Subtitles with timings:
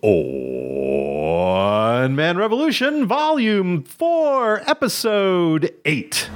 [0.00, 6.28] One Man Revolution, Volume 4, Episode 8.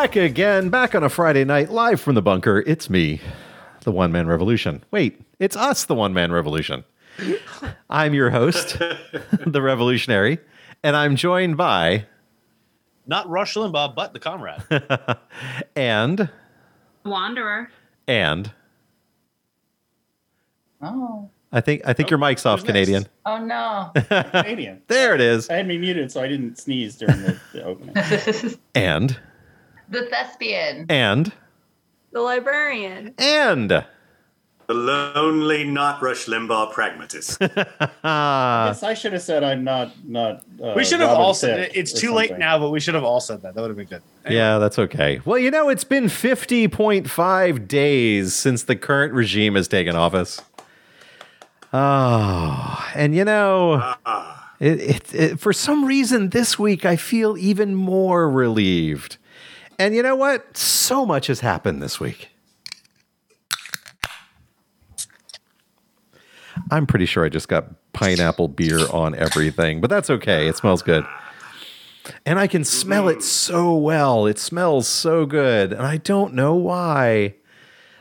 [0.00, 0.12] Back!
[0.14, 2.64] Back again, back on a Friday night, live from the bunker.
[2.66, 3.20] It's me,
[3.82, 4.82] the One Man Revolution.
[4.90, 6.84] Wait, it's us, the One Man Revolution.
[7.90, 8.78] I'm your host,
[9.46, 10.38] the Revolutionary,
[10.82, 12.06] and I'm joined by
[13.06, 14.62] Not Rush Limbaugh, but the comrade.
[15.76, 16.30] and
[17.04, 17.70] Wanderer.
[18.08, 18.50] and
[20.80, 21.28] Oh.
[21.52, 23.02] I think I think oh, your mic's off, Canadian.
[23.02, 23.10] next?
[23.26, 23.90] Oh no.
[24.30, 24.80] Canadian.
[24.86, 25.50] There it is.
[25.50, 28.58] I had me muted so I didn't sneeze during the, the opening.
[28.74, 29.18] And
[29.90, 30.86] the thespian.
[30.88, 31.32] and
[32.12, 33.14] The librarian.
[33.18, 33.84] and The
[34.74, 37.38] lonely, not Rush Limbaugh pragmatist.
[38.04, 40.44] ah, Yes, I should have said I'm not not.
[40.62, 41.76] Uh, we should have Robin all said Thicke.
[41.76, 43.54] It's or too late now, but we should have all said that.
[43.54, 44.02] That would have been good.
[44.28, 45.20] yeah, that's okay.
[45.24, 50.40] Well, you know, it's been 50.5 days since the current regime has taken office.
[51.72, 53.94] Oh, and you know,
[54.58, 59.18] it, it, it, for some reason this week I feel even more relieved.
[59.80, 60.58] And you know what?
[60.58, 62.28] So much has happened this week.
[66.70, 67.64] I'm pretty sure I just got
[67.94, 70.48] pineapple beer on everything, but that's okay.
[70.48, 71.06] It smells good.
[72.26, 74.26] And I can smell it so well.
[74.26, 75.72] It smells so good.
[75.72, 77.36] And I don't know why.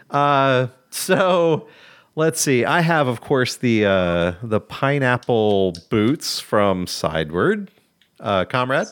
[0.09, 1.69] Uh, so
[2.17, 2.65] let's see.
[2.65, 7.71] I have, of course, the uh, the pineapple boots from Sideward.
[8.19, 8.87] Uh, comrade?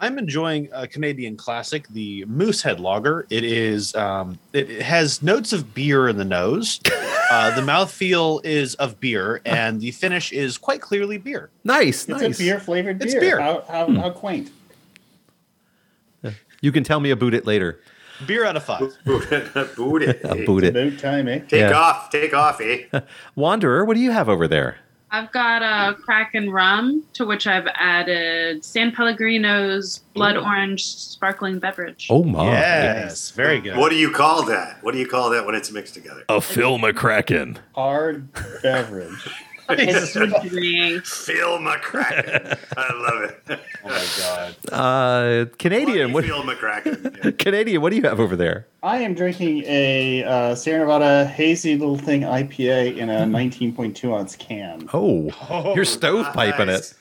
[0.00, 3.26] I'm enjoying a Canadian classic, the Moosehead Lager.
[3.30, 6.80] It is um, it, it has notes of beer in the nose.
[7.30, 11.50] Uh, the mouthfeel is of beer, and the finish is quite clearly beer.
[11.62, 12.40] Nice, It's nice.
[12.40, 13.06] a beer flavored beer.
[13.06, 13.38] It's beer.
[13.38, 14.50] How, how, how quaint.
[16.62, 17.80] You can tell me about it later.
[18.26, 18.96] Beer out of five.
[19.04, 19.52] Boot it.
[19.76, 20.46] Boot it.
[20.46, 20.74] Boot it.
[20.74, 21.40] About time, eh?
[21.40, 21.72] Take Yeah.
[21.78, 22.08] off.
[22.08, 22.84] Take off, eh?
[23.34, 24.78] Wanderer, what do you have over there?
[25.10, 32.08] I've got a Kraken rum, to which I've added San Pellegrino's blood orange sparkling beverage.
[32.10, 32.44] Oh my.
[32.44, 33.76] yes, very good.
[33.76, 34.82] What do you call that?
[34.82, 36.24] What do you call that when it's mixed together?
[36.28, 37.58] A film a kraken.
[37.74, 38.32] Hard
[38.62, 39.30] beverage.
[39.70, 41.04] It's a sweet drink.
[41.04, 42.58] Phil McCracken.
[42.76, 43.60] I love it.
[43.84, 44.56] Oh my god.
[44.72, 47.16] Uh, Canadian, what, Phil McCracken.
[47.24, 47.30] Yeah.
[47.30, 48.66] Canadian, what do you have over there?
[48.82, 54.36] I am drinking a uh, Sierra Nevada hazy little thing IPA in a 19.2 ounce
[54.36, 54.88] can.
[54.92, 55.24] Oh,
[55.74, 56.92] you're stovepiping Nice.
[56.92, 56.98] it.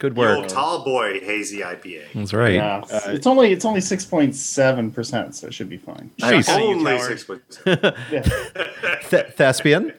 [0.00, 0.38] Good work.
[0.38, 2.12] old tall boy hazy IPA.
[2.14, 2.54] That's right.
[2.54, 6.10] Yeah, it's only it's only 6.7 percent, so it should be fine.
[6.18, 6.46] Nice.
[6.46, 7.18] Shut up, you Only coward.
[7.20, 7.58] six
[9.10, 9.92] Th- thespian.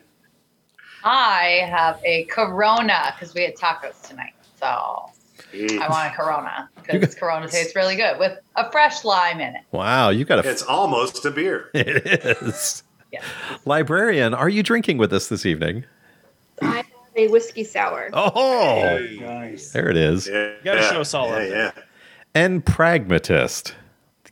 [1.04, 4.34] I have a Corona because we had tacos tonight.
[4.60, 9.56] So I want a Corona because Corona tastes really good with a fresh lime in
[9.56, 9.62] it.
[9.72, 10.50] Wow, you got a.
[10.50, 11.70] It's almost a beer.
[11.74, 12.06] it
[12.42, 12.84] is.
[13.12, 13.22] Yeah.
[13.66, 15.86] Librarian, are you drinking with us this evening?
[16.62, 18.09] I have a whiskey sour.
[18.14, 19.72] Oh, Nice.
[19.72, 20.28] there it is.
[20.28, 21.36] Yeah, You gotta show us all yeah,
[21.68, 21.84] up yeah.
[22.36, 23.74] And pragmatist,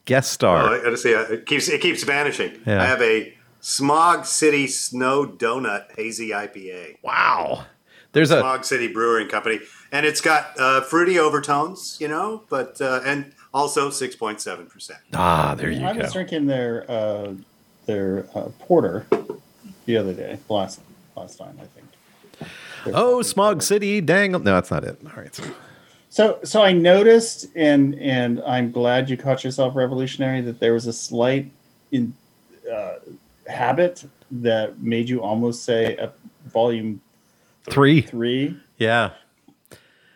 [0.05, 0.75] guest Oh, star.
[0.75, 2.59] I gotta say, uh, it keeps it keeps vanishing.
[2.67, 2.81] Yeah.
[2.81, 3.35] I have a
[3.77, 6.95] Smog City Snow Donut Hazy IPA.
[7.03, 7.65] wow,
[8.13, 8.39] there's a.
[8.39, 9.59] Smog City Brewing Company,
[9.91, 14.67] and it's got uh, fruity overtones, you know, but uh, and also six point seven
[14.67, 14.99] percent.
[15.13, 15.85] Ah, there you go.
[15.87, 17.33] I was drinking their uh,
[17.85, 19.05] their uh, porter
[19.85, 20.79] the other day, last
[21.17, 22.49] last time I think.
[22.85, 23.65] Their Oh, Smog porter.
[23.65, 24.31] City, dang!
[24.31, 24.97] No, that's not it.
[25.05, 25.35] All right.
[25.35, 25.43] so-
[26.09, 30.87] So so I noticed, and and I'm glad you caught yourself revolutionary that there was
[30.87, 31.51] a slight
[31.91, 32.13] in
[32.73, 32.93] uh,
[33.47, 36.11] habit that made you almost say a
[36.47, 37.01] volume
[37.69, 38.01] Three.
[38.01, 38.57] three.
[38.77, 39.11] Yeah.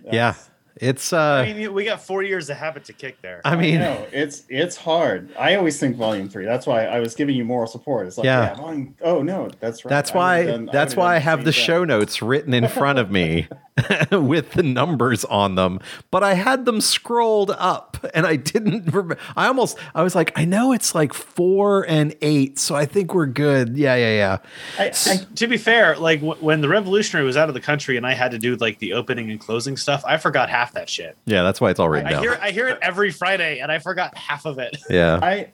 [0.04, 0.36] Yeah.
[0.82, 3.42] That's- It's I uh mean, we got four years of habit to kick there.
[3.46, 5.30] I mean no, it's it's hard.
[5.38, 6.46] I always think volume three.
[6.46, 8.08] That's why I was giving you moral support.
[8.08, 8.50] It's like, Yeah.
[8.50, 8.96] yeah, volume.
[9.02, 9.90] Oh no, that's right.
[9.90, 11.64] that's why done- that's would've why I have the thing.
[11.64, 13.48] show notes written in front of me
[14.12, 15.80] with the numbers on them,
[16.12, 19.18] but I had them scrolled up and I didn't remember.
[19.36, 23.14] I almost I was like, I know it's like 4 and 8, so I think
[23.14, 23.78] we're good.
[23.78, 24.38] Yeah, yeah, yeah.
[24.80, 27.98] I, I, to be fair, like w- when the Revolutionary was out of the country
[27.98, 30.90] and I had to do like the opening and closing stuff, I forgot half that
[30.90, 31.18] shit.
[31.26, 32.24] Yeah, that's why it's all written I down.
[32.24, 34.78] hear I hear it every Friday and I forgot half of it.
[34.90, 35.20] yeah.
[35.24, 35.50] I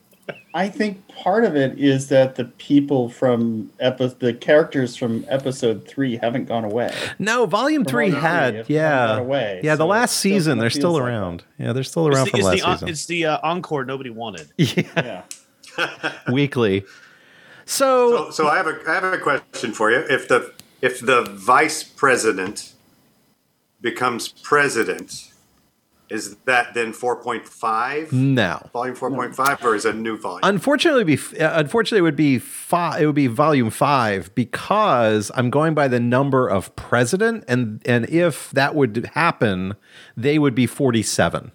[0.52, 5.88] I think part of it is that the people from epi- the characters from episode
[5.88, 6.94] three haven't gone away.
[7.18, 9.74] No, volume From three Volume three, had, yeah, gone away, yeah.
[9.76, 11.44] The so last season, they're still feels like around.
[11.58, 12.88] Yeah, they're still around It's from the, last the, season.
[12.90, 14.48] it's the uh, encore nobody wanted.
[14.58, 15.22] yeah,
[15.78, 16.12] Yeah.
[16.30, 16.84] weekly.
[17.64, 19.98] So, So, so I have a I have a question for you.
[20.10, 22.72] If the if the vice president
[23.80, 25.32] becomes president,
[26.10, 28.12] is that then four point five?
[28.12, 28.66] no.
[28.72, 30.40] Volume four point five, or is it a new volume?
[30.42, 33.02] Unfortunately, be uh, unfortunately it would be five.
[33.02, 38.08] It would be volume five because I'm going by the number of president, and and
[38.08, 39.76] if that would happen,
[40.16, 41.52] they would be 47.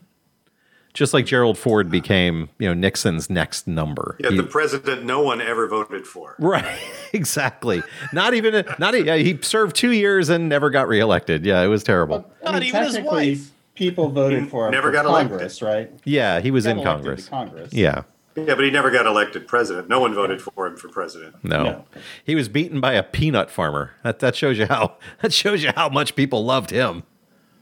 [0.93, 4.15] Just like Gerald Ford became, you know, Nixon's next number.
[4.19, 6.35] yeah, He- the president no one ever voted for.
[6.37, 6.77] Right,
[7.13, 7.81] exactly.
[8.13, 8.93] Not even not.
[9.03, 11.45] Yeah, he served two years and never got reelected.
[11.45, 12.29] Yeah, it was terrible.
[12.41, 13.49] I Not mean, even his wife.
[13.75, 15.31] people voted He for him never for got elected.
[15.31, 15.91] Congress, right?
[16.03, 17.27] Yeah, he was Got in Congress.
[17.27, 17.73] Congress.
[17.73, 18.03] Yeah,
[18.35, 19.89] Yeah, but he never got elected president.
[19.89, 21.35] No one voted for him for president.
[21.43, 21.63] no.
[21.63, 21.85] No.
[22.23, 23.93] he was beaten by a peanut farmer.
[24.03, 27.01] That that shows you how that shows you how much people loved him.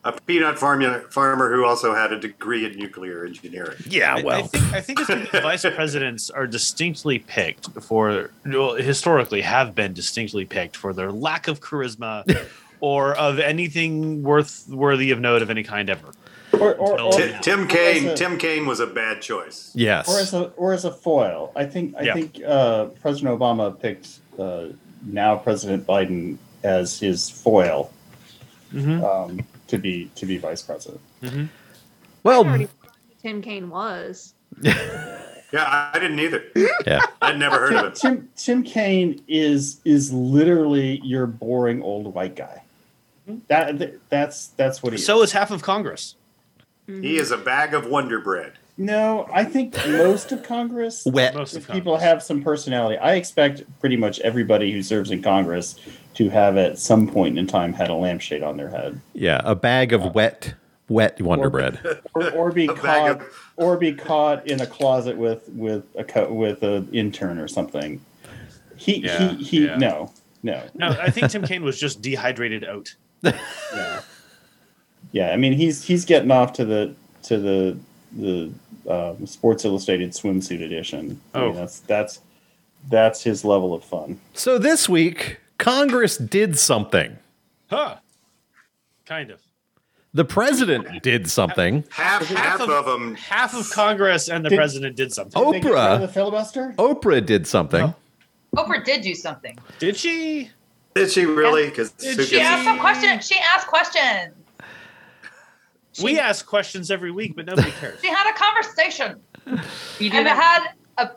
[0.03, 3.77] A peanut farmer, farmer who also had a degree in nuclear engineering.
[3.85, 8.73] Yeah, well, I think, I think it's because vice presidents are distinctly picked for, well,
[8.73, 12.25] historically have been distinctly picked for their lack of charisma
[12.79, 16.11] or of anything worth worthy of note of any kind ever.
[16.53, 18.07] Or, or, or, Ti- Tim Kaine.
[18.09, 19.71] a- Tim Kaine was a bad choice.
[19.75, 20.09] yes.
[20.09, 21.51] or as a or as a foil.
[21.55, 22.13] I think I Yeah.
[22.15, 24.09] think uh, President Obama picked
[24.39, 24.65] uh,
[25.05, 27.91] now President Biden as his foil
[28.73, 29.03] Mhm.
[29.03, 31.01] um, to be to be vice president.
[31.23, 31.41] Mm-hmm.
[31.43, 31.47] I
[32.23, 32.67] well, already
[33.21, 34.33] Tim Kaine was.
[35.53, 36.45] Yeah, I, I didn't either.
[36.87, 37.01] yeah.
[37.21, 38.29] I'd never heard of Tim, him.
[38.37, 42.63] Tim Tim Kaine is is literally your boring old white guy.
[43.27, 43.39] Mm-hmm.
[43.49, 45.29] That that's that's what he So is.
[45.29, 46.15] is half of Congress.
[46.87, 47.01] Mm-hmm.
[47.03, 48.53] He is a bag of Wonder Bread.
[48.77, 51.35] No, I think most of Congress Wet.
[51.35, 52.09] Most of if people Congress.
[52.09, 52.97] have some personality.
[52.97, 55.75] I expect pretty much everybody who serves in Congress
[56.15, 59.55] to have at some point in time had a lampshade on their head, Yeah, a
[59.55, 60.53] bag of wet,
[60.89, 61.79] wet Wonder Or- Bread.
[62.13, 66.31] or, or be caught, of- or be caught in a closet with with a co-
[66.33, 68.01] with an intern or something.
[68.75, 69.65] He Yeah, he he.
[69.65, 69.77] yeah.
[69.77, 70.11] No,
[70.43, 70.63] no.
[70.73, 72.93] No, I think Tim Kaine was just dehydrated out.
[73.73, 74.01] Yeah.
[75.11, 76.93] yeah, I mean he's he's getting off to the
[77.23, 77.77] to the
[78.17, 78.51] the
[78.89, 81.21] um, Sports Illustrated swimsuit edition.
[81.33, 81.53] I mean, Oh.
[81.53, 82.19] that's that's
[82.89, 84.19] that's his level of fun.
[84.33, 87.17] So this week, Congress did something.
[87.69, 87.95] Huh.
[89.05, 89.41] Kind of.
[90.13, 91.85] The president did something.
[91.89, 93.15] Half half of- of them.
[93.15, 95.41] Half of Congress and the Did- president did something.
[95.41, 95.99] Did they get rid Oprah.
[96.01, 96.73] the filibuster.
[96.77, 97.93] Oprah did something.
[98.55, 99.57] Oprah did do something.
[99.79, 100.49] Did she?
[100.95, 101.69] Did she really?
[101.69, 102.25] Because Did she?
[102.25, 103.25] She asked some questions.
[103.25, 104.35] She asked questions.
[106.03, 108.01] We ask questions every week, but nobody cares.
[108.01, 109.19] She had a conversation.
[109.99, 110.75] You do And I that.
[110.97, 111.11] had a.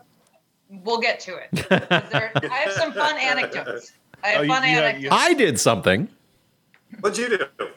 [0.84, 1.68] We'll get to it.
[1.68, 3.92] There- I have some fun anecdotes.
[4.24, 5.04] I have Oh, you- fun you have- anecdotes.
[5.04, 6.08] you- I did something.
[7.00, 7.68] What'd you do?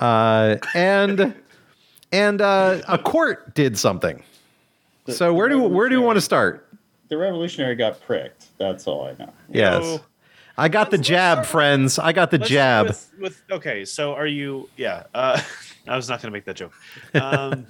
[0.00, 1.34] Uh, and
[2.10, 4.22] and uh, a court did something.
[5.08, 6.68] So where do where do you want to start?
[7.08, 8.46] The revolutionary got pricked.
[8.58, 9.32] That's all I know.
[9.50, 9.84] Yes.
[9.84, 10.00] So,
[10.56, 11.98] I got the Let's- let's jab, friends.
[11.98, 12.86] I got the jab.
[12.88, 14.68] With, with okay, so are you?
[14.76, 15.40] Yeah, uh,
[15.88, 16.72] I was not going to make that joke.
[17.14, 17.66] Um,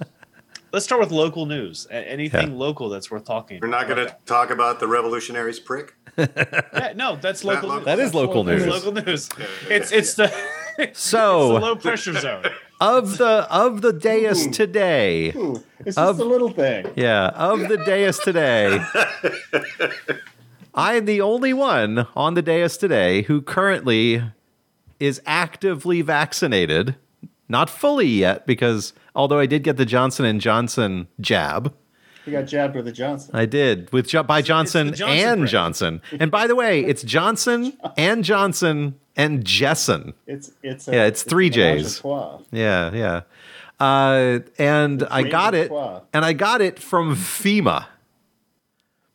[0.71, 1.87] let's start with local news.
[1.89, 2.57] Anything Yeah.
[2.57, 3.59] local that's worth talking.
[3.61, 5.95] We're not going to talk about the revolutionaries prick.
[6.73, 7.69] Yeah, no, that's local.
[7.69, 7.85] That news.
[7.85, 8.85] That is That's local That's news.
[8.85, 9.29] local news.
[9.69, 10.25] It's it's the
[10.77, 12.43] it's the So low pressure zone.
[12.81, 15.31] of the of the dais today.
[15.35, 16.87] Ooh, it's just Of- a little thing.
[16.95, 18.79] Yeah, of the dais today.
[20.75, 24.23] I am the only one on the dais today who currently
[24.99, 26.95] is actively vaccinated.
[27.49, 31.73] Not fully yet, because although I did get the Johnson and Johnson jab,
[32.25, 33.31] He got jabbed with a Johnson.
[33.35, 35.47] I did with Jo- by Johnson, Johnson and brand.
[35.49, 36.01] Johnson.
[36.19, 40.13] And by the way, it's Johnson and Johnson and Janssen.
[40.25, 42.45] It's it's a, Yeah, it's three a menage a Js.
[42.51, 43.21] Yeah, yeah.
[43.79, 45.71] Uh, and I got it,
[46.13, 47.87] and I got it from FEMA.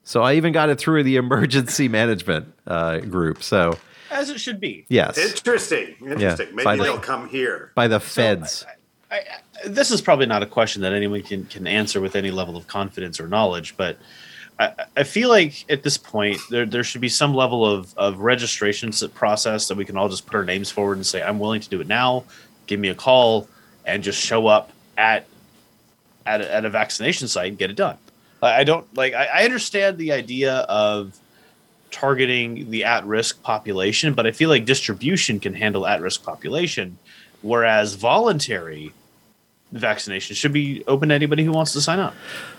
[0.04, 3.42] So I even got it through the emergency management uh, group.
[3.42, 3.78] So
[4.10, 4.84] As it should be.
[4.88, 5.94] yes, Interesting.
[6.00, 6.48] Interesting.
[6.56, 7.72] by Maybe the- they'll come here.
[7.74, 8.64] by the feds.
[9.10, 9.20] I, I,
[9.66, 12.66] this is probably not a question that anyone can, can answer with any level of
[12.66, 13.98] confidence or knowledge, but
[14.58, 18.18] I, I feel like at this point there, there should be some level of, of
[18.18, 21.60] registration process that we can all just put our names forward and say, I'm willing
[21.60, 22.24] to do it now.
[22.66, 23.48] Give me a call
[23.86, 25.26] and just show up at
[26.26, 27.96] at a, at a vaccination site and get it done.
[28.42, 29.14] I don't like.
[29.14, 31.18] I, I understand the idea of
[31.90, 36.98] targeting the at-risk population, but I feel like distribution can handle at-risk population,
[37.40, 38.92] whereas voluntary
[39.72, 42.14] vaccination should be open to anybody who wants to sign up.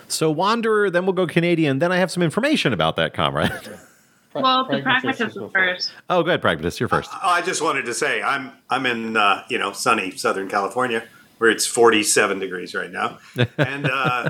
[0.08, 1.80] So Wanderer, then we'll go Canadian.
[1.80, 3.52] Then I have some information about that, comrade.
[3.52, 3.80] Pra-
[4.36, 5.92] Well, the pragmatist pragmatist will was go first.
[6.08, 6.80] oh, good, pragmatist.
[6.80, 7.10] You're first.
[7.12, 11.04] Oh, I just wanted to say I'm I'm in uh, you know sunny Southern California
[11.40, 13.18] where it's 47 degrees right now,
[13.58, 14.30] and uh,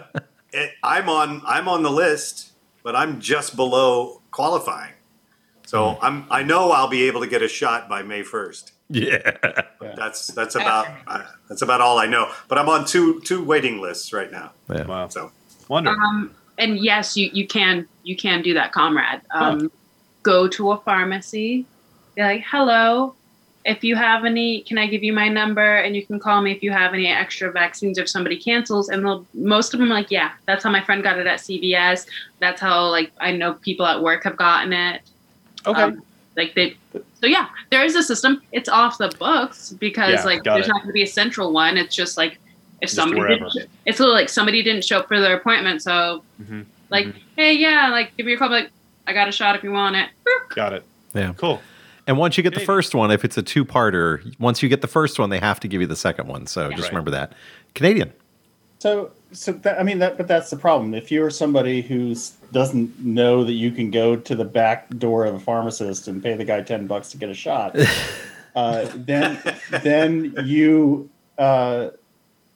[0.54, 4.94] it, I'm on I'm on the list, but I'm just below qualifying.
[5.66, 8.72] So I'm I know I'll be able to get a shot by May 1st.
[8.90, 9.38] Yeah.
[9.96, 12.32] That's that's about uh, that's about all I know.
[12.48, 14.52] But I'm on two two waiting lists right now.
[14.70, 14.86] yeah.
[14.86, 15.08] Wow.
[15.08, 15.32] So
[15.70, 15.92] Wonder.
[15.92, 19.22] Um, and yes, you, you can you can do that, comrade.
[19.34, 19.72] Um,
[20.22, 21.66] Go to a pharmacy,
[22.16, 23.16] be like, "Hello,
[23.64, 26.52] if you have any, can I give you my number and you can call me
[26.52, 29.96] if you have any extra vaccines if somebody cancels." And they'll most of them are
[29.96, 32.06] like, "Yeah, that's how my friend got it at CVS.
[32.40, 35.02] That's how like I know people at work have gotten it."
[35.66, 35.82] Okay.
[35.82, 36.04] Um,
[36.40, 38.42] like they, so yeah, there is a system.
[38.52, 40.70] It's off the books because Yeah, like there's it.
[40.70, 41.78] not going to be a central one.
[41.78, 42.40] It's just like
[42.82, 43.50] if Just somebody wherever.
[43.54, 46.66] didn't, it's a little like somebody didn't show up for their appointment, so Mhm.
[46.90, 47.16] like, Mhm.
[47.36, 48.50] hey, yeah, like give me a call.
[48.50, 48.72] Like,
[49.06, 50.10] I got a shot if you want it.
[50.56, 50.84] Got it.
[51.14, 51.34] Yeah.
[51.36, 51.62] Cool.
[52.08, 54.88] And once you get the first one, if it's a two-parter, once you get the
[54.88, 56.48] first one, they have to give you the second one.
[56.48, 56.90] So just Right.
[56.90, 57.34] remember that.
[57.76, 58.12] Canadian.
[58.80, 60.94] So, so that, I mean that, but that's the problem.
[60.94, 62.16] If you're somebody who
[62.52, 66.36] doesn't know that you can go to the back door of a pharmacist and pay
[66.36, 67.76] the guy ten bucks to get a shot,
[68.56, 69.40] uh, then
[69.84, 71.90] then you uh,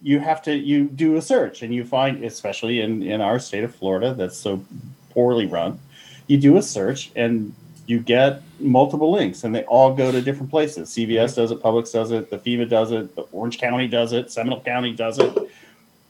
[0.01, 3.63] you have to you do a search and you find, especially in in our state
[3.63, 4.63] of Florida, that's so
[5.12, 5.80] poorly run,
[6.27, 7.53] you do a search and
[7.86, 10.89] you get multiple links and they all go to different places.
[10.89, 14.32] CVS does it, Publix does it, the FEMA does it, the Orange County does it,
[14.32, 15.38] Seminole County does it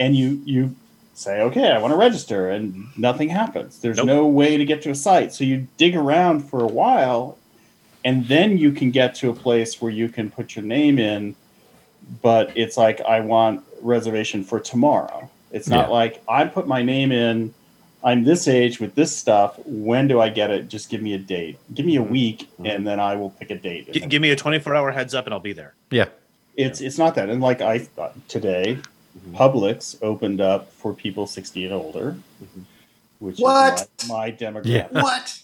[0.04, 0.76] and you you
[1.16, 3.80] say okay i want to register and nothing happens.
[3.80, 4.08] There's Nope.
[4.08, 5.32] no way to get to a site.
[5.34, 7.38] So you dig around for a while
[8.04, 11.36] and then you can get to a place where you can put your name in
[12.22, 15.30] but it's like i want reservation for tomorrow.
[15.52, 16.00] It's not Yeah.
[16.00, 17.54] like i put my name in
[18.04, 20.68] i'm this age with this stuff when do i get it?
[20.68, 21.58] Just give me a date.
[21.74, 22.12] Give me a mm-hmm.
[22.12, 22.66] week mm-hmm.
[22.66, 23.94] and then i will pick a date.
[23.94, 25.74] G- give me a 24 hour heads up and I'll be there.
[25.92, 26.10] Yeah.
[26.58, 27.30] it's it's not that.
[27.30, 28.14] And like i thought
[29.14, 32.16] today publix opened up for people 60 and older
[33.20, 33.88] which What?
[34.02, 34.88] is my, my demographic Yeah.
[34.92, 35.40] what?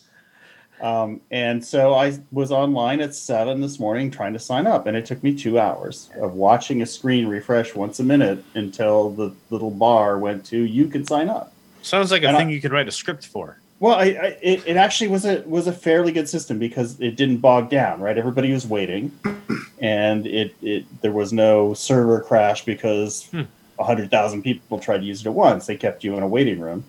[0.81, 4.95] um, and so i was online at 7 this morning trying to sign up and
[4.97, 9.33] it took me two hours of watching a screen refresh once a minute until the
[9.49, 12.59] little bar went to you can sign up Sounds like a And I- thing you
[12.59, 13.57] could write a script for.
[13.79, 17.15] well, I, I it, it actually was a was a fairly good system because it
[17.15, 18.17] didn't bog down, right?
[18.17, 19.13] Everybody was waiting,
[19.79, 23.43] and it, it there was no server crash because Hmm.
[23.79, 25.65] A hundred thousand people tried to use it at once.
[25.65, 26.83] They kept you in a waiting room,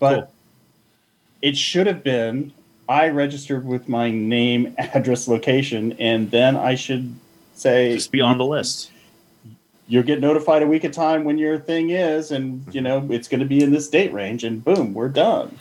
[0.00, 0.30] but Cool.
[1.42, 2.52] it should have been.
[2.88, 7.14] I registered with my name, address, location, and then I should
[7.54, 8.90] say Just be on the list.
[9.86, 13.28] you'll get notified a week at time when your thing is, and you know it's
[13.28, 15.56] going to be in this date range, and boom, we're done.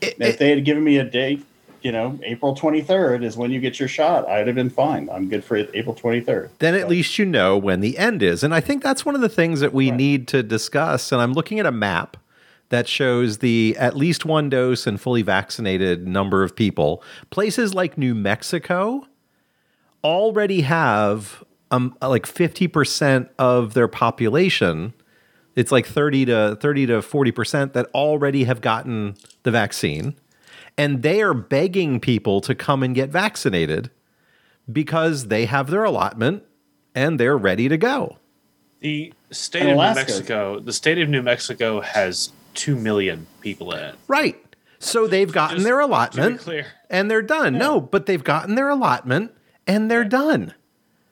[0.00, 1.44] It- And if it- they had given me a date,
[1.82, 5.08] you know, April 23rd is when you get your shot, I'd have been fine.
[5.10, 6.50] I'm good for April 23rd.
[6.58, 8.42] then at But- least you know when the end is.
[8.42, 9.96] And I think that's one of the things that we Right.
[9.96, 11.12] need to discuss.
[11.12, 12.16] And I'm looking at a map
[12.70, 17.02] that shows the at least one dose and fully vaccinated number of people.
[17.30, 19.06] Places like New Mexico
[20.04, 24.92] already have um, like 50% of their population.
[25.56, 30.14] It's like 30 to 30 to 40% that already have gotten the vaccine.
[30.78, 33.90] And they are begging people to come and get vaccinated
[34.70, 36.44] because they have their allotment
[36.94, 38.18] and they're ready to go.
[38.80, 43.72] The state And of New Mexico, the state of New Mexico has 2 million people
[43.72, 43.94] in it.
[44.08, 44.36] Right.
[44.78, 46.66] So they've gotten Just their allotment clear.
[46.90, 47.56] and they're done.
[47.56, 49.32] No, but they've gotten their allotment
[49.66, 50.54] and they're done.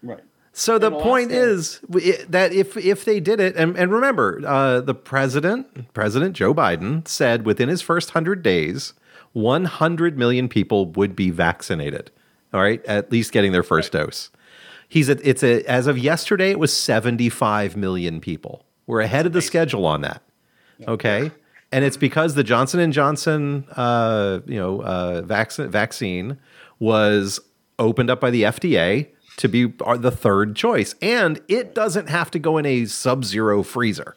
[0.03, 0.21] right.
[0.53, 1.79] So the In point is
[2.29, 7.07] that if if they did it, and, and remember, uh, the president, President Joe Biden,
[7.07, 8.93] said within his first hundred days,
[9.33, 12.11] 100 million people would be vaccinated.
[12.53, 14.31] All right, at least getting their first dose.
[14.89, 18.65] He's at it's a as of yesterday, it was 75 million people.
[18.87, 20.23] We're ahead of the schedule on that.
[20.89, 21.31] Okay.
[21.73, 26.39] And it's because the Johnson and Johnson, uh, you know, uh, vaccine vaccine
[26.81, 27.39] was
[27.79, 29.07] opened up by the FDA
[29.37, 34.17] to be the third choice, and it doesn't have to go in a sub-zero freezer.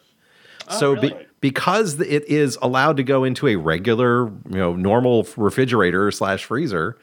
[0.68, 1.26] so be- really?
[1.44, 6.96] Because it is allowed to go into a regular, you know, normal refrigerator slash freezer,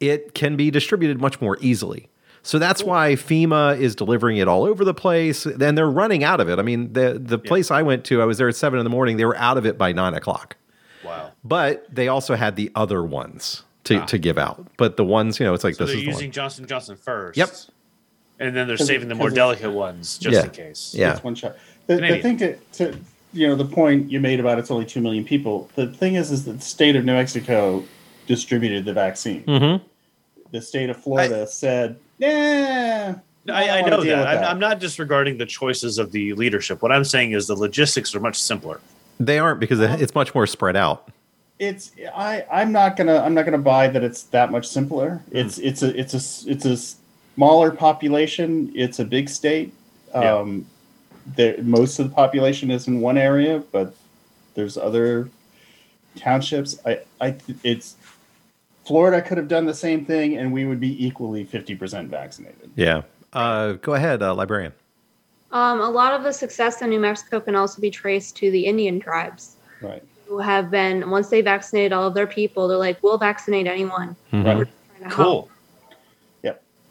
[0.00, 2.08] it can be distributed much more easily.
[2.42, 5.44] So that's why FEMA is delivering it all over the place.
[5.44, 6.58] Then they're running out of it.
[6.58, 8.90] I mean, the the place I went to, I was there at seven in the
[8.90, 9.16] morning.
[9.16, 10.56] They were out of it by nine o'clock.
[11.04, 11.30] Wow.
[11.44, 14.06] But they also had the other ones to, ah.
[14.06, 14.66] to give out.
[14.76, 16.32] But the ones, you know, it's like So this they're is the using one.
[16.32, 17.36] Johnson Johnson first.
[17.36, 17.50] Yep.
[18.40, 20.42] and then they're saving the more delicate ones just Yeah.
[20.46, 20.96] in case.
[20.98, 21.12] Yeah.
[21.12, 21.54] It's one shot.
[21.86, 22.38] The, the Canadian.
[22.38, 22.98] thing to, to
[23.34, 25.68] you know the point you made about it's only two million people.
[25.74, 27.84] The thing is, is that the state of New Mexico
[28.26, 29.44] distributed the vaccine.
[29.44, 29.84] Mm-hmm.
[30.52, 34.26] The state of Florida said, "Yeah, No, I, I know that.
[34.26, 36.80] I'm, I'm not disregarding the choices of the leadership.
[36.82, 38.80] What I'm saying is the logistics are much simpler.
[39.20, 41.08] They aren't because it- it's much more spread out.
[41.58, 45.22] it's I I'm not gonna I'm not gonna buy that it's that much simpler.
[45.30, 45.36] Hmm.
[45.36, 46.76] It's it's a it's a s- it's a
[47.34, 48.72] smaller population.
[48.74, 49.72] It's a big state.
[50.14, 50.34] Yeah.
[50.36, 50.66] Um,
[51.26, 53.94] there most of the population is in one area, but
[54.54, 55.28] there's other
[56.16, 56.78] townships.
[56.84, 57.96] I I it's
[58.86, 62.70] Florida could have done the same thing, and we would be equally fifty percent vaccinated.
[62.76, 63.02] Yeah.
[63.32, 64.72] Uh, go ahead, uh, librarian.
[65.50, 68.66] Um, a lot of the success in New Mexico can also be traced to the
[68.66, 70.02] Indian tribes Right.
[70.26, 74.16] who have been, once they vaccinated all of their people, they're like, we'll vaccinate anyone.
[74.32, 74.44] Mhm.
[74.44, 74.56] Right.
[74.56, 75.12] We're trying help.
[75.12, 75.50] Cool.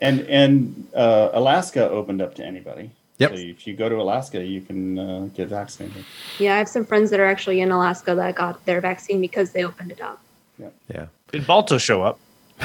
[0.01, 2.91] And and uh, Alaska opened up to anybody.
[3.23, 3.31] Yep.
[3.31, 6.03] So if you go to Alaska, you can uh, get vaccinated.
[6.39, 9.51] Yeah, I have some friends that are actually in Alaska that got their vaccine because
[9.51, 10.21] they opened it up.
[10.89, 11.07] Yeah.
[11.31, 12.19] Did Balto show up?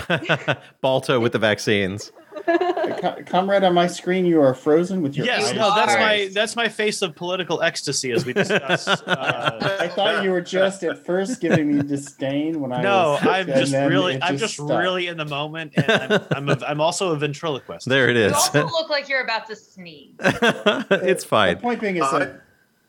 [0.81, 2.12] Balto with the vaccines.
[3.00, 5.54] Co- comrade, on my screen, you are frozen with your Yes, eyes.
[5.57, 8.88] no, that's my that's my face of political ecstasy as we discuss.
[9.09, 13.26] Uh, I thought you were just at first giving me disdain when I no, was.
[13.26, 14.71] I'm just really, it I'm just stopped.
[14.71, 17.88] really in the moment, and I'm I'm, a, I'm also a ventriloquist.
[17.88, 18.33] There it You is.
[18.33, 20.14] also look like you're about to sneeze.
[20.21, 21.57] it's fine.
[21.57, 22.40] The point being is Uh, that,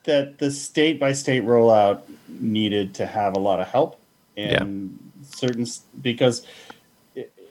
[0.04, 4.00] that the state by state rollout needed to have a lot of help
[4.38, 5.66] and certain
[6.02, 6.46] because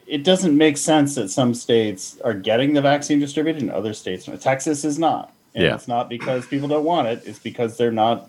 [0.09, 3.95] it, it doesn't make sense that some states are getting the vaccine distributed and other
[3.95, 4.41] states not.
[4.41, 5.33] Texas is not.
[5.55, 5.75] And Yeah.
[5.75, 8.29] it's not because people don't want it, it's because they're not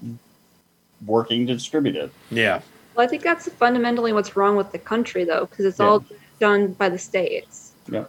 [1.05, 2.11] working to distribute it.
[2.31, 2.61] Yeah,
[2.95, 5.85] Well, I think that's fundamentally what's wrong with the country, though, because it's Yeah.
[5.85, 6.05] all
[6.39, 7.71] done by the states.
[7.89, 8.05] Yeah.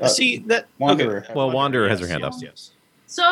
[0.00, 1.18] Uh, see that Wanderer.
[1.18, 1.32] Okay.
[1.34, 2.42] Well, Wanderer has her hand yes, up.
[2.42, 2.70] Yes.
[3.06, 3.22] So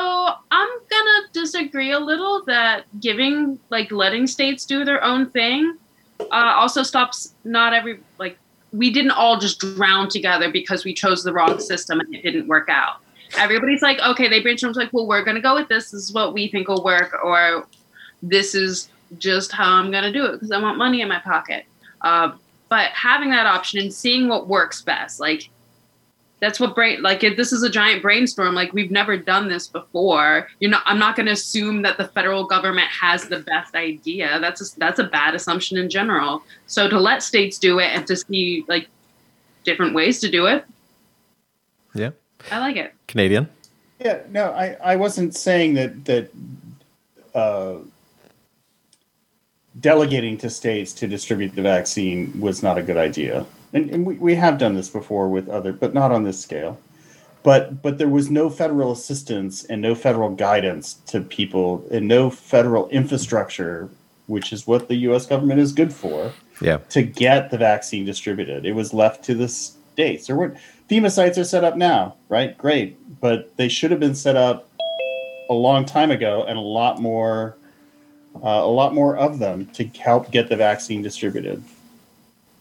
[0.50, 5.76] I'm gonna disagree a little that giving like letting states do their own thing
[6.20, 8.38] uh, also stops not every like
[8.72, 12.48] we didn't all just drown together because we chose the wrong system and it didn't
[12.48, 12.96] work out.
[13.36, 15.90] Everybody's like, okay, they brainstormed like, well, we're gonna go with this.
[15.90, 17.66] This is what we think will work, or
[18.22, 21.64] this is just how I'm gonna do it because I want money in my pocket.
[22.00, 22.32] Uh,
[22.68, 25.48] but having that option and seeing what works best, like
[26.40, 29.66] that's what brain like if this is a giant brainstorm like we've never done this
[29.66, 30.48] before.
[30.60, 34.38] You're not i'm not going to assume that the federal government has the best idea.
[34.40, 36.42] That's a, that's a bad assumption in general.
[36.66, 38.88] So to let states do it and to see like
[39.64, 40.64] different ways to do it.
[41.94, 42.10] Yeah.
[42.50, 42.94] i like it.
[43.06, 43.48] Canadian.
[43.98, 46.30] Yeah, no, I, I wasn't saying that that
[47.34, 47.78] uh,
[49.80, 54.14] delegating to states to distribute the vaccine was not a good idea, and, and we,
[54.14, 56.78] we have done this before with other, but not on this scale.
[57.42, 62.30] But but there was no federal assistance and no federal guidance to people, and no
[62.30, 63.88] federal infrastructure,
[64.26, 65.24] which is what the U.S.
[65.26, 66.78] government is good for Yeah.
[66.90, 68.66] to get the vaccine distributed.
[68.66, 70.26] It was left to the states.
[70.26, 70.56] There weren't
[70.90, 72.56] FEMA sites are set up now, right?
[72.58, 74.68] Great, but they should have been set up
[75.48, 77.56] a long time ago, and a lot more,
[78.36, 81.62] uh, a lot more of them to help get the vaccine distributed.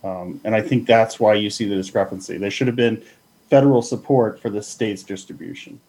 [0.08, 2.38] Um, and I think that's why you see the discrepancy.
[2.38, 3.04] There should have been
[3.50, 5.80] federal support for the state's distribution.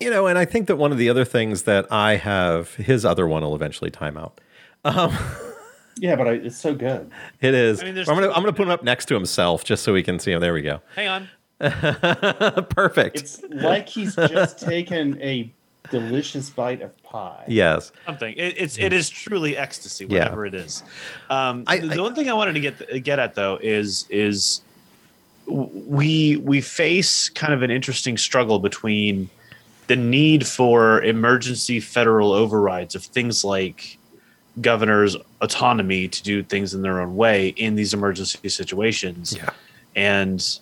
[0.00, 3.04] You know, and I think that one of the other things that I have, his
[3.04, 4.40] other one will eventually time out.
[4.84, 5.16] Um,
[5.98, 7.10] Yeah, but I, it's so good.
[7.40, 7.80] it is.
[7.80, 9.82] I mean, there's I'm gonna two I'm gonna put him up next to himself just
[9.82, 10.40] so we can see him.
[10.40, 10.82] There we go.
[10.94, 11.28] hang on
[12.68, 13.16] Perfect.
[13.16, 15.50] It's like he's just taken a
[15.90, 17.44] delicious bite of pie.
[17.48, 17.92] yes.
[18.06, 20.20] something it, it's it is truly ecstasy Yeah.
[20.24, 20.82] whatever it is
[21.30, 24.06] um I- the, the I- one thing i wanted to get get at though is
[24.10, 24.60] is
[25.46, 29.28] we we face kind of an interesting struggle between
[29.86, 33.98] the need for emergency federal overrides of things like
[34.60, 39.50] governors autonomy to do things in their own way in these emergency situations Yeah.
[39.94, 40.58] and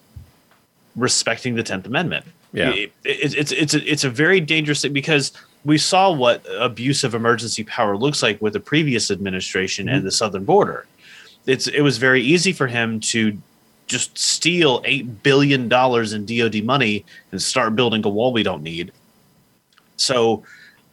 [0.97, 2.71] respecting the 10th amendment Yeah.
[2.71, 5.33] it, it, it's it's a, it's a very dangerous thing because
[5.65, 10.05] we saw what abuse of emergency power looks like with the previous administration and mm-hmm.
[10.07, 10.87] the southern border.
[11.47, 13.37] It's it was very easy for him to
[13.87, 18.63] just steal eight billion dollars in DoD money and start building a wall we don't
[18.63, 18.93] need.
[19.97, 20.45] So,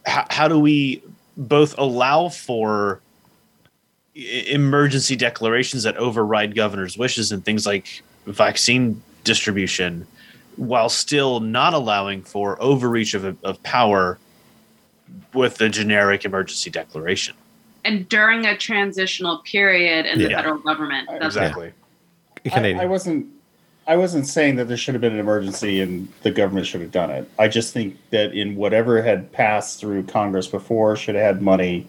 [0.04, 1.02] how, how do we
[1.36, 3.00] both allow for
[4.14, 10.06] emergency declarations that override governor's wishes and things like vaccine distribution?
[10.56, 14.18] While still not allowing for overreach of, of power
[15.34, 17.34] with the generic emergency declaration.
[17.84, 21.72] and during a transitional period in the federal government that's Exactly.
[22.46, 22.80] I, Canadian.
[22.80, 23.26] I wasn't
[23.86, 26.92] I wasn't saying that there should have been an emergency and the government should have
[26.92, 27.28] done it.
[27.38, 31.88] I just think that in whatever had passed through Congress before should have had money.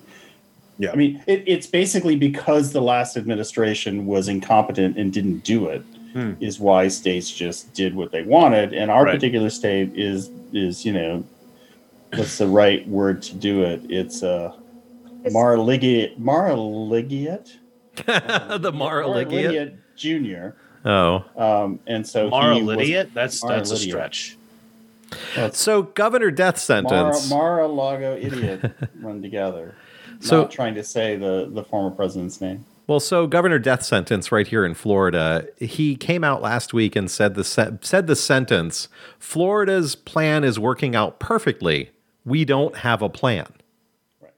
[0.80, 0.92] Yeah.
[0.92, 5.84] I mean, it, it's basically because the last administration was incompetent and didn't do it,
[6.14, 6.34] Hmm.
[6.40, 8.74] is why states just did what they wanted.
[8.74, 9.16] And our Right.
[9.16, 11.24] particular state is is you know,
[12.16, 13.82] what's the right word to do it?
[13.90, 14.54] It's uh,
[15.24, 17.52] It's- Marligiat Marligiat
[18.62, 19.76] the Mara Ligiot.
[19.96, 20.56] Junior.
[20.86, 21.24] Oh.
[21.38, 23.10] Um, and so Mara he was- Lydiot?
[23.14, 23.90] That's that's a Lydiot.
[23.90, 24.38] stretch.
[25.52, 27.30] So governor death Mara, sentence.
[27.30, 29.76] Mara Lago idiot run together.
[30.20, 32.66] So- Not trying to say the the former president's name.
[32.86, 37.10] Well, so Governor Death Sentence right here in Florida, he came out last week and
[37.10, 41.92] said the se- said the sentence, Florida's plan is working out perfectly.
[42.26, 43.48] We don't have a plan.
[44.22, 44.32] Right.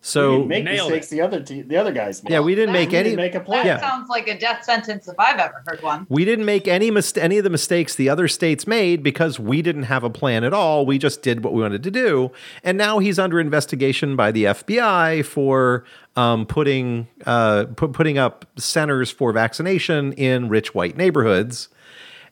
[0.00, 2.32] So we make nailed mistakes the other te- the other guys made.
[2.32, 3.66] yeah, we didn't That- make We any didn't make a That plan.
[3.66, 3.78] Yeah.
[3.80, 6.06] sounds like a death sentence if I've ever heard one.
[6.08, 9.62] we didn't make any mis- any of the mistakes the other states made because we
[9.62, 10.84] didn't have a plan at all.
[10.84, 12.32] We just did what we wanted to do.
[12.64, 15.84] And now he's under investigation by the FBI for
[16.18, 21.68] um, putting uh, pu- putting up centers for vaccination in rich white neighborhoods.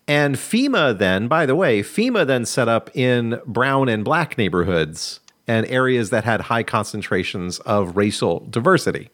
[0.08, 5.20] And FEMA then, by the way, FEMA then set up in brown and black neighborhoods
[5.46, 9.10] and areas that had high concentrations of racial diversity.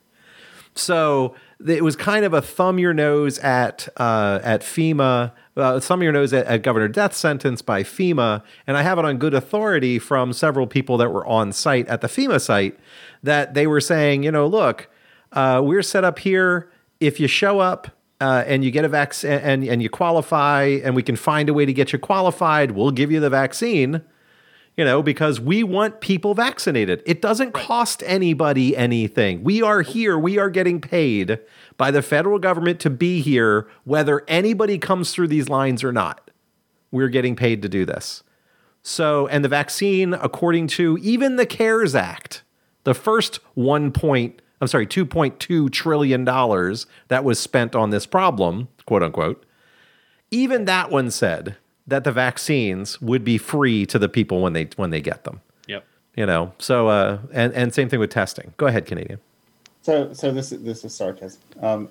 [0.75, 1.35] So
[1.67, 6.13] it was kind of a thumb your nose at uh, at FEMA, uh, thumb your
[6.13, 9.99] nose at, at Governor Death Sentence by FEMA, and I have it on good authority
[9.99, 12.79] from several people that were on site at the FEMA site
[13.23, 14.89] that they were saying, you know, look,
[15.33, 16.71] uh, we're set up here.
[17.01, 17.89] If you show up
[18.21, 21.55] uh, and you get a vaccine and and you qualify, and we can find a
[21.55, 24.03] way to get you qualified, we'll give you the vaccine
[24.77, 27.03] you know, because we want people vaccinated.
[27.05, 29.45] It doesn't cost anybody anything.
[29.45, 31.39] We are here, we are getting paid
[31.77, 36.31] by the federal government to be here, whether anybody comes through these lines or not.
[36.91, 38.23] We're getting paid to do this.
[38.83, 42.43] So, and the vaccine, according to even the CARES Act,
[42.85, 49.03] the first one point, I'm sorry, $2.2 trillion that was spent on this problem, quote
[49.03, 49.45] unquote,
[50.31, 54.69] even that one said that the vaccines would be free to the people when they
[54.77, 55.41] when they get them.
[55.67, 55.85] Yep.
[56.17, 58.55] You know, so uh, and and same thing with testing.
[58.57, 59.19] Go ahead, Canadian.
[59.83, 61.41] So so this is this is sarcasm.
[61.61, 61.89] Um,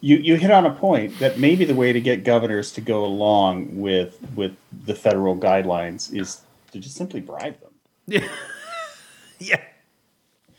[0.00, 3.04] you you hit on a point that maybe the way to get governors to go
[3.04, 6.40] along with with the federal guidelines is
[6.72, 7.70] to just simply bribe them.
[8.10, 8.26] Yeah.
[9.38, 9.60] Yeah.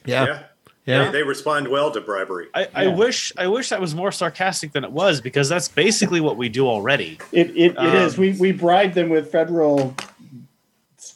[0.09, 0.43] Yeah.
[0.85, 1.05] Yeah.
[1.05, 2.47] They, they respond well to bribery.
[2.55, 2.95] I, I Yeah.
[2.95, 6.49] wish I wish that was more sarcastic than it was because that's basically what we
[6.49, 7.19] do already.
[7.31, 8.15] It it, it is.
[8.15, 9.95] Um, We we bribe them with federal,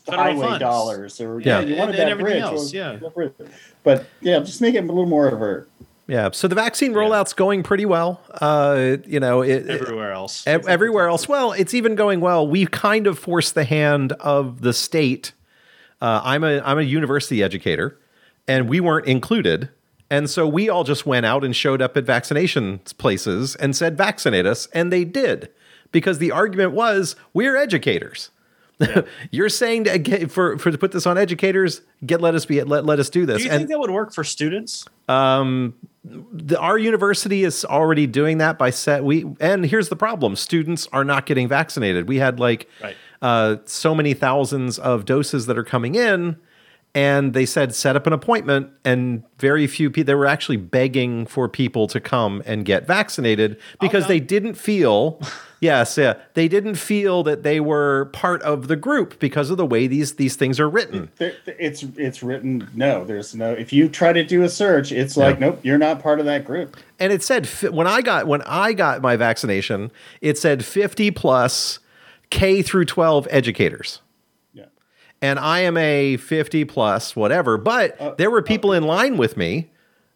[0.06, 0.60] Federal highway funds.
[0.60, 1.60] dollars or Yeah.
[1.60, 2.44] yeah, you wanted And- and that everything bridge.
[2.44, 2.96] else, well, yeah.
[2.98, 3.32] that bridge.
[3.84, 5.70] But yeah, just make it a little more overt.
[6.08, 6.30] Yeah.
[6.34, 8.22] So the vaccine rollout's going pretty well.
[8.30, 10.46] Uh, you know, it, it- Everywhere else.
[10.46, 11.28] ev- everywhere else.
[11.28, 12.46] Well, it's even going well.
[12.48, 15.32] We kind of forced the hand of the state.
[16.02, 17.98] Uh, I'm a I'm a university educator,
[18.48, 19.70] and we weren't included.
[20.10, 23.98] And so we all just went out and showed up at vaccination places and said,
[23.98, 24.68] vaccinate us.
[24.68, 25.50] And they did
[25.92, 28.30] because the argument was, we're educators.
[29.32, 32.86] You're saying to for, for to put this on educators, get let us be let,
[32.86, 33.38] let us do this.
[33.38, 34.86] do you and think that would work for students?
[36.04, 40.88] the, our university is already doing that by set we and here's the problem students
[40.92, 42.96] are not getting vaccinated we had like Right.
[43.22, 46.38] uh, so many thousands of doses that are coming in
[46.96, 51.26] and they said set up an appointment and very few people they were actually begging
[51.26, 55.20] for people to come and get vaccinated because they didn't feel
[55.60, 59.66] yes yeah they didn't feel that they were part of the group because of the
[59.66, 62.70] way these these things are written it's it's written.
[62.76, 63.52] No, there's no.
[63.54, 66.46] If you try to do a search, it's like nope, you're not part of that
[66.46, 66.78] group.
[67.00, 71.80] and it said when I got when I got my vaccination, it said 50 plus
[72.30, 74.00] K through 12 educators.
[75.24, 75.30] Yeah.
[75.32, 79.38] And I am a 50 plus whatever, but Uh, there were people in line with
[79.38, 79.70] me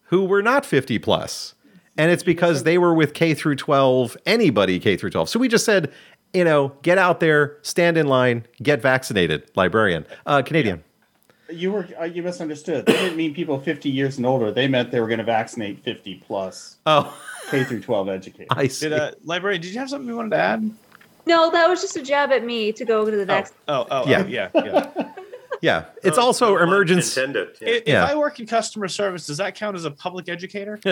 [0.06, 1.54] who were not 50 plus.
[1.98, 5.30] And it's because they were with K through 12, anybody K through 12.
[5.30, 5.92] So we just said,
[6.34, 10.06] you know, get out there, stand in line, get vaccinated, librarian.
[10.26, 10.84] Uh, Canadian.
[11.50, 12.86] You were uh, you misunderstood.
[12.86, 14.52] They didn't mean people 50 years and older.
[14.52, 17.18] They meant they were going to vaccinate 50 plus Oh,
[17.50, 18.48] K through 12 educators.
[18.52, 18.90] I see.
[18.90, 19.62] Did uh, librarian?
[19.62, 20.70] Did you have something you wanted to add?
[21.28, 24.10] No, that was just a jab at me to go to the Oh, oh, oh,
[24.10, 24.26] Yeah.
[24.26, 24.64] yeah, yeah,
[24.96, 25.12] yeah.
[25.62, 25.86] yeah.
[26.04, 27.20] It's No- also no emergency.
[27.20, 27.50] Intended.
[27.62, 27.68] Yeah.
[27.70, 28.04] If, Yeah.
[28.06, 30.80] if I work in customer service, does that count as a public educator?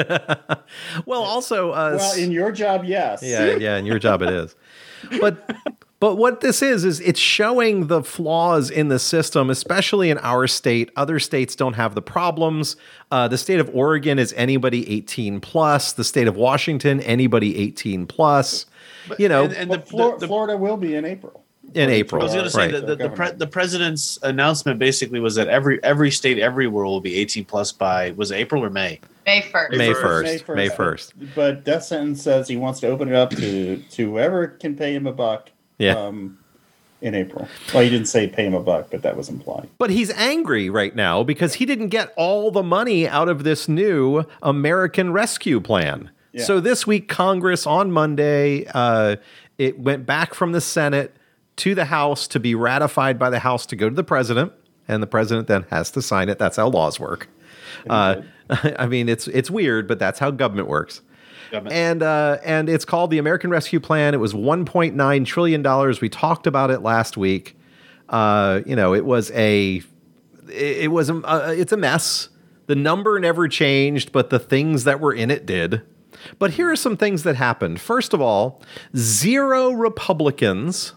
[1.05, 3.21] Well, also, uh, Well, in your job, yes.
[3.23, 4.55] yeah, yeah, in your job it is.
[5.21, 5.55] But
[5.99, 10.45] But what this is is it's showing the flaws in the system, especially in our
[10.47, 10.91] state.
[10.95, 12.75] Other states don't have the problems.
[13.11, 15.93] Uh, the state of Oregon is anybody 18 plus.
[15.93, 18.65] The state of Washington, anybody 18 plus.
[19.17, 21.43] You know, and, and Well, the, Flor- the, the, Florida will be in April.
[21.73, 22.21] in April.
[22.21, 22.71] I was going to say right.
[22.71, 27.01] that the, the, pre- the president's announcement basically was that every every state everywhere will
[27.01, 28.99] be 18 plus by was it April or May.
[29.25, 29.77] May 1st.
[29.77, 30.45] May first.
[30.45, 30.55] 1st.
[30.55, 31.13] May 1st.
[31.33, 34.93] But Death Sentence says he wants to open it up to to whoever can pay
[34.93, 35.51] him a buck.
[35.77, 35.97] Yeah.
[35.97, 36.37] Um,
[37.01, 37.47] in April.
[37.73, 39.69] Well, he didn't say pay him a buck, but that was implied.
[39.77, 43.67] But he's angry right now because he didn't get all the money out of this
[43.67, 46.09] new American Rescue Plan.
[46.35, 46.43] Yeah.
[46.43, 49.15] So this week, Congress on Monday, uh,
[49.57, 51.15] it went back from the Senate
[51.57, 54.51] to the House to be ratified by the House to go to the president,
[54.85, 56.37] and the president then has to sign it.
[56.37, 57.29] That's how laws work.
[57.89, 61.01] Uh, I mean, it's it's weird, but that's how government works.
[61.51, 61.73] Government.
[61.73, 64.13] And uh, and it's called the American Rescue Plan.
[64.13, 66.01] It was 1.9 trillion dollars.
[66.01, 67.57] We talked about it last week.
[68.09, 69.81] Uh, you know, it was a
[70.49, 72.27] it, it was a, uh, it's a mess.
[72.67, 75.83] The number never changed, but the things that were in it did.
[76.39, 77.79] But here are some things that happened.
[77.79, 78.61] First of all,
[78.95, 80.93] zero Republicans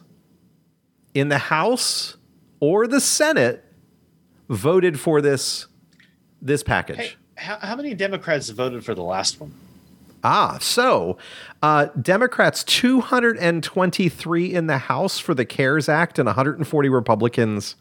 [1.14, 2.16] in the House
[2.60, 3.64] or the Senate
[4.48, 5.66] voted for this
[6.40, 6.96] this package.
[6.96, 9.52] Hey, how, how many Democrats voted for the last one?
[10.24, 11.16] Ah, so
[11.62, 17.76] uh, Democrats 223 in the House for the CARES Act and 140 Republicans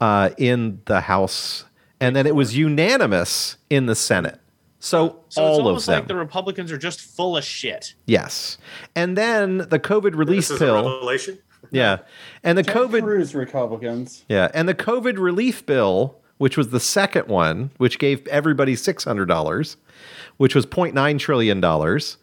[0.00, 1.64] uh, in the House.
[2.00, 4.40] And then it was unanimous in the Senate.
[4.86, 5.98] So, So all it's of almost them.
[6.00, 7.94] like the Republicans are just full of shit.
[8.06, 8.56] yes.
[8.94, 10.74] And then the COVID relief This is a bill.
[10.94, 11.38] revelation.
[11.72, 11.98] Yeah.
[12.44, 14.24] And the Ted COVID Cruz Republicans.
[14.28, 19.02] Yeah, and the COVID relief bill, which was the second one, which gave everybody six
[19.02, 19.76] hundred dollars,
[20.36, 22.18] which was 0.9 trillion dollars,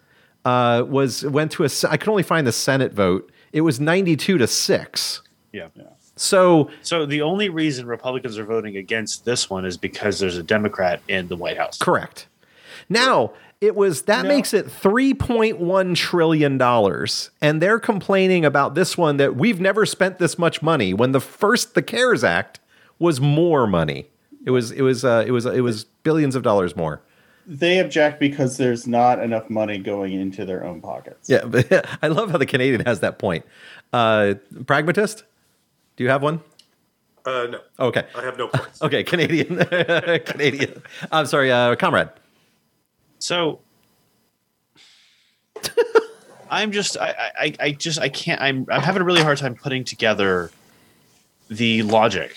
[0.46, 1.70] uh, was went to a.
[1.90, 3.30] I could only find the Senate vote.
[3.52, 5.22] It was ninety two to six.
[5.52, 5.68] Yeah.
[6.16, 10.44] So So the only reason Republicans are voting against this one is because there's a
[10.44, 11.78] Democrat in the White House.
[11.80, 12.28] correct.
[12.94, 14.28] Now it was that No.
[14.30, 20.18] makes it 3.1 trillion dollars, and they're complaining about this one that we've never spent
[20.20, 20.94] this much money.
[20.94, 22.60] When the first the CARES Act
[23.00, 24.08] was more money.
[24.46, 27.02] It was it was uh, it was it was billions of dollars more.
[27.46, 31.30] They object because there's not enough money going into their own pockets.
[31.30, 33.46] Yeah, but I love how the Canadian has that point.
[33.92, 35.24] Uh, pragmatist,
[35.98, 36.40] do you have one?
[37.26, 38.82] Uh, no, Okay, I have no points.
[38.82, 39.58] okay, Canadian,
[40.26, 40.82] Canadian.
[41.12, 42.10] I'm sorry, uh, comrade.
[43.24, 43.62] So
[46.52, 49.56] I'm just I, I I just I can't I'm I'm having a really hard time
[49.56, 50.52] putting together
[51.50, 52.36] the logic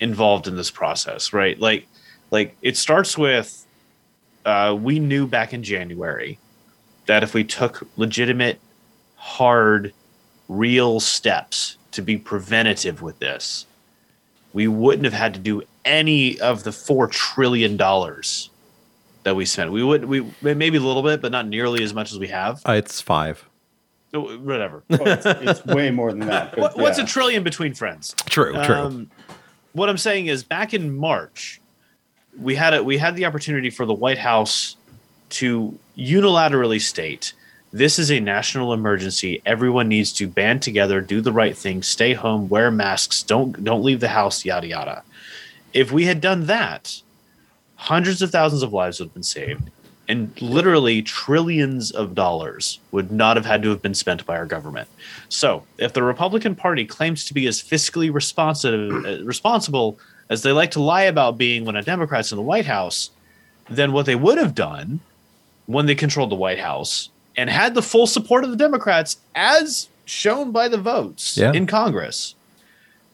[0.00, 1.60] involved in this process, right?
[1.60, 1.86] Like
[2.32, 3.64] like it starts with
[4.44, 6.40] uh, we knew back in January
[7.06, 8.58] that if we took legitimate,
[9.14, 9.92] hard,
[10.48, 13.64] real steps to be preventative with this,
[14.54, 18.50] we wouldn't have had to do any of the four trillion dollars
[19.24, 19.72] that we spent.
[19.72, 22.62] We would we maybe a little bit, but not nearly as much as we have.
[22.66, 23.44] Uh, it's five.
[24.12, 24.84] Oh, Whatever.
[24.90, 26.52] Oh, it's, it's way more than that.
[26.52, 28.14] but What, What's a trillion between friends?
[28.26, 28.76] True, true.
[28.76, 29.10] Um,
[29.72, 31.60] what I'm saying is, back in March,
[32.38, 34.76] we had a, we had the opportunity for the White House
[35.30, 37.32] to unilaterally state
[37.74, 39.42] this is a national emergency.
[39.44, 43.82] Everyone needs to band together, do the right thing, stay home, wear masks, don't don't
[43.82, 45.02] leave the house, yada yada.
[45.72, 47.02] If we had done that,
[47.76, 49.70] hundreds of thousands of lives would have been saved,
[50.08, 54.46] and literally trillions of dollars would not have had to have been spent by our
[54.46, 54.88] government.
[55.28, 59.98] So, if the Republican Party claims to be as fiscally responsive, uh, responsible
[60.30, 63.10] as they like to lie about being when a Democrat's in the White House,
[63.68, 65.00] then what they would have done
[65.66, 69.88] when they controlled the White House and had the full support of the Democrats, as
[70.04, 71.52] shown by the votes Yeah.
[71.52, 72.34] in Congress,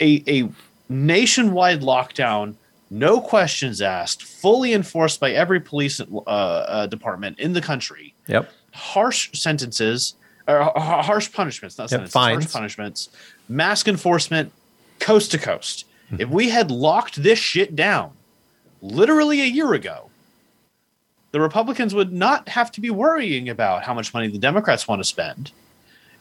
[0.01, 0.51] a, a
[0.89, 2.55] nationwide lockdown,
[2.91, 8.51] no questions asked, fully enforced by every police uh, uh, department in the country Yep.
[8.75, 10.15] harsh sentences
[10.49, 12.45] or h- harsh punishments, not Yep, sentences, fines.
[12.45, 13.09] harsh punishments,
[13.49, 14.53] mask enforcement,
[14.99, 15.85] coast to coast.
[16.19, 18.11] If we had locked this shit down
[18.83, 20.11] literally a year ago,
[21.31, 24.99] the Republicans would not have to be worrying about how much money the Democrats want
[25.01, 25.53] to spend.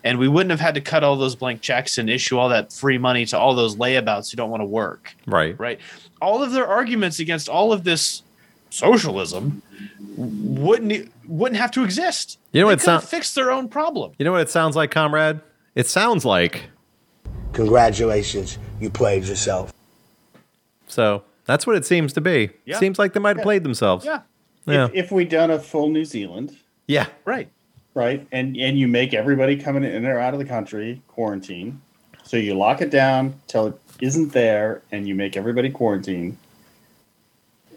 [0.03, 2.71] And we wouldn't have had to cut all those blank checks and issue all that
[2.71, 5.59] free money to all those layabouts who don't want to work Right.
[5.59, 5.79] right?
[6.21, 8.23] All of their arguments against all of this
[8.69, 9.61] socialism
[10.15, 12.37] wouldn't e, wouldn't have to exist.
[12.51, 14.13] You know they what it could have fixed their own problem.
[14.17, 15.39] You know what it sounds like, comrade?
[15.75, 16.69] It sounds like.
[17.53, 19.73] Congratulations, you played yourself.
[20.87, 22.51] So that's what it seems to be.
[22.65, 22.77] Yeah.
[22.77, 24.05] Seems like they might have played themselves.
[24.05, 24.21] Yeah,
[24.65, 24.85] Yeah.
[24.85, 26.55] If, if we done a full New Zealand,
[26.87, 27.07] yeah.
[27.25, 27.49] right.
[27.93, 28.27] right?
[28.31, 31.81] And and you make everybody coming in or out of the country quarantine.
[32.23, 36.37] So you lock it down till it isn't there, and you make everybody quarantine.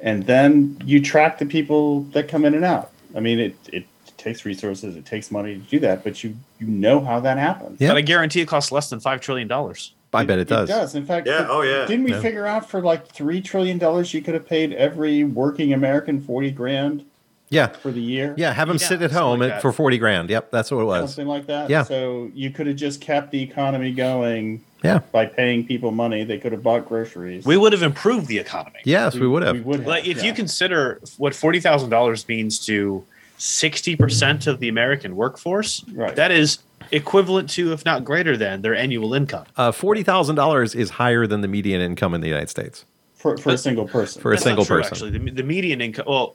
[0.01, 2.91] And then you track the people that come in and out.
[3.17, 3.85] I mean, it it
[4.17, 7.81] takes resources, it takes money to do that, but you you know how that happens.
[7.81, 7.89] Yeah.
[7.89, 9.93] But I guarantee it costs less than five trillion dollars.
[10.15, 10.69] I bet it does.
[10.69, 10.95] It does.
[10.95, 11.87] In fact, Yeah, oh, yeah.
[11.87, 12.21] Didn't we Yeah.
[12.21, 16.51] figure out for like three trillion dollars you could have paid every working American forty
[16.51, 17.05] grand
[17.49, 17.69] Yeah.
[17.69, 18.35] for the year?
[18.37, 20.29] Yeah, have them Yeah, sit at home like at- for 40 grand.
[20.29, 21.15] Yep, that's what it was.
[21.15, 21.71] Something like that.
[21.71, 21.85] Yeah.
[21.85, 25.01] So you could have just kept the economy going Yeah.
[25.13, 26.25] by paying people money.
[26.25, 27.45] They could have bought groceries.
[27.45, 28.81] We would have improved the economy.
[28.85, 29.55] Yes, we would have.
[29.55, 29.67] We have.
[29.67, 29.87] would have.
[29.89, 30.25] Like if yeah.
[30.25, 33.05] you consider what forty thousand dollars means to
[33.39, 36.15] sixty percent of the American workforce, Right.
[36.17, 36.59] that is
[36.91, 39.47] equivalent to, if not greater than, their annual income.
[39.57, 42.85] Uh, $40,000 is higher than the median income in the United States.
[43.15, 44.21] for, for a single person.
[44.21, 44.95] For a That's not single true, person.
[45.09, 46.05] Actually, the, the median income.
[46.09, 46.35] Well,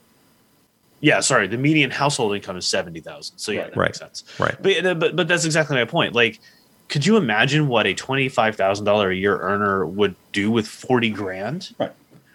[1.00, 3.38] yeah, sorry, the median household income is seventy thousand.
[3.38, 3.70] So yeah, Right.
[3.70, 3.88] that Right.
[3.88, 4.24] makes sense.
[4.40, 4.56] Right.
[4.60, 6.14] But, but but that's exactly my point.
[6.14, 6.40] Like,
[6.88, 10.66] could you imagine what a twenty five thousand dollar a year earner would do with
[10.66, 11.74] forty grand?
[11.78, 11.92] Right.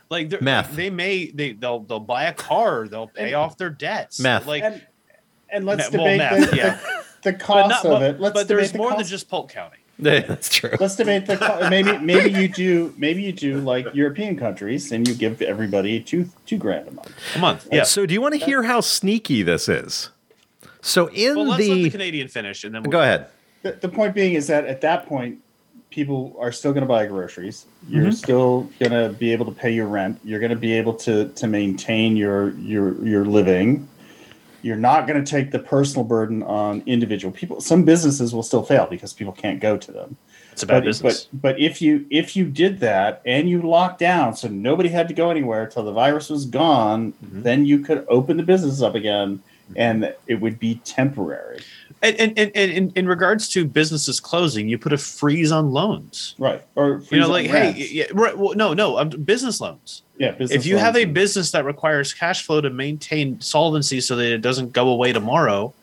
[0.09, 0.75] Like they're- Math.
[0.75, 4.19] they may they they'll they'll buy a car, they'll pay And- off their debts.
[4.19, 4.45] Math.
[4.45, 4.81] Like and,
[5.49, 6.79] and let's Ma- well, debate math, the, yeah.
[7.23, 8.19] the, the but, cost not, of it.
[8.19, 9.77] Let's but there's the more than just Polk County.
[9.99, 10.71] that's true.
[10.79, 15.07] Let's debate the co- maybe maybe you do maybe you do like European countries and
[15.07, 17.11] you give everybody two two grand a month.
[17.35, 17.67] A month.
[17.71, 17.83] Yeah.
[17.83, 20.09] So, do you want to hear how sneaky this is?
[20.81, 21.89] So, in well, let's let the the.
[21.91, 23.27] Canadian finish, and then we'll Go ahead.
[23.63, 25.39] The, the point being is that at that point,
[25.89, 27.65] people are still going to buy groceries.
[27.87, 30.19] You're still going to be able to pay your rent.
[30.23, 33.87] You're going to be able to to maintain your your your living.
[34.63, 37.59] You're not going to take the personal burden on individual people.
[37.61, 40.15] Some businesses will still fail because people can't go to them.
[40.53, 41.27] It's a bad but, business.
[41.31, 45.07] But but if you if you did that and you locked down so nobody had
[45.07, 47.43] to go anywhere till the virus was gone, Mhm.
[47.43, 49.41] then you could open the business up again
[49.75, 51.61] and it would be temporary.
[52.03, 55.71] And, and, and, and in, in regards to businesses closing, you put a freeze on
[55.71, 56.35] loans.
[56.37, 56.61] Right.
[56.75, 60.03] Or You know, like, hey, yeah, right, well, no, no, um, business loans.
[60.19, 64.15] yeah, business if you have a business that requires cash flow to maintain solvency so
[64.17, 65.73] that it doesn't go away tomorrow,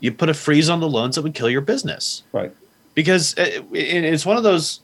[0.00, 2.22] you put a freeze on the loans that would kill your business.
[2.32, 2.52] right.
[2.94, 4.80] Because it, it- it's one of those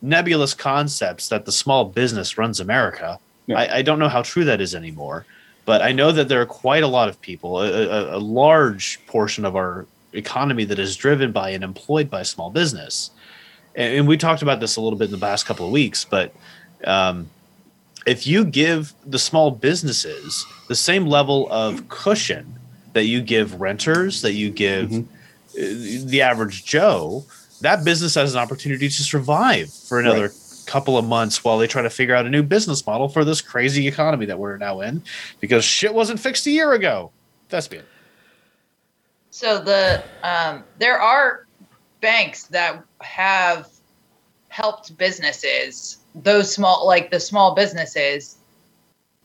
[0.00, 3.18] nebulous concepts that the small business runs America.
[3.46, 3.58] Yeah.
[3.58, 5.26] I, I don't know how true that is anymore,
[5.64, 8.98] but I know that there are quite a lot of people, a, a, a large
[9.06, 13.10] portion of our economy that is driven by and employed by small business.
[13.74, 16.04] And, and we talked about this a little bit in the past couple of weeks,
[16.04, 16.34] but
[16.84, 17.28] um,
[18.06, 22.58] if you give the small businesses the same level of cushion
[22.92, 25.04] that you give renters, that you give Mhm.
[25.04, 27.24] uh, the average Joe,
[27.60, 30.32] that business has an opportunity to survive for another
[30.66, 33.40] couple of months while they try to figure out a new business model for this
[33.40, 35.02] crazy economy that we're now in
[35.40, 37.10] because shit wasn't fixed a year ago.
[37.48, 37.84] Thespian.
[39.32, 41.46] So the um, there are
[42.02, 43.70] banks that have
[44.50, 48.36] helped businesses, those small like the small businesses,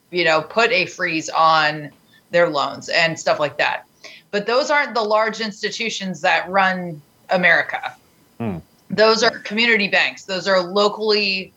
[0.09, 1.91] you know, put a freeze on
[2.31, 3.85] their loans and stuff like that.
[4.31, 7.93] But those aren't the large institutions that run America.
[8.39, 8.59] Hmm.
[8.89, 10.23] Those are community banks.
[10.23, 11.51] Those are locally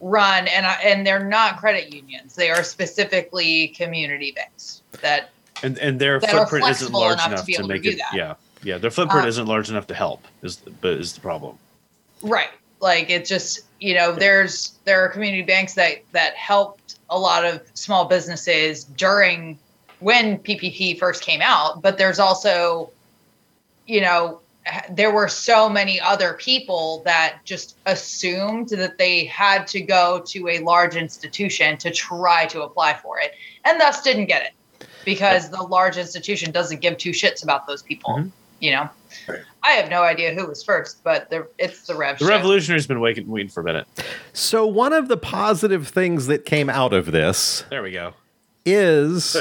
[0.00, 2.34] run and and they're not credit unions.
[2.36, 5.28] They are specifically community banks that
[5.62, 7.90] And and their footprint isn't large enough to enough be to, able to make do
[7.90, 7.98] it.
[7.98, 8.14] that.
[8.14, 8.78] Yeah, yeah.
[8.78, 10.26] Their footprint Uh, isn't large enough to help.
[10.42, 11.58] Is the, but is the problem?
[12.22, 12.50] Right.
[12.80, 17.44] Like it's just, you know, there's there are community banks that that helped a lot
[17.44, 19.58] of small businesses during
[20.00, 22.90] when PPP first came out, but there's also
[23.86, 24.40] you know,
[24.90, 30.48] there were so many other people that just assumed that they had to go to
[30.48, 34.52] a large institution to try to apply for it and thus didn't get it
[35.04, 38.30] because the large institution doesn't give two shits about those people, Mhm.
[38.60, 38.88] you know.
[39.28, 39.40] Right.
[39.62, 43.00] I have no idea who was first, but the, it's the Rev The revolutionary's been
[43.00, 43.86] waiting, waiting for a minute.
[44.32, 48.14] So, one of the positive things that came out of this There we go.
[48.64, 49.36] is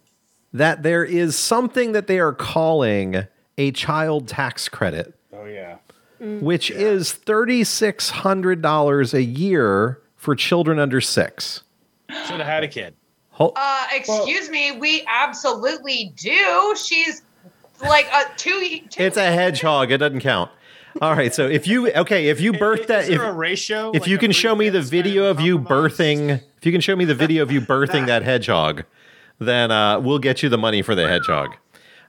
[0.52, 3.26] that there is something that they are calling
[3.58, 5.76] a child tax credit, Oh yeah.
[6.18, 11.62] which is $3,600 a year for children under six.
[12.08, 12.94] Should have had a kid.
[13.40, 16.74] Hol- Uh, excuse me, we absolutely do.
[16.76, 17.22] She's
[17.80, 18.80] like a two.
[18.90, 19.90] two It's a hedgehog.
[19.90, 20.50] It doesn't count.
[21.00, 21.32] All right.
[21.32, 23.92] So if you okay, if you birth that, if, a ratio?
[23.94, 26.94] if like you can show me the video of you birthing, if you can show
[26.94, 28.84] me the video of you birthing that hedgehog,
[29.38, 31.54] then uh, we'll get you the money for the hedgehog.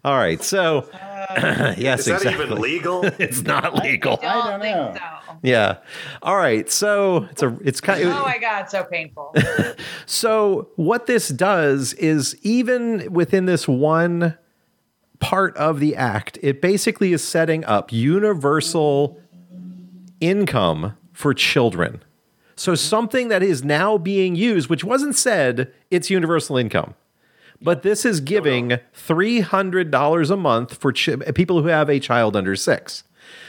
[0.03, 0.43] All right.
[0.43, 0.89] So
[1.77, 2.45] yes, Is that exactly.
[2.45, 3.03] even legal?
[3.19, 4.19] it's not legal.
[4.21, 4.93] I I don't, don't think know.
[4.95, 5.37] so.
[5.43, 5.77] Yeah.
[6.21, 6.69] All right.
[6.69, 9.33] So it's a it's kind Oh my god, so painful.
[10.05, 14.37] So what this does is even within this one
[15.19, 16.37] part of the act.
[16.41, 19.19] It basically is setting up universal
[20.19, 22.03] income for children.
[22.55, 26.93] So something that is now being used, which wasn't said, it's universal income.
[27.61, 32.55] But this is giving $300 a month for ch- people who have a child under
[32.55, 33.03] 6.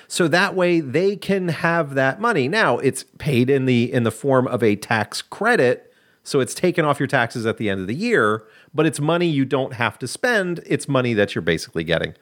[0.06, 2.46] So that way they can have that money.
[2.46, 5.92] Now, it's paid in the in the form of a tax credit,
[6.22, 8.44] so it's taken off your taxes at the end of the year,
[8.74, 10.60] but it's money you don't have to spend.
[10.66, 12.14] It's money that you're basically getting.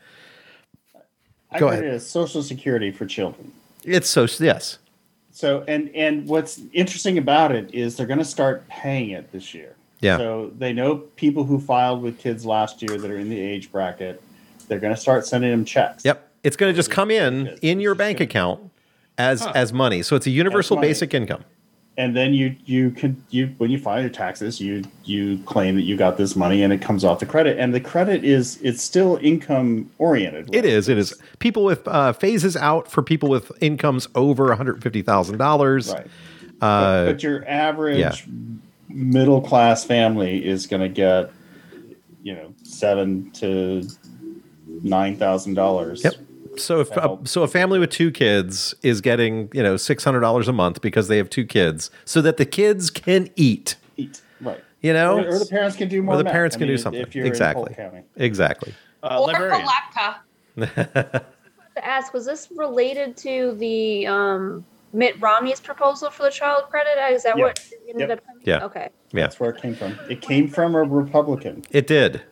[1.50, 1.84] I Go ahead.
[1.84, 3.52] it as Social Security for children.
[3.84, 4.78] It's so yes.
[5.32, 9.52] So and and what's interesting about it is they're going to start paying it this
[9.52, 9.74] year.
[10.00, 10.16] Yeah.
[10.16, 13.70] So they know people who filed with kids last year that are in the age
[13.70, 14.22] bracket.
[14.68, 16.04] They're going to start sending them checks.
[16.04, 16.28] Yep.
[16.42, 18.70] It's going to just come in in your bank account
[19.18, 20.02] as as money.
[20.02, 21.44] So it's a universal basic income.
[21.98, 25.82] And then you you can you when you file your taxes, you you claim that
[25.82, 27.58] you got this money and it comes off the credit.
[27.58, 30.54] And the credit is it's still income oriented.
[30.54, 30.88] It is.
[30.88, 31.12] It is.
[31.40, 35.92] People with uh, phases out for people with incomes over one hundred fifty thousand dollars.
[35.92, 36.06] Right.
[36.62, 38.14] Uh, but your average yeah.
[38.92, 41.30] Middle class family is going to get,
[42.22, 43.88] you know, seven to
[44.82, 46.04] nine thousand dollars.
[46.04, 46.14] Yep.
[46.56, 50.20] So if uh, so, a family with two kids is getting you know six hundred
[50.20, 53.76] dollars a month because they have two kids, so that the kids can eat.
[53.96, 54.62] Eat right.
[54.80, 56.14] You know, or, or the parents can do more.
[56.14, 56.32] Or the math.
[56.32, 57.02] parents I can mean, do something.
[57.02, 57.74] If you're exactly.
[57.78, 58.74] In Exactly.
[59.02, 59.66] Uh, or librarian.
[59.66, 61.22] Palaka.
[61.80, 66.90] to ask, was this related to the um, Mitt Romney's proposal for the child credit?
[67.12, 67.44] Is that Yeah.
[67.44, 68.18] what it ended Yep.
[68.18, 68.42] up coming?
[68.44, 68.64] Yeah.
[68.64, 68.88] Okay.
[69.12, 69.20] Yeah.
[69.22, 69.98] That's where it came from.
[70.08, 71.62] It came from a Republican.
[71.70, 72.22] It did.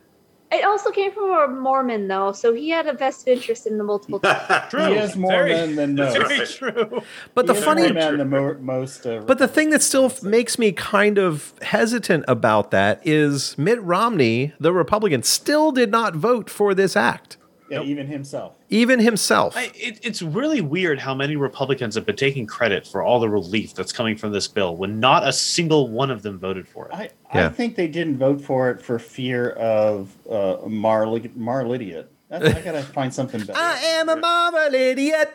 [0.51, 3.85] It also came from a Mormon, though, so he had a vested interest in the
[3.85, 4.19] multiple.
[4.71, 4.87] True.
[4.87, 6.17] He is more Very- men than most.
[6.17, 7.03] Very true.
[7.35, 9.07] But the He is funny, more men than mo- most.
[9.07, 13.83] Uh, but the thing that still makes me kind of hesitant about that is Mitt
[13.83, 17.37] Romney, the Republican, still did not vote for this act,
[17.71, 18.55] yeah, even himself.
[18.69, 19.57] even himself.
[19.57, 23.29] I, it, it's really weird how many Republicans have been taking credit for all the
[23.29, 26.89] relief that's coming from this bill when not a single one of them voted for
[26.89, 26.95] it.
[26.95, 27.47] I, Yeah.
[27.47, 32.11] I think they didn't vote for it for fear of uh, Marl Marl idiot.
[32.31, 33.53] I, I gotta find something better.
[33.57, 35.31] I am a marvel idiot.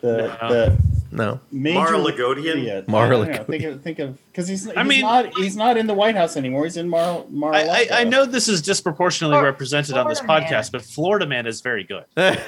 [0.00, 0.48] the No.
[0.48, 1.40] the No.
[1.50, 2.46] major Marligodian?
[2.58, 2.86] idiot.
[2.86, 3.28] Marligodian.
[3.30, 5.86] I don't Think of think of because he's, he's I mean- not he's not in
[5.86, 6.64] the White House anymore.
[6.64, 7.54] He's in Mar Mar.
[7.54, 10.68] I, I, I know this is disproportionately Flor- represented on this podcast, man.
[10.72, 12.04] but Florida Man is very good.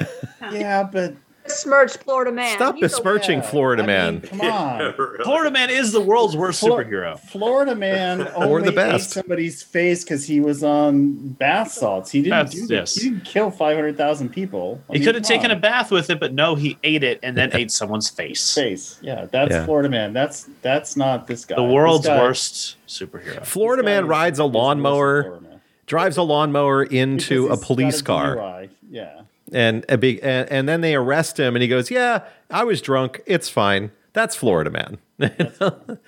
[0.53, 2.55] Yeah, but Besmirched Florida man.
[2.57, 4.13] Stop He's besmirching yeah, Florida I man.
[4.15, 4.95] mean, come on.
[5.25, 7.19] Florida Man is the world's worst Flor- superhero.
[7.19, 9.07] Florida man only the best.
[9.07, 12.11] ate somebody's face because he was on bath salts.
[12.11, 12.75] He didn't That's- do that.
[12.75, 12.95] yes.
[12.95, 14.81] He didn't kill five hundred thousand people.
[14.89, 17.03] I He mean, could have come taken a bath with it, but no, he ate
[17.03, 18.55] it and then ate someone's face.
[18.55, 18.99] face.
[19.03, 19.65] Yeah, that's Yeah.
[19.65, 20.13] Florida man.
[20.13, 21.57] That's that's not this guy.
[21.57, 23.45] The This world's guy- worst superhero.
[23.45, 25.61] Florida this guy man is- rides a is worse than lawnmower, Florida man.
[25.87, 28.37] drives a lawnmower into a he's police got car.
[28.37, 28.69] DUI.
[28.91, 29.21] Yeah.
[29.53, 32.81] And a big and, and then they arrest him and he goes yeah i was
[32.81, 34.99] drunk it's fine that's florida man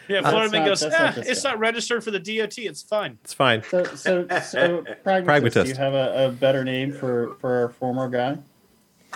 [0.09, 2.57] Yeah, Florida Man goes, that's not "Ah, this it's guy." not registered for the DOT.
[2.57, 3.19] It's fine.
[3.23, 5.25] it's fine So so so pragmatist.
[5.27, 5.65] Pragmatist.
[5.67, 8.39] Do you have a, a better name for for our former guy?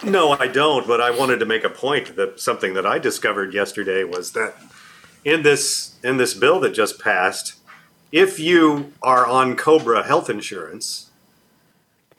[0.05, 0.87] No, I don't.
[0.87, 4.55] But I wanted to make a point that something that I discovered yesterday was that
[5.25, 7.55] in this in this bill that just passed,
[8.13, 11.11] if you are on Cobra health insurance,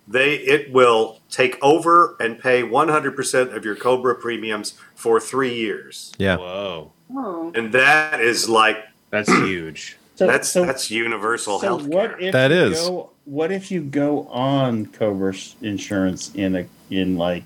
[0.07, 6.13] they it will take over and pay 100% of your Cobra premiums for 3 years.
[6.17, 7.51] yeah Whoa, Oh.
[7.55, 8.77] And that is like
[9.09, 9.97] that's huge.
[10.15, 12.19] So, that's so, that's universal so health what care.
[12.19, 12.79] if That you is.
[12.87, 17.43] Go, what if you go on Cobra insurance in a in like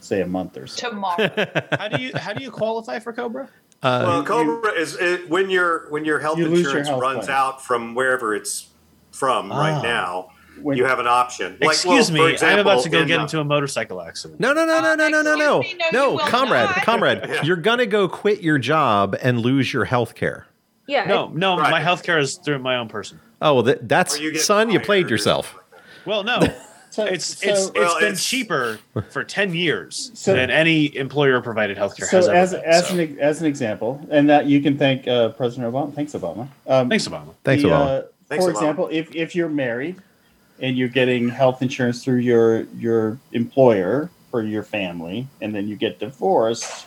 [0.00, 0.88] say a month or so?
[0.88, 1.28] Tomorrow.
[1.78, 3.48] How do you how do you qualify for Cobra?
[3.82, 7.02] uh, Well, Cobra is it, when your when your health You lose your insurance health
[7.02, 7.36] runs plan.
[7.36, 8.68] out from wherever it's
[9.12, 9.60] from Ah.
[9.60, 10.30] right now
[10.62, 11.56] when, you have an option.
[11.60, 14.00] Like, excuse well, me, example, I'm about to go in get uh, into a motorcycle
[14.00, 14.40] accident.
[14.40, 16.82] No, no, no, no, no, no, no, no, no, comrade, not.
[16.84, 17.42] comrade, yeah.
[17.42, 20.46] you're gonna go quit your job and lose your health care.
[20.86, 21.04] Yeah.
[21.04, 21.70] No, no, right.
[21.70, 23.20] my health care is through my own person.
[23.40, 25.56] Oh well, that, that's you son, you played yourself.
[26.04, 26.40] Well, no.
[26.90, 28.80] So, it's so, it's, it's been it's, cheaper
[29.10, 32.06] for ten years so, than any employer provided healthcare.
[32.06, 35.06] So has ever as been, as an as an example, and that you can thank
[35.06, 35.94] uh, President Obama.
[35.94, 36.48] Thanks Obama.
[36.66, 37.32] Um, thanks Obama.
[37.44, 37.72] Thanks Obama.
[37.72, 38.54] Uh, thanks for Obama.
[38.54, 40.02] example, if if you're married
[40.60, 45.76] and you're getting health insurance through your your employer for your family, and then you
[45.76, 46.86] get divorced,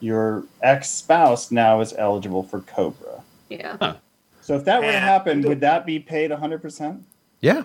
[0.00, 3.22] your ex spouse now is eligible for Cobra.
[3.48, 3.94] yeah.
[4.40, 7.04] So if that were to happen, would that be paid 100 percent?
[7.40, 7.64] yeah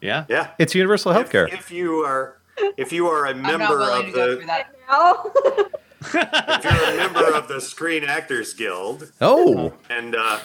[0.00, 0.48] Yeah, Yeah.
[0.58, 2.36] it's universal health care If, if you are
[2.76, 5.68] if you are a I'm not member of to go through the
[6.00, 10.38] if you're a member of the Screen Actors Guild oh and uh,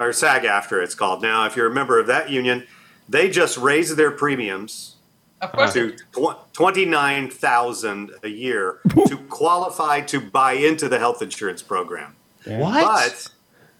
[0.00, 2.66] or SAG-AFTRA it's called now, if you're a member of that union,
[3.08, 4.96] they just raise their premiums
[5.40, 12.16] Of to tw- 29,000 a year to qualify to buy into the health insurance program.
[12.46, 12.82] What?
[12.84, 13.28] But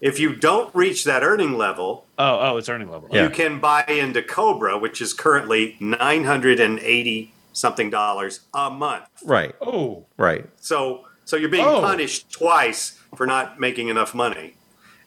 [0.01, 3.09] if you don't reach that earning level, oh, oh, it's earning level.
[3.11, 3.23] Yeah.
[3.23, 9.05] you can buy into Cobra, which is currently 980 something dollars a month.
[9.23, 9.55] Right.
[9.61, 10.45] Oh, Right.
[10.59, 11.81] So so you're being Oh.
[11.81, 14.55] punished twice for not making enough money.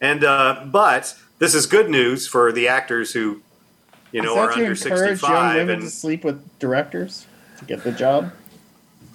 [0.01, 3.41] And uh, but this is good news for the actors who
[4.11, 6.59] you know Is are that to under encourage young 65 women and to sleep with
[6.59, 7.25] directors
[7.59, 8.31] to get the job?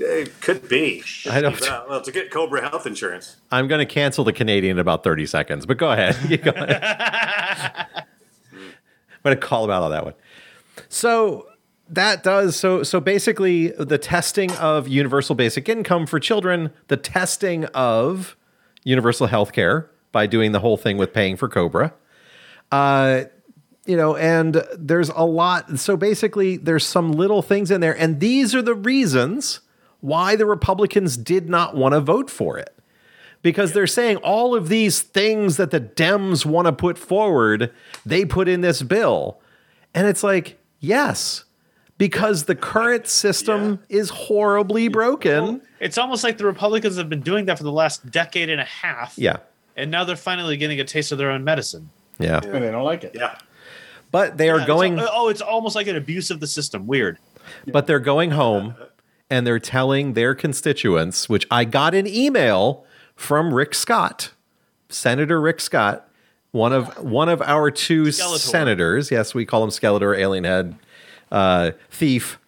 [0.01, 1.03] it could be.
[1.31, 3.37] I don't- Well, well, to get Cobra health insurance.
[3.53, 6.17] I'm going to cancel the Canadian in about 30 seconds, but go ahead.
[6.29, 6.83] You go ahead.
[8.53, 8.63] I'm
[9.23, 10.15] going to call him out on that one.
[10.89, 11.47] So
[11.89, 17.65] that does so so basically the testing of universal basic income for children, the testing
[17.67, 18.37] of
[18.85, 21.95] universal health care by doing the whole thing with paying for Cobra.
[22.73, 23.25] Uh
[23.87, 25.79] you know, and there's a lot.
[25.79, 29.61] So basically, there's some little things in there, and these are the reasons
[30.01, 32.75] why the Republicans did not want to vote for it
[33.45, 37.73] because they're saying all of these things that the Dems want to put forward,
[38.05, 39.39] they put in this bill.
[39.95, 41.45] And it's like, yes,
[41.99, 45.61] because the current system is horribly broken.
[45.79, 48.65] it's almost like the Republicans have been doing that for the last decade and a
[48.65, 49.15] half.
[49.17, 49.37] Yeah.
[49.77, 51.91] And now they're finally getting a taste of their own medicine.
[52.19, 52.41] Yeah.
[52.43, 53.13] And they don't like it.
[53.15, 53.37] Yeah.
[54.15, 56.47] But they are Yeah, it's going al- oh, it's almost like an abuse of the
[56.47, 56.87] system.
[56.87, 57.19] Weird.
[57.67, 58.77] but they're going home
[59.29, 62.85] and they're telling their constituents, which I got an email
[63.17, 64.31] from Rick Scott,
[64.89, 66.09] Senator Rick Scott,
[66.53, 68.39] one of one of our two Skeletor.
[68.39, 69.11] senators.
[69.11, 70.77] Yes, we call him Skeletor, Alien Head,
[71.33, 72.39] uh, Thief.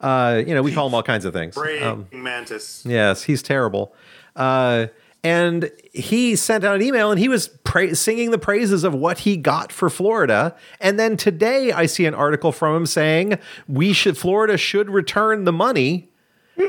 [0.00, 1.54] Uh, you know, we call him all kinds of things.
[1.54, 2.82] Praying Um, mantis.
[2.84, 3.94] Yes, he's terrible.
[4.34, 4.88] Uh,
[5.24, 9.20] and he sent out an email and he was pra- singing the praises of what
[9.20, 10.54] he got for Florida.
[10.80, 15.44] And then today I see an article from him saying we should Florida should return
[15.44, 16.10] the money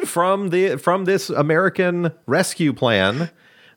[0.05, 3.29] from the from this American rescue plan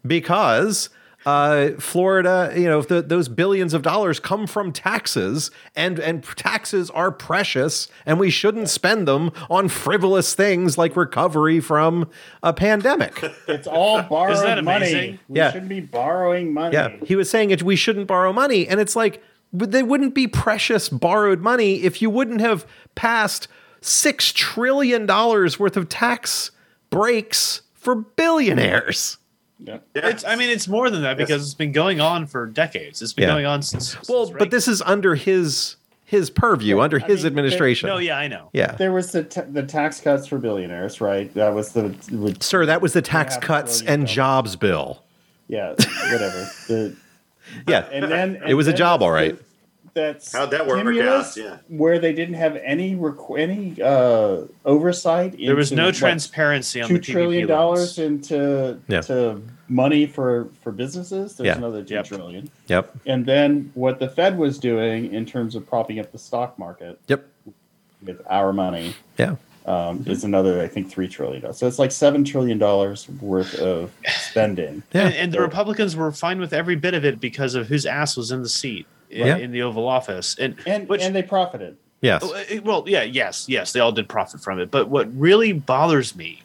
[0.06, 0.90] because
[1.26, 6.90] uh, Florida, you know, the, those billions of dollars come from taxes, and and taxes
[6.90, 12.08] are precious, and we shouldn't spend them on frivolous things like recovery from
[12.42, 13.22] a pandemic.
[13.48, 14.86] It's all borrowed that money.
[14.90, 15.18] amazing?
[15.28, 15.50] We Yeah.
[15.52, 16.74] shouldn't be borrowing money.
[16.74, 17.62] Yeah, he was saying it.
[17.62, 22.10] We shouldn't borrow money, and it's like they wouldn't be precious borrowed money if you
[22.10, 23.48] wouldn't have passed
[23.80, 26.50] six trillion dollars worth of tax
[26.90, 29.17] breaks for billionaires.
[29.60, 29.78] Yeah.
[29.94, 33.02] It's, I mean, it's more than that because it's been going on for decades.
[33.02, 33.34] It's been Yeah.
[33.34, 33.96] going on since.
[34.08, 37.88] Well, since but this is under his his purview, under his mean, administration.
[37.88, 38.48] No, yeah, I know.
[38.54, 38.72] yeah.
[38.76, 41.32] There was the t- the tax cuts for billionaires, right?
[41.34, 44.14] That was the would- Sir, that was the tax cuts and and dollars.
[44.14, 45.02] jobs bill.
[45.48, 45.70] yeah,
[46.12, 46.48] whatever.
[46.68, 46.96] The
[47.66, 47.80] Yeah.
[47.92, 49.38] and then It was a job, then all right.
[49.94, 51.26] That's How'd that work out?
[51.26, 51.56] stimulus Yeah.
[51.68, 55.36] Where they didn't have any requ- any uh, oversight.
[55.38, 59.00] There was into, no what, transparency on two the trillion PPP dollars into Yeah.
[59.02, 61.36] to money for for businesses.
[61.36, 61.56] There's Yeah.
[61.58, 62.04] another two Yep.
[62.06, 62.50] trillion.
[62.68, 62.96] Yep.
[63.06, 66.98] And then what the Fed was doing in terms of propping up the stock market
[67.08, 67.26] Yep.
[68.04, 69.36] with our money Yeah.
[69.66, 71.58] um, is another, I think, three trillion dollars.
[71.58, 73.90] So it's like seven trillion dollars worth of
[74.30, 74.82] spending.
[74.92, 75.06] Yeah.
[75.08, 78.16] And, and the Republicans were fine with every bit of it because of whose ass
[78.16, 79.36] was in the seat in, Yeah.
[79.36, 80.36] in the Oval Office.
[80.38, 81.76] And And which, and they profited.
[82.00, 82.22] Yes.
[82.24, 84.70] Oh, uh, well, yeah, yes, yes, they all did profit from it.
[84.70, 86.42] But what really bothers me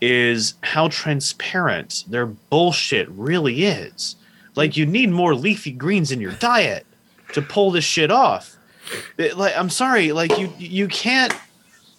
[0.00, 4.14] is how transparent their bullshit really is.
[4.54, 6.86] Like, you need more leafy greens in your diet
[7.32, 8.56] to pull this shit off.
[9.16, 11.34] It- like, I'm sorry, like you you can't.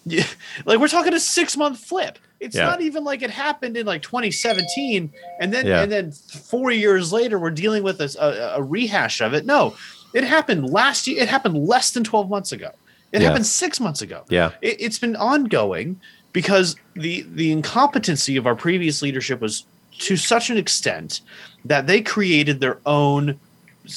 [0.05, 0.23] you-
[0.65, 2.17] like, we're talking a six month flip.
[2.39, 2.65] It's Yeah.
[2.65, 5.81] not even like it happened in like 2017, and then Yeah.
[5.83, 9.45] and then four years later, we're dealing with a, a, a rehash of it.
[9.45, 9.75] No,
[10.13, 11.21] it happened last year.
[11.21, 12.71] It happened less than 12 months ago.
[13.11, 13.27] It Yeah.
[13.29, 14.23] happened six months ago.
[14.29, 14.51] Yeah.
[14.61, 15.99] It, it's been ongoing
[16.33, 19.65] because the the incompetency of our previous leadership was
[19.99, 21.21] to such an extent
[21.65, 23.37] that they created their own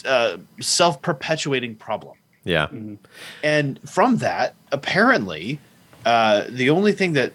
[0.05, 2.16] uh, self perpetuating problem.
[2.45, 2.66] Yeah.
[3.45, 5.61] And from that, apparently,
[6.05, 7.32] uh, the only thing that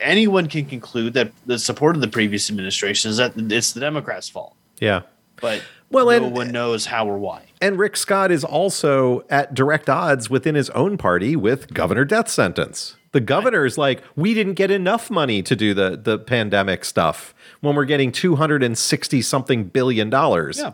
[0.00, 4.28] anyone can conclude that the support of the previous administration is that it's the Democrats'
[4.28, 4.54] fault.
[4.80, 5.02] Yeah.
[5.40, 7.44] But Well, no and- one knows how or why.
[7.60, 12.28] And Rick Scott is also at direct odds within his own party with Governor Death
[12.28, 12.96] Sentence.
[13.12, 17.34] The governor is like, we didn't get enough money to do the, the pandemic stuff
[17.60, 20.58] when we're getting 260 something billion dollars.
[20.58, 20.72] Yeah.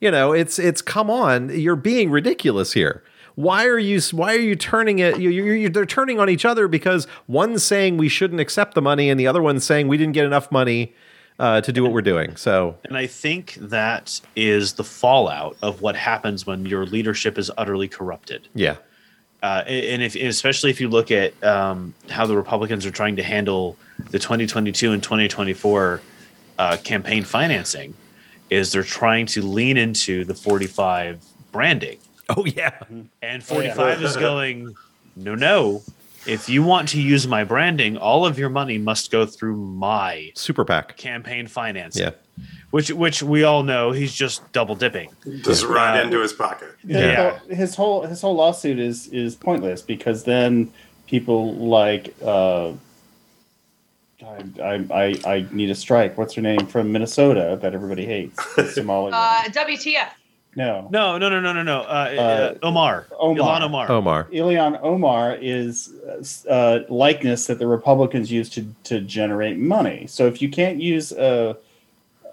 [0.00, 3.02] You know, it's it's come on, you're being ridiculous here.
[3.38, 6.44] Why are you why are you turning it you, you, you, they're turning on each
[6.44, 9.96] other because one's saying we shouldn't accept the money and the other one's saying we
[9.96, 10.92] didn't get enough money
[11.38, 12.34] uh, to do what we're doing.
[12.34, 17.48] So, And I think that is the fallout of what happens when your leadership is
[17.56, 18.48] utterly corrupted.
[18.54, 18.78] yeah.
[19.40, 23.22] Uh, and if especially if you look at um, how the Republicans are trying to
[23.22, 23.76] handle
[24.10, 26.00] the 2022 and 2024
[26.58, 27.94] uh, campaign financing,
[28.50, 31.98] is they're trying to lean into the 45 branding,
[32.28, 32.78] Oh yeah.
[32.90, 33.08] and
[33.50, 33.74] Oh, yeah.
[33.74, 34.74] 45 is going,
[35.16, 35.82] no, no.
[36.26, 40.30] If you want to use my branding, all of your money must go through my
[40.34, 40.96] Super PAC.
[40.98, 41.96] campaign finance.
[41.98, 42.10] Yeah.
[42.70, 45.08] Which, which we all know he's just double dipping.
[45.42, 46.68] Just right Uh, into his pocket.
[46.84, 47.38] Yeah.
[47.48, 50.70] His, his whole his whole lawsuit is is pointless because then
[51.06, 52.72] people like uh,
[54.22, 56.18] I, I I I need a strike.
[56.18, 58.54] What's her name from Minnesota that everybody hates?
[58.54, 59.12] The Somali.
[59.14, 60.08] Uh, WTF?
[60.58, 61.80] No, No, no, no, no, no, no.
[61.80, 63.06] Uh, uh, Omar.
[63.18, 63.36] Omar.
[63.60, 63.90] Ilhan Omar.
[63.90, 64.24] Omar.
[64.24, 65.92] Ilhan Omar is
[66.50, 70.06] uh, likeness that the Republicans use to to generate money.
[70.06, 71.56] So if you can't use a,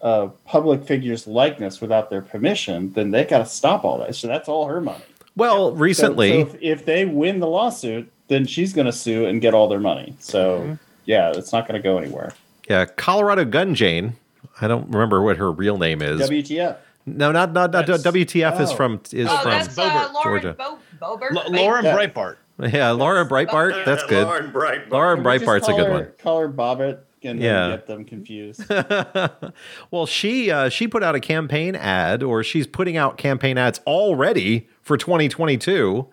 [0.01, 4.15] a public figure's likeness without their permission, then they got to stop all that.
[4.15, 5.03] So that's all her money.
[5.36, 9.26] Well, So- recently, so if, if they win the lawsuit, then she's going to sue
[9.26, 10.15] and get all their money.
[10.19, 10.73] So Mm-hmm.
[11.05, 12.32] yeah, it's not going to go anywhere.
[12.69, 14.15] yeah, Colorado Gun Jane.
[14.61, 16.21] I don't remember what her real name is.
[16.30, 16.78] WTF?
[17.05, 18.75] No, not not, not That's- WTF is oh.
[18.75, 20.55] from is Oh, from that's uh, Boebert, Lauren Georgia.
[20.57, 20.77] Bo-
[21.17, 21.31] Boebert.
[21.35, 21.51] L- right?
[21.51, 21.95] Lauren Yeah.
[21.97, 22.35] Breitbart.
[22.71, 23.85] yeah Laura Breitbart.
[23.85, 24.25] That's good.
[24.25, 24.89] Lauren Bright.
[24.91, 26.07] Lauren Can we Breitbart's a good her- one.
[26.17, 27.69] Call her Bobbitt and then Yeah.
[27.71, 28.63] get them confused.
[29.91, 33.79] well, she uh, she put out a campaign ad, or she's putting out campaign ads
[33.87, 36.07] already for 2022,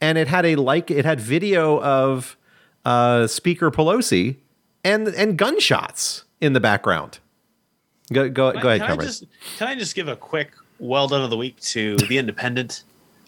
[0.00, 2.36] and it had a like it had video of
[2.84, 4.36] uh, Speaker Pelosi
[4.84, 7.18] and and gunshots in the background.
[8.12, 9.24] Go go go ahead, can I just
[9.58, 12.84] can I just give a quick well done of the week to the Independent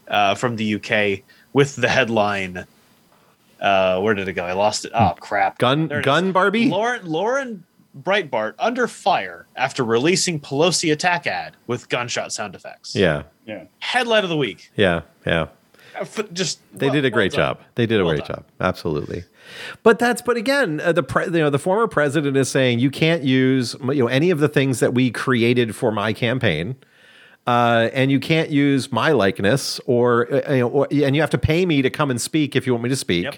[0.09, 1.23] uh, from the UK
[1.53, 2.65] with the headline.
[3.61, 4.45] Uh, where did it go?
[4.45, 4.93] I lost it.
[4.95, 5.59] Oh crap!
[5.59, 6.05] Gun There it is.
[6.07, 6.71] gun Barbie.
[6.71, 7.65] Lauren Lauren
[8.03, 12.95] Breitbart under fire after releasing Pelosi attack ad with gunshot sound effects.
[12.97, 13.65] Yeah, yeah.
[13.81, 14.71] Headline of the week.
[14.77, 15.49] yeah, yeah.
[15.99, 17.39] Uh, Just They well- did a great done.
[17.39, 17.61] job.
[17.75, 18.37] They did a Well great done.
[18.37, 18.45] job.
[18.61, 19.25] Absolutely.
[19.83, 22.91] But that's but again, uh, the pre, you know the former president is saying you
[22.91, 26.77] can't use you know any of the things that we created for my campaign.
[27.47, 31.31] Uh, and you can't use my likeness, or, uh, you know, or and you have
[31.31, 33.35] to pay me to come and speak if you want me to speak, Yep.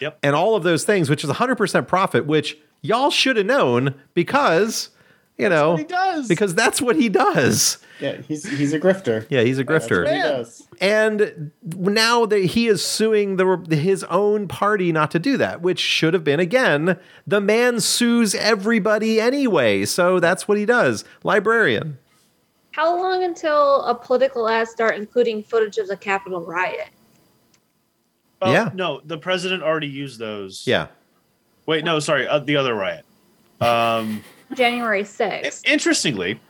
[0.00, 0.18] Yep.
[0.22, 4.90] and all of those things, which is 100% profit, which y'all should have known because,
[5.38, 6.28] you know, what he does.
[6.28, 7.78] because that's what he does.
[8.00, 9.26] Yeah, he's he's a grifter.
[9.30, 10.66] Yeah, he's a That's grifter what he does.
[10.80, 15.78] and now that he is suing the his own party not to do that, which
[15.78, 21.04] should have been again the man sues everybody anyway, so that's what he does.
[21.22, 21.98] Librarian.
[22.72, 26.88] How long until a political ad start including footage of the Capitol riot?
[28.40, 28.70] Oh, Yeah.
[28.74, 30.66] No, the president already used those.
[30.66, 30.88] Yeah,
[31.66, 33.04] Wait, no, sorry, uh, the other riot.
[33.60, 34.24] Um,
[34.54, 35.62] January 6th.
[35.64, 36.40] interestingly,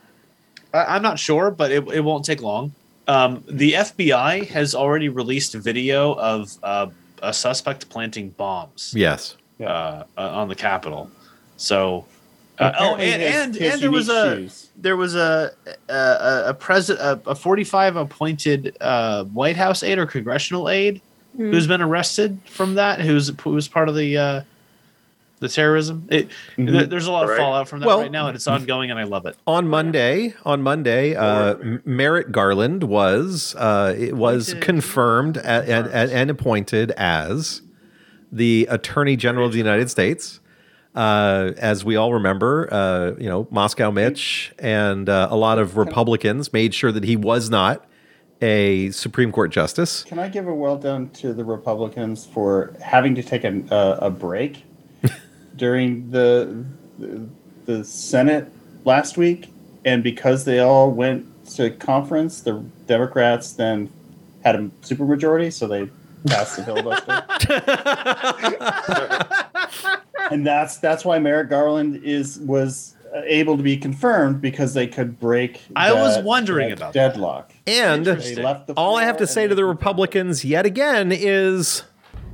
[0.74, 2.72] I, I'm not sure, but it, it won't take long.
[3.08, 6.86] Um, the FBI has already released video of uh,
[7.22, 11.10] a suspect planting bombs yes, uh, uh, on the Capitol.
[11.56, 12.06] So,
[12.58, 14.70] uh, oh, and his- and, his and there was a shoes.
[14.76, 15.52] there was a
[15.88, 21.00] a, a president a, a 45 appointed uh, White House aide or congressional aide
[21.34, 21.50] Hmm.
[21.50, 24.42] who's been arrested from that who's who was part of the uh,
[25.42, 26.06] the terrorism.
[26.08, 26.72] It, Mhm.
[26.72, 27.38] there- there's a lot of Right.
[27.38, 29.36] fallout from that Well- right now, and it's ongoing, and I love it.
[29.46, 34.64] on Monday, on Monday, uh, M- Merrick Garland was uh, it was Appointed.
[34.64, 37.60] confirmed a- and, and, and appointed as
[38.32, 40.40] the Attorney General of the United States.
[40.94, 45.76] Uh, as we all remember, uh, you know, Moscow Mitch and uh, a lot of
[45.78, 47.86] Republicans made sure that he was not
[48.42, 50.02] a Supreme Court justice.
[50.04, 54.06] Can I give a well done to the Republicans for having to take a, a,
[54.06, 54.64] a break
[55.56, 56.64] during the,
[56.98, 57.28] the
[57.64, 58.50] the Senate
[58.84, 59.48] last week,
[59.84, 63.90] and because they all went to conference, the Democrats then
[64.44, 65.88] had a supermajority, so they
[66.26, 67.24] passed the filibuster.
[70.30, 74.86] and that's that's why Merrick Garland is was uh, able to be confirmed because they
[74.86, 75.60] could break.
[75.76, 77.12] I was wondering that about that.
[77.12, 77.52] deadlock.
[77.66, 79.62] And left the all I have to say to the.
[79.64, 81.84] Republicans yet again is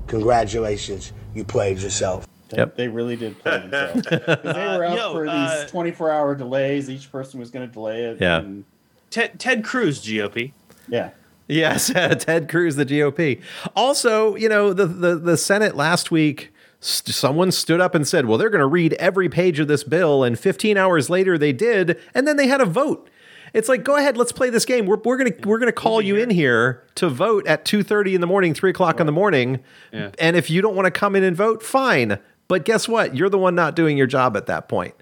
[0.07, 2.27] Congratulations, you played yourself.
[2.49, 2.77] They, Yep.
[2.77, 4.07] they really did play themselves.
[4.07, 6.89] 'Cause they were Uh, yo, for uh, these 24 hour delays.
[6.89, 8.19] Each person was going to delay it.
[8.21, 8.39] Yeah.
[8.39, 8.65] and-
[9.11, 10.53] Ted, Ted Cruz, GOP.
[10.89, 11.11] yeah.
[11.47, 13.41] Yes, Ted Cruz, the GOP.
[13.75, 18.37] Also, you know, the the, the Senate last week, someone stood up and said, "Well,
[18.37, 21.99] they're going to read every page of this bill," and 15 hours later, they did,
[22.15, 23.09] and then they had a vote.
[23.55, 24.85] It's like, go ahead, let's play this game.
[24.85, 28.27] We're, we're gonna we're gonna call you in here to vote at 2:30 in the
[28.27, 30.11] morning, three o'clock in the morning, Yeah.
[30.19, 32.19] and if you don't want to come in and vote, fine.
[32.49, 33.15] But guess what?
[33.15, 34.95] You're the one not doing your job at that point.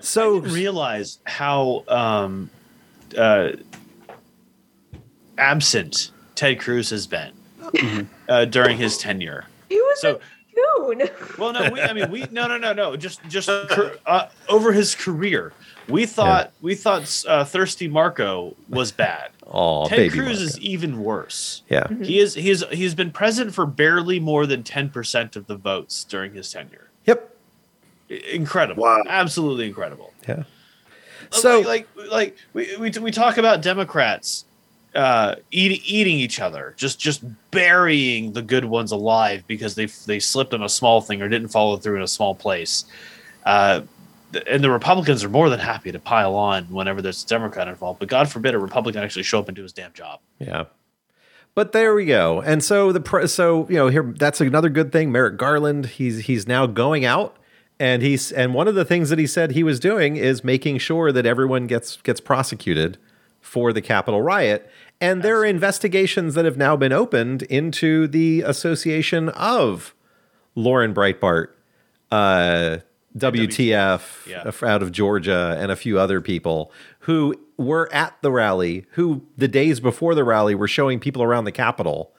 [0.00, 2.50] So didn't realize how um,
[3.16, 3.50] uh,
[5.38, 7.32] absent Ted Cruz has been.
[8.28, 9.44] uh, during his tenure.
[9.68, 10.18] He was So- a.
[11.38, 12.94] Well, no, we, I mean, we no, no, no, no.
[12.96, 13.48] Just, just
[14.06, 15.52] uh, over his career,
[15.88, 19.30] we thought we thought uh, Thirsty Marco was bad.
[19.46, 20.10] Oh, Ted baby.
[20.10, 20.42] Cruz Marco.
[20.44, 21.62] is even worse.
[21.68, 21.86] yeah.
[22.02, 25.56] He is he is he's been present for barely more than ten percent of the
[25.56, 26.88] votes during his tenure.
[28.08, 28.22] Yep.
[28.24, 28.82] I- Incredible!
[28.82, 29.02] Wow.
[29.08, 30.12] absolutely incredible.
[30.28, 30.44] Yeah.
[31.30, 34.44] So like like, like we, we we talk about Democrats
[34.94, 40.20] uh, eat, eating each other, just just burying the good ones alive because they they
[40.20, 42.84] slipped on a small thing or didn't follow through in a small place.
[43.44, 43.82] Uh,
[44.48, 48.00] and the Republicans are more than happy to pile on whenever there's a Democrat involved.
[48.00, 50.20] But God forbid a Republican actually show up and do his damn job.
[50.38, 50.64] Yeah.
[51.54, 52.40] But there we go.
[52.40, 55.10] And so the pre- so you know here that's another good thing.
[55.10, 57.36] Merrick Garland, he's he's now going out
[57.78, 60.78] and he's and one of the things that he said he was doing is making
[60.78, 62.98] sure that everyone gets gets prosecuted
[63.40, 64.70] for the Capitol riot.
[65.00, 69.94] And there are investigations that have now been opened into the association of
[70.54, 71.48] Lauren Breitbart,
[72.10, 72.78] uh,
[73.16, 74.42] WTF yeah.
[74.42, 79.26] uh, out of Georgia, and a few other people who were at the rally, who
[79.36, 82.12] the days before the rally were showing people around the Capitol,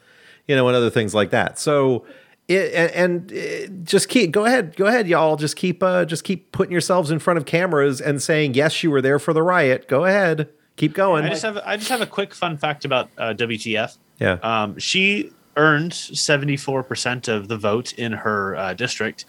[0.48, 1.58] you know, and other things like that.
[1.58, 2.06] So,
[2.48, 5.36] it, and, and uh, just keep go ahead, go ahead, y'all.
[5.36, 8.92] Just keep uh, just keep putting yourselves in front of cameras and saying yes, you
[8.92, 9.88] were there for the riot.
[9.88, 11.26] Go ahead, keep going.
[11.26, 13.98] I just have I just have a quick fun fact about uh, WTF.
[14.20, 19.24] yeah, Um, she earned 74% of the vote in her uh, district,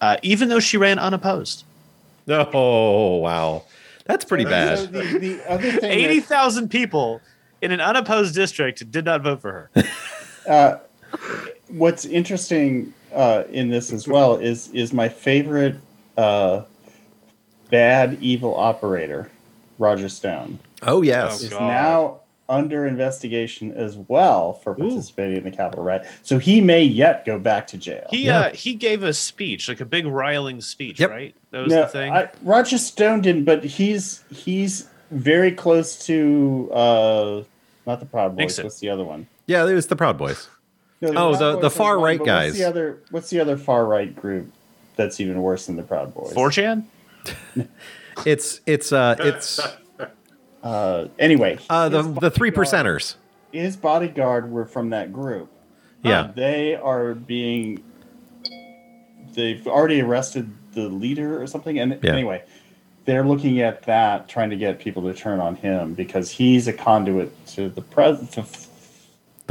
[0.00, 1.64] uh, even though she ran unopposed.
[2.28, 3.64] Oh wow,
[4.04, 4.92] that's pretty So bad.
[4.92, 7.20] the, the other thing, 80,000 people
[7.60, 9.84] in an unopposed district did not vote for her.
[11.72, 15.76] what's interesting uh, in this as well is is my favorite
[16.16, 16.62] uh,
[17.70, 19.30] bad evil operator,
[19.78, 21.60] Roger Stone, Oh yes, is God.
[21.68, 22.18] now
[22.48, 26.06] under investigation as well for participating in the Capitol riot.
[26.22, 28.06] So he may yet go back to jail.
[28.10, 28.40] He Yeah.
[28.40, 31.10] uh, he gave a speech, like a big riling speech, Yep.
[31.10, 31.34] right?
[31.50, 32.12] That was no, the thing.
[32.12, 37.42] I, Roger Stone didn't, but he's he's very close to uh,
[37.86, 38.38] not the Proud Boys.
[38.38, 38.64] Nixon.
[38.64, 39.26] What's the other one?
[39.46, 40.48] yeah, it was the Proud Boys.
[41.02, 42.50] No, Oh, the- the far one, right but guys.
[42.52, 42.98] What's the other?
[43.10, 44.50] What's the other far right group
[44.96, 46.32] that's even worse than the Proud Boys?
[46.32, 46.84] 4chan?
[48.26, 49.58] It's it's uh it's
[50.62, 53.16] Uh, anyway, uh the the three percenters.
[53.52, 55.50] His bodyguard were from that group.
[56.04, 56.30] Yeah.
[56.34, 57.82] they are being.
[59.34, 62.12] They've already arrested the leader or something, and Yeah.
[62.12, 62.42] anyway,
[63.06, 66.72] they're looking at that, trying to get people to turn on him because he's a
[66.72, 68.68] conduit to the president.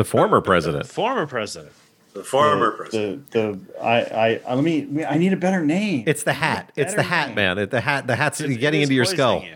[0.02, 0.88] The former president.
[0.88, 1.72] Former president.
[2.14, 3.30] The former president.
[3.30, 6.06] The the I I, I let me I need a better name.
[6.08, 6.72] It's the hat.
[6.76, 7.36] It's the hat, name.
[7.36, 7.58] man.
[7.60, 8.08] It, the hat.
[8.08, 9.44] The hat's It- it getting into your skull.
[9.44, 9.52] you.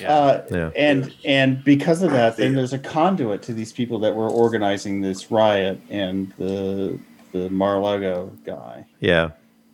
[0.00, 0.12] Yeah.
[0.12, 0.70] Uh, Yeah.
[0.76, 5.00] and and because of that, then there's a conduit to these people that were organizing
[5.00, 6.96] this riot and the
[7.32, 9.30] the Mar-a-Lago guy, Yeah.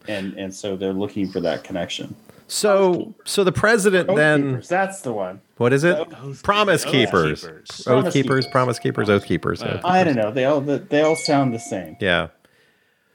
[0.08, 2.14] and and so they're looking for that connection.
[2.46, 5.40] So so the president Oath then Keepers, that's the one.
[5.56, 5.96] what is it?
[5.96, 7.40] Oath- Promise Oath keepers.
[7.42, 7.70] keepers.
[7.70, 8.44] Oath Promise keepers.
[8.44, 8.46] keepers.
[8.48, 9.10] Promise keepers.
[9.10, 9.62] Oath keepers.
[9.62, 9.74] Yeah.
[9.74, 10.30] oath I don't know.
[10.30, 11.96] They all they all sound the same.
[12.00, 12.28] Yeah.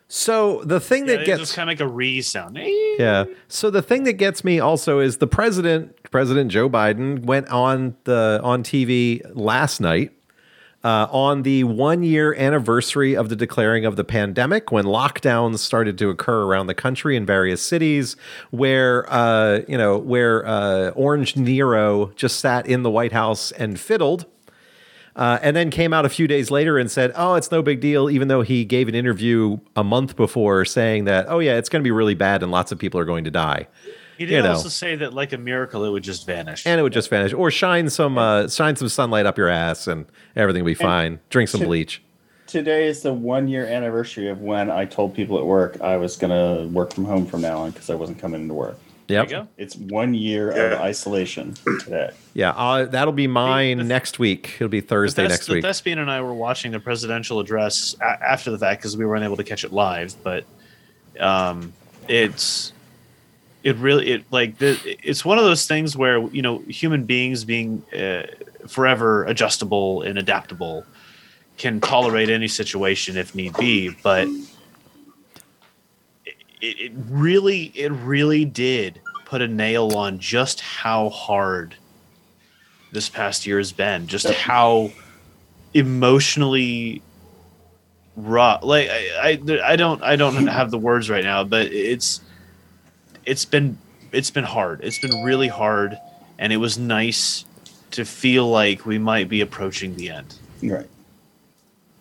[0.08, 2.58] So the thing Yeah, that gets just kind of make a re sound.
[2.98, 3.26] Yeah.
[3.48, 7.96] So the thing that gets me also is the president, President Joe Biden, went on
[8.06, 10.12] the on TV last night
[10.84, 15.98] uh, on the one year anniversary of the declaring of the pandemic, when lockdowns started
[15.98, 18.16] to occur around the country in various cities,
[18.52, 23.80] where uh, you know where uh, Orange Nero just sat in the White House and
[23.80, 24.26] fiddled.
[25.16, 27.82] Uh, and then came out a few days later and said, "Oh, it's no big
[27.82, 31.68] deal," even though he gave an interview a month before saying that, "Oh yeah, it's
[31.68, 33.68] going to be really bad and lots of people are going to die."
[34.20, 34.50] He did You know.
[34.52, 36.66] also say that, like a miracle, it would just vanish.
[36.68, 39.88] and it would just vanish or shine some uh, shine some sunlight up your ass
[39.88, 40.06] and
[40.36, 42.04] everything will be fine drink some to- bleach
[42.48, 46.18] Today is the one year anniversary of when I told people at work I was
[46.18, 48.78] going to work from home from now on because I wasn't coming into work.
[49.08, 49.48] there yep you go.
[49.58, 51.54] It's one year of isolation
[51.86, 52.10] today.
[52.34, 55.62] yeah uh, that'll be mine the- next week it'll be thursday the next Thes- week
[55.62, 58.04] The Thespian and I were watching the presidential address a-
[58.34, 60.14] after the fact because we weren't able to catch it live.
[60.24, 60.44] But
[61.20, 61.72] um,
[62.08, 62.74] it's
[63.64, 67.44] it really it like the, it's one of those things where you know human beings
[67.44, 68.24] being uh,
[68.68, 70.86] forever adjustable and adaptable
[71.58, 74.28] can tolerate any situation if need be, but
[76.26, 81.76] it, it really it really did put a nail on just how hard
[82.92, 84.92] this past year has been just how
[85.76, 87.04] emotionally
[88.16, 92.22] raw like I, I i don't i don't have the words right now but it's
[93.30, 93.78] it's been
[94.12, 95.98] it's been hard it's been really hard
[96.38, 97.46] and it was nice
[97.92, 100.90] to feel like we might be approaching the end Right.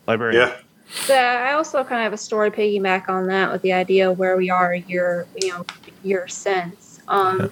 [0.07, 0.57] librarian Yeah.
[0.91, 4.19] So I also kind of have a story piggyback on that with the idea of
[4.19, 5.67] where we are a year, you know,
[6.03, 7.01] year since.
[7.09, 7.51] Um,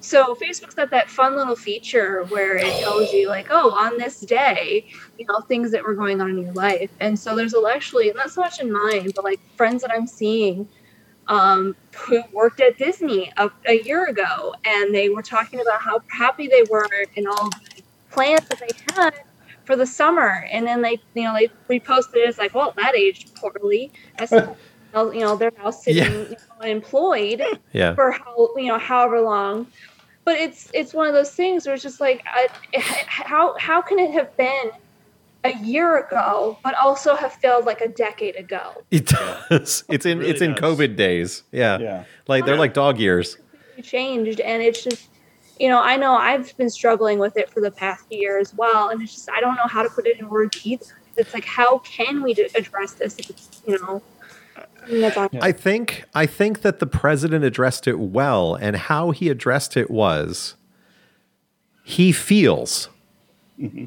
[0.00, 4.20] so Facebook's got that fun little feature where it tells you like, oh, on this
[4.20, 4.86] day,
[5.18, 6.90] you know, things that were going on in your life.
[7.00, 10.68] And so there's actually not so much in mine, but like friends that I'm seeing
[11.28, 16.00] um, who worked at Disney a, a year ago, and they were talking about how
[16.10, 19.14] happy they were and all the plans that they had
[19.64, 20.46] for the summer.
[20.50, 21.48] And then they, you know, they
[21.80, 22.28] reposted it.
[22.28, 23.92] It's like, well, that aged poorly.
[24.18, 24.30] As
[24.94, 26.10] you know, they're now sitting Yeah.
[26.10, 27.94] you know, unemployed Yeah.
[27.94, 29.66] for how you know however long.
[30.24, 32.48] But it's it's one of those things where it's just like, I,
[32.78, 34.70] how how can it have been
[35.44, 38.82] a year ago, but also have felt like a decade ago?
[38.90, 39.84] It does.
[39.90, 40.60] It's in really it's in does.
[40.78, 41.42] COVID days.
[41.52, 41.78] Yeah.
[41.78, 42.04] Yeah.
[42.26, 43.36] Like they're like dog years.
[43.82, 45.08] changed and it's just
[45.58, 48.88] you know i know i've been struggling with it for the past year as well
[48.90, 50.86] and it's just i don't know how to put it in words either
[51.16, 54.00] it's like how can we address this if it's you know
[54.84, 59.10] something that's on- I think I think that the president addressed it well, and how
[59.10, 60.54] he addressed it was
[61.82, 62.88] he feels.
[63.58, 63.86] Mm-hmm.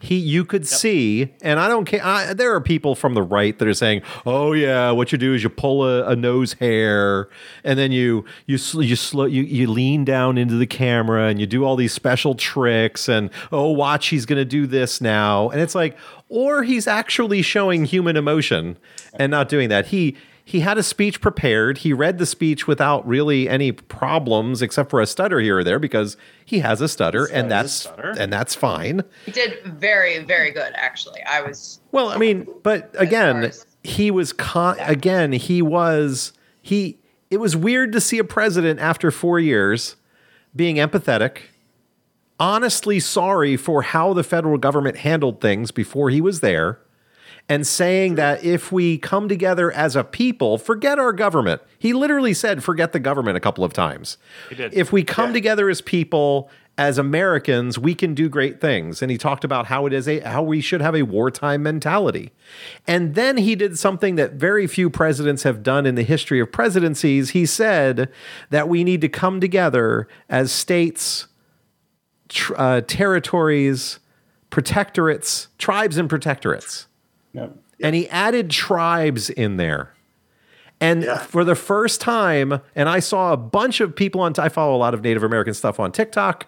[0.00, 2.04] He, you could see, and I don't care.
[2.04, 5.34] I, there are people from the right that are saying, "Oh yeah, what you do
[5.34, 7.28] is you pull a, a nose hair,
[7.64, 11.46] and then you you you slow you you lean down into the camera, and you
[11.46, 15.74] do all these special tricks, and oh watch, he's gonna do this now, and it's
[15.74, 18.76] like, or he's actually showing human emotion
[19.14, 19.86] and not doing that.
[19.86, 20.16] He
[20.48, 21.76] he had a speech prepared.
[21.78, 25.78] He read the speech without really any problems, except for a stutter here or there,
[25.78, 28.14] because he has a stutter, and that's stutter.
[28.18, 29.02] and that's fine.
[29.26, 31.20] He did very, very good, actually.
[31.30, 36.32] I was Well, I mean, but again, as- he was con- again, he was
[36.62, 36.98] he
[37.30, 39.96] it was weird to see a president after 4 years
[40.56, 41.40] being empathetic,
[42.40, 46.78] honestly sorry for how the federal government handled things before he was there.
[47.48, 51.62] And saying that if we come together as a people, forget our government.
[51.78, 54.18] He literally said, forget the government a couple of times.
[54.50, 54.74] He did.
[54.74, 59.02] If we come together as people, as Americans, we can do great things.
[59.02, 62.30] And he talked about how it is a how we should have a wartime mentality.
[62.86, 66.52] And then he did something that very few presidents have done in the history of
[66.52, 67.30] presidencies.
[67.30, 68.08] He said
[68.50, 71.26] that we need to come together as states,
[72.28, 73.98] tr- uh, territories,
[74.50, 76.86] protectorates, tribes and protectorates
[77.38, 77.56] Yep.
[77.82, 79.94] and he added tribes in there.
[80.80, 81.18] And Yeah.
[81.18, 84.78] for the first time, and I saw a bunch of people on, I follow a
[84.78, 86.46] lot of Native American stuff on TikTok,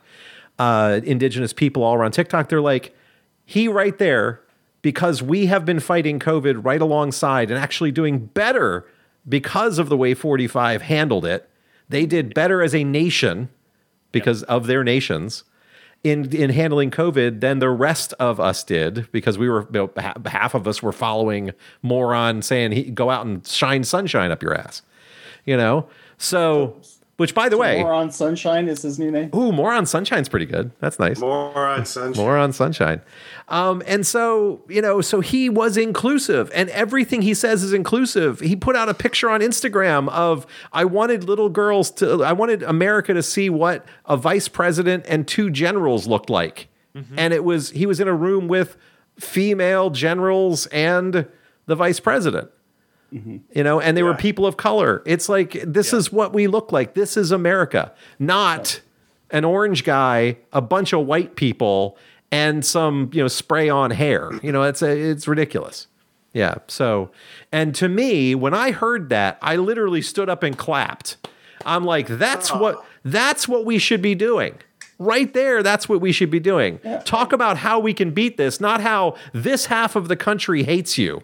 [0.59, 2.49] uh, indigenous people all around TikTok.
[2.49, 2.95] They're like,
[3.45, 4.41] he right there,
[4.82, 8.86] because we have been fighting COVID right alongside and actually doing better
[9.28, 11.49] because of the way 45 handled it.
[11.88, 13.49] They did better as a nation
[14.12, 15.45] because of their nations
[16.03, 20.13] in in handling COVID than the rest of us did because we were you know,
[20.27, 24.55] half of us were following moron saying he go out and shine sunshine up your
[24.55, 24.83] ass,
[25.45, 25.89] you know.
[26.17, 26.77] So,
[27.21, 29.31] which by the way, More on Sunshine is his new name.
[29.35, 30.71] ooh, moron sunshine's pretty good.
[30.81, 31.18] That's nice.
[31.21, 32.25] More on sunshine.
[32.25, 33.03] More on sunshine.
[33.49, 38.41] Um, and so, you know, so he was inclusive and everything he says is inclusive.
[38.41, 42.62] He put out a picture on Instagram of, I wanted little girls to, I wanted
[42.62, 46.68] America to see what a vice president and two generals looked like.
[47.16, 48.77] And it was, he was in a room with
[49.18, 51.27] female generals and
[51.66, 52.51] the vice president
[53.13, 53.39] Mm-hmm.
[53.53, 55.03] you know, and they were people of color.
[55.05, 56.95] It's like this is what we look like.
[56.95, 58.81] This is America, not
[59.31, 61.99] an orange guy, a bunch of white people,
[62.31, 64.31] and some you know spray on hair.
[64.43, 65.89] You know, it's a, it's ridiculous.
[66.33, 66.57] Yeah.
[66.69, 67.11] So,
[67.51, 71.17] and to me, when I heard that, I literally stood up and clapped.
[71.67, 72.59] I'm like, that's ah.
[72.59, 74.55] what that's what we should be doing.
[75.01, 76.79] Right there, that's what we should be doing.
[77.05, 80.99] Talk about how we can beat this, not how this half of the country hates
[80.99, 81.23] you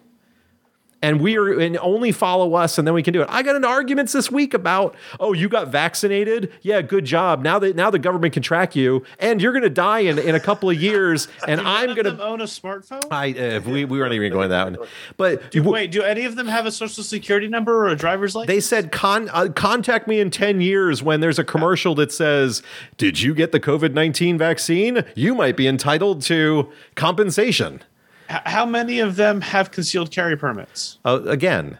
[1.01, 3.27] and we are and only follow us and then we can do it.
[3.29, 6.51] I got into arguments this week about, oh, you got vaccinated?
[6.61, 7.43] Yeah, good job.
[7.43, 10.39] Now that now the government can track you and you're gonna die in, in a
[10.39, 13.07] couple of years and I'm None of them gonna own a smartphone.
[13.11, 14.87] I uh, we, we weren't even going that one.
[15.17, 18.35] But Do, wait, do any of them have a social security number or a driver's
[18.35, 18.47] license?
[18.47, 22.61] they said con- uh, contact me in 10 years when there's a commercial that says,
[22.97, 25.03] "Did you get the COVID-19 vaccine?
[25.15, 27.81] You might be entitled to compensation."
[28.29, 30.99] H- how many of them have concealed carry permits?
[31.05, 31.77] Uh, again,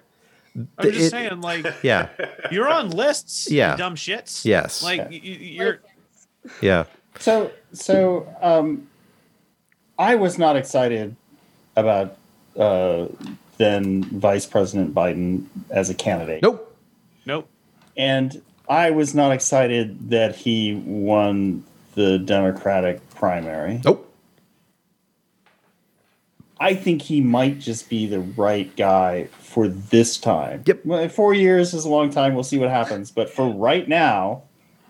[0.56, 2.10] I'm just it- saying, like yeah.
[2.52, 3.50] you're on lists.
[3.52, 3.72] Yeah.
[3.74, 4.46] you dumb shits.
[4.46, 4.84] Yes.
[4.84, 5.80] like y- y- you're.
[6.62, 6.86] Yeah.
[7.20, 8.88] So, so um,
[10.00, 11.16] I was not excited
[11.76, 12.16] about
[12.58, 13.08] uh,
[13.58, 16.42] then Vice President Biden as a candidate.
[16.44, 16.76] Nope.
[17.26, 17.50] Nope.
[17.98, 21.64] And I was not excited that he won
[21.96, 23.82] the Democratic primary.
[23.84, 24.07] Nope.
[26.60, 30.64] I think he might just be the right guy for this time.
[30.66, 30.86] Yep.
[30.86, 32.34] Well, four years is a long time.
[32.34, 33.12] We'll see what happens.
[33.12, 34.44] But for right now,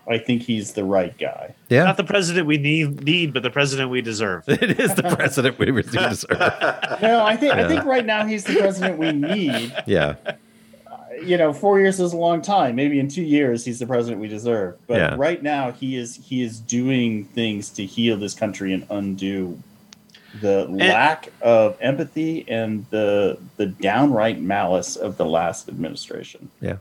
[0.08, 1.54] I think he's the right guy.
[1.68, 4.44] Yeah, Not the president we need, need, but the president we deserve.
[4.48, 6.24] it is the president we deserve.
[7.02, 7.64] No, I think Yeah.
[7.64, 9.72] I think right now he's the president we need.
[9.86, 12.74] Yeah, uh, You know, four years is a long time.
[12.74, 14.78] Maybe in two years he's the president we deserve.
[14.86, 15.14] But Yeah.
[15.18, 19.58] right now he is he is doing things to heal this country and undo
[20.40, 26.50] the lack of empathy and the the downright malice of the last administration.
[26.60, 26.76] yeah.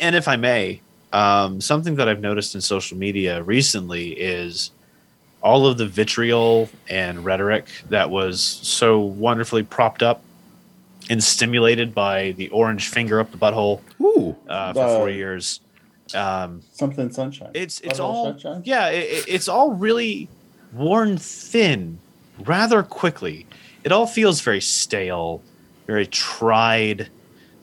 [0.00, 0.80] And if I may,
[1.12, 4.70] um, something that I've noticed in social media recently is
[5.40, 10.22] all of the vitriol and rhetoric that was so wonderfully propped up
[11.08, 15.60] and stimulated by the orange finger up the butthole Ooh, uh, for Uh, four years.
[16.12, 17.50] Um, Something sunshine.
[17.54, 18.62] it's it's Butthole all sunshine?
[18.64, 20.28] yeah, it, it- it's all really
[20.72, 21.98] worn thin
[22.44, 23.46] rather quickly.
[23.84, 25.42] It all feels very stale,
[25.86, 27.08] very tried.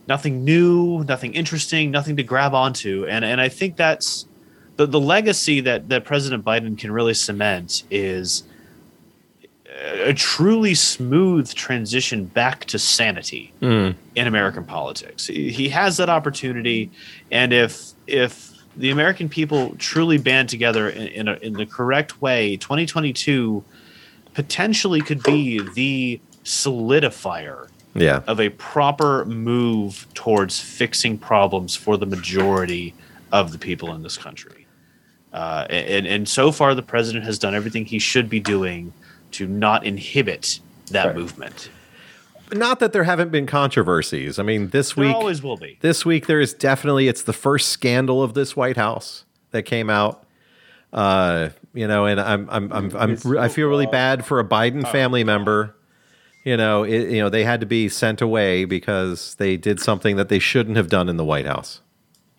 [0.08, 4.28] Nothing new, nothing interesting, nothing to grab onto, and and I think that's
[4.78, 8.44] the the legacy that that President Biden can really cement is
[10.04, 13.96] a truly smooth transition back to sanity Mm.
[14.16, 15.26] in American politics.
[15.28, 16.92] He he has that opportunity,
[17.32, 22.22] and if if the American people truly band together in in, a, in the correct
[22.22, 23.64] way, 2022
[24.36, 32.06] potentially could be the solidifier yeah, of a proper move towards fixing problems for the
[32.06, 32.94] majority
[33.32, 34.68] of the people in this country.
[35.32, 38.94] Uh, and, and so far, the president has done everything he should be doing
[39.32, 40.60] to not inhibit
[40.92, 41.16] that Right.
[41.16, 41.70] movement.
[42.54, 44.38] not that there haven't been controversies.
[44.38, 45.78] I mean, this There week always will be.
[45.82, 49.90] this week there is definitely it's the first scandal of this White House that came
[49.90, 50.25] out.
[50.96, 54.90] Uh, you know, and I'm I'm I'm, I'm I feel really bad for a Biden
[54.90, 55.76] family member.
[56.46, 60.16] You know, it, you know they had to be sent away because they did something
[60.16, 61.82] that they shouldn't have done in the White House.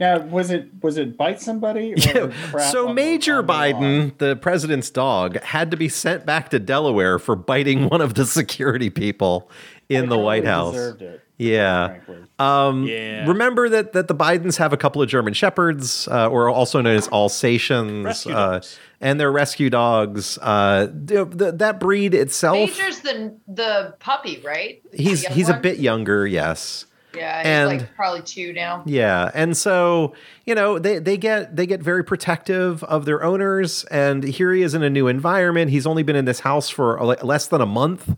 [0.00, 1.92] Now, was it was it bite somebody?
[1.92, 2.70] Or Yeah.
[2.70, 3.52] So Major the?
[3.52, 8.14] Biden, the president's dog, had to be sent back to Delaware for biting one of
[8.14, 9.50] the security people
[9.90, 10.72] in They the White House.
[10.72, 11.25] Deserved it.
[11.38, 11.98] Yeah.
[12.38, 13.26] Um, Yeah.
[13.26, 16.96] Remember that that the Bidens have a couple of German Shepherds, uh, or also known
[16.96, 18.60] as Alsatians, uh,
[19.00, 20.38] and they're rescue dogs.
[20.40, 24.82] Uh, the, the, that breed itself, Major's the the puppy, right?
[24.92, 26.86] The he's young he's a bit younger, yes.
[27.16, 28.82] Yeah, he's and- like probably two now.
[28.86, 30.14] Yeah, and so
[30.44, 34.62] you know they they get they get very protective of their owners, and here he
[34.62, 35.70] is in a new environment.
[35.70, 38.16] He's only been in this house for le- less than a month,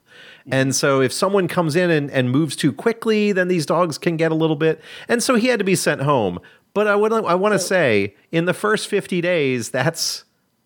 [0.50, 4.16] and so if someone comes in and, and moves too quickly, then these dogs can
[4.16, 4.80] get a little bit.
[5.08, 6.38] And so he had to be sent home.
[6.74, 10.24] But I would I want to say in the first fifty days, that's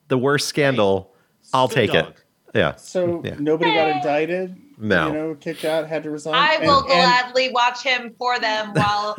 [0.09, 1.15] the worst scandal.
[1.55, 2.09] I'll take dog.
[2.09, 2.17] it.
[2.55, 2.75] Yeah.
[2.77, 3.37] So Yeah.
[3.39, 4.57] nobody got indicted.
[4.83, 5.07] No.
[5.07, 6.35] you know, kicked out, had to resign.
[6.35, 9.15] I And- will and- gladly watch him for them while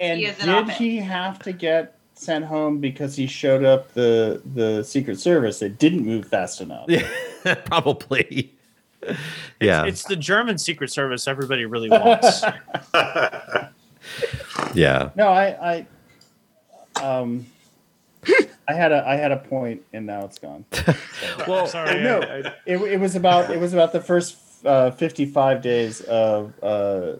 [0.00, 0.76] And he is in did office.
[0.76, 5.78] he have to get sent home because he showed up the the Secret Service that
[5.78, 6.86] didn't move fast enough?
[6.88, 7.06] Yeah,
[7.64, 8.52] probably.
[9.60, 12.42] yeah, It's the German Secret Service everybody really wants.
[14.74, 15.10] yeah.
[15.16, 15.86] No, I,
[16.96, 17.46] I, um,
[18.66, 20.64] I had a I had a point and now it's gone.
[21.46, 24.90] Well, Sorry, no, I- I- it, it was about it was about the first uh,
[24.92, 27.14] fifty five days of uh,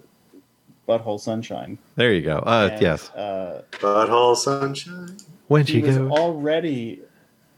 [0.88, 1.78] Butthole Sunshine.
[1.96, 2.38] there you go.
[2.38, 3.10] Uh, And, yes.
[3.10, 5.16] uh, Butthole sunshine.
[5.48, 6.10] When'd he you was go?
[6.10, 7.00] already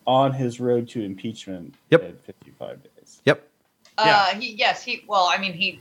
[0.07, 1.75] on his road to impeachment.
[1.91, 2.03] Yep.
[2.05, 3.21] at fifty five days.
[3.25, 3.49] yep.
[3.99, 5.81] Uh, he yes, he well, I mean he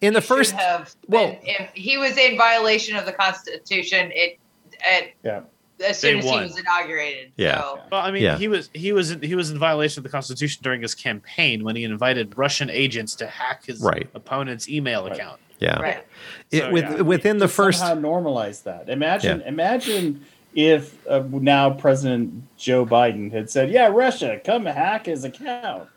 [0.00, 4.10] In the should first, have well- been, if he was in violation of the Constitution.
[4.14, 4.38] It
[4.86, 5.40] at Yeah.
[5.84, 7.32] As soon as he was inaugurated.
[7.36, 7.60] Yeah.
[7.60, 7.80] So.
[7.92, 8.38] Well, I mean, Yeah.
[8.38, 11.76] he was he was he was in violation of the Constitution during his campaign when
[11.76, 14.08] he invited Russian agents to hack his Right.
[14.14, 15.12] opponent's email Right.
[15.12, 15.40] account.
[15.58, 16.04] yeah, Right.
[16.50, 17.00] it, So, with, yeah.
[17.02, 18.88] within the to first, somehow normalize that.
[18.88, 20.24] Imagine, imagine
[20.54, 25.88] if uh, now President Joe Biden had said, "Yeah, Russia, come hack his account."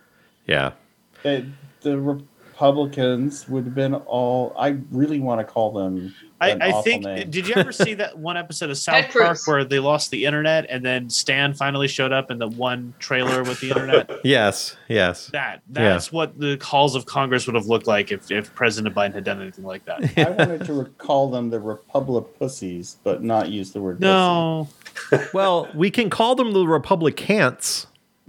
[0.48, 0.72] yeah,
[1.24, 1.46] The,
[1.82, 2.22] the
[2.60, 4.54] Republicans would have been all.
[4.58, 6.14] I really want to call them.
[6.42, 7.06] I, I think.
[7.06, 7.30] name.
[7.30, 9.48] Did you ever see that one episode of South Ted Park Cruz.
[9.48, 13.44] where they lost the internet and then Stan finally showed up in the one trailer
[13.44, 14.12] with the internet?
[14.26, 18.54] yes, yes, That that's what the halls of Congress would have looked like if, if
[18.56, 20.18] President Biden had done anything like that.
[20.18, 24.02] I wanted to call them the Republic Pussies, but not use the word.
[24.02, 24.68] No,
[25.34, 26.68] well, we can call them the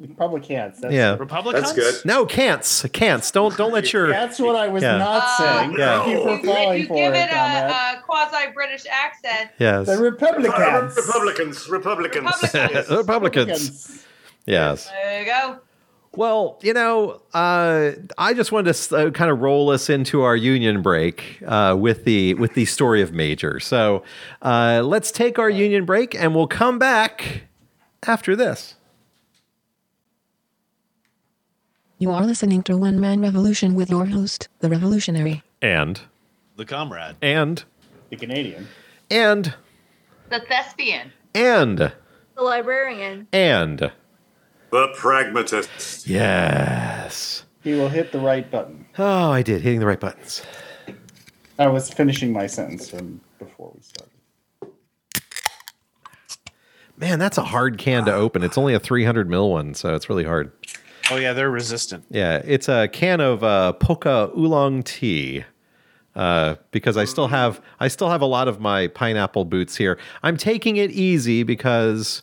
[0.01, 0.47] Republicans.
[0.47, 0.55] pussy.
[0.55, 0.81] Can't.
[0.81, 1.17] That's Yeah.
[1.19, 1.75] Republicans.
[1.75, 2.07] That's good.
[2.09, 3.31] No, can'ts, can'ts.
[3.31, 4.97] Don't don't let your That's what I was Yeah.
[4.99, 5.77] not Uh, saying.
[5.79, 6.03] Yeah.
[6.05, 9.51] Thank you for If falling you for give it, it a, a quasi British accent,
[9.59, 10.97] yes, the Republicans.
[10.97, 11.69] Republicans.
[11.69, 12.25] Republicans.
[12.55, 12.91] Republicans.
[12.91, 14.05] Republicans.
[14.47, 14.89] Yes.
[14.91, 15.59] there you go.
[16.13, 20.35] Well, you know, uh, I just wanted to uh, kind of roll us into our
[20.35, 23.61] union break uh, with the with the story of Major.
[23.61, 24.03] So
[24.43, 27.43] uh, let's take our union break, and we'll come back
[28.09, 28.75] after this.
[32.01, 35.43] You are listening to One Man Revolution with your host, The Revolutionary.
[35.61, 36.01] And
[36.57, 37.17] The comrade.
[37.21, 37.63] and
[38.09, 38.69] The Canadian.
[39.11, 39.55] and
[40.31, 41.13] The thespian.
[41.35, 41.93] and The
[42.43, 43.29] librarian.
[43.35, 43.93] and
[44.71, 46.07] The pragmatist.
[46.09, 47.45] yes.
[47.63, 48.87] He will hit the right button.
[48.99, 50.43] Oh, I did hitting the right buttons.
[51.59, 54.07] I was finishing my sentence from before we started.
[56.97, 58.43] Man, that's a hard can to open.
[58.43, 60.51] It's only a 300 mil one, so it's really hard.
[61.11, 62.05] Oh yeah, they're resistant.
[62.11, 65.45] Yeah, it's a can of uh, Pokka oolong tea.
[66.17, 69.97] Uh, because I still have I still have a lot of my pineapple boots here.
[70.25, 72.23] I'm taking it easy because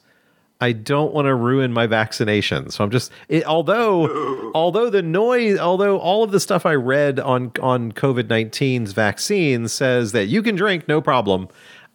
[0.60, 2.70] I don't want to ruin my vaccination.
[2.70, 7.20] So I'm just it, although although the noise although all of the stuff I read
[7.20, 11.48] on on COVID-19's vaccine says that you can drink no problem.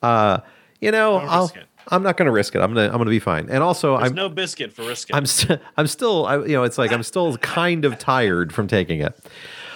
[0.02, 0.40] Uh,
[0.80, 1.66] you know, I'll it.
[1.88, 2.60] I'm not going to risk it.
[2.60, 3.48] I'm going to I'm going to be fine.
[3.50, 5.16] And also There's I'm no biscuit for risking.
[5.16, 8.68] I'm st- I'm still I, you know it's like I'm still kind of tired from
[8.68, 9.16] taking it.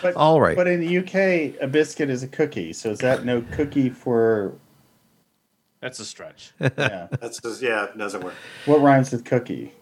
[0.02, 0.56] But, All right.
[0.56, 2.72] But in the UK, a biscuit is a cookie.
[2.72, 4.54] So is that no cookie for?
[5.80, 6.52] That's a stretch.
[6.60, 7.08] Yeah.
[7.20, 8.34] That's just, yeah, it doesn't work.
[8.66, 9.72] what rhymes with cookie?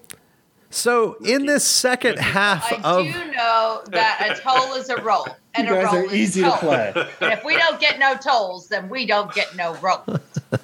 [0.71, 5.01] So in this second half I of I do know that a toll is a
[5.03, 6.59] roll, and you a guys roll are is easy a to toll.
[6.59, 6.93] play.
[7.21, 10.03] And if we don't get no tolls, then we don't get no roll.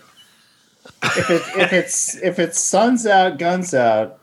[1.16, 4.18] if, it, if it's if it's suns out, guns out,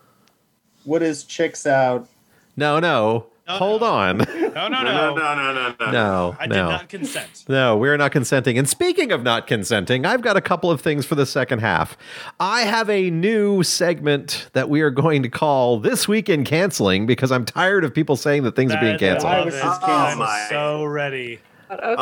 [0.84, 2.08] what is chicks out?
[2.56, 3.88] no no No, hold no.
[3.88, 5.16] on No, no, No, no.
[5.16, 5.92] no, no, no, no.
[5.92, 7.46] no I did no not consent.
[7.48, 8.58] no we're not consenting.
[8.58, 11.96] And speaking of not consenting, I've got a couple of things for the second half.
[12.40, 17.06] I have a new segment that we are going to call this week in canceling
[17.06, 19.32] because I'm tired of people saying that things are being canceled.
[19.32, 20.20] I I was just Oh, canceled.
[20.20, 20.48] my.
[20.50, 21.40] So ready.
[21.70, 21.96] Okay.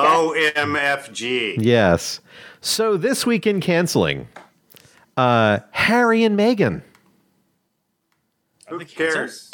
[0.64, 1.56] OMFG.
[1.60, 2.20] Yes.
[2.62, 4.28] So this week in canceling,
[5.18, 6.82] uh, Harry and Meghan.
[8.68, 9.52] Who cares?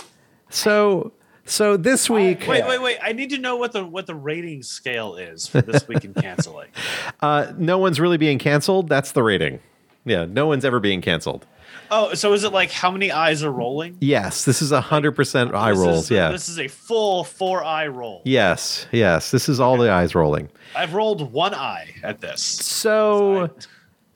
[0.50, 1.14] So
[1.46, 2.98] so this week, Wait, wait, wait.
[3.02, 6.14] I need to know what the what the rating scale is for this week in
[6.14, 6.70] canceling.
[7.22, 8.88] uh, no one's really being canceled.
[8.90, 9.60] That's the rating.
[10.06, 11.46] Yeah, no one's ever being canceled.
[11.90, 13.98] Oh, so is it like how many eyes are rolling?
[14.00, 16.04] Yes, this is a hundred percent eye This rolls.
[16.06, 16.32] is- yeah.
[16.32, 18.22] This is a full four eye roll.
[18.24, 19.32] Yes, yes.
[19.32, 20.50] This is all the eyes rolling.
[20.76, 22.42] I've rolled one eye at this.
[22.42, 23.50] So,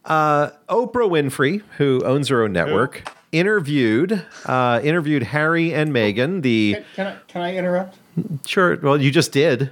[0.05, 6.41] uh, Oprah Winfrey, who owns her own network, interviewed uh, interviewed Harry and Meghan.
[6.41, 7.97] The Can, can I can I interrupt?
[8.45, 8.77] sure.
[8.77, 9.71] Well, you just did.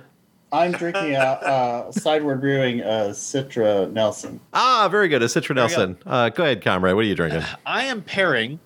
[0.52, 4.40] I'm drinking a, uh sideward brewing uh, Citra Nelson.
[4.54, 5.24] Ah, very good.
[5.24, 5.62] A Citra you go.
[5.62, 5.98] Nelson.
[6.06, 6.96] Uh, go ahead, comrade.
[6.96, 7.42] What are you drinking?
[7.66, 8.60] I am pairing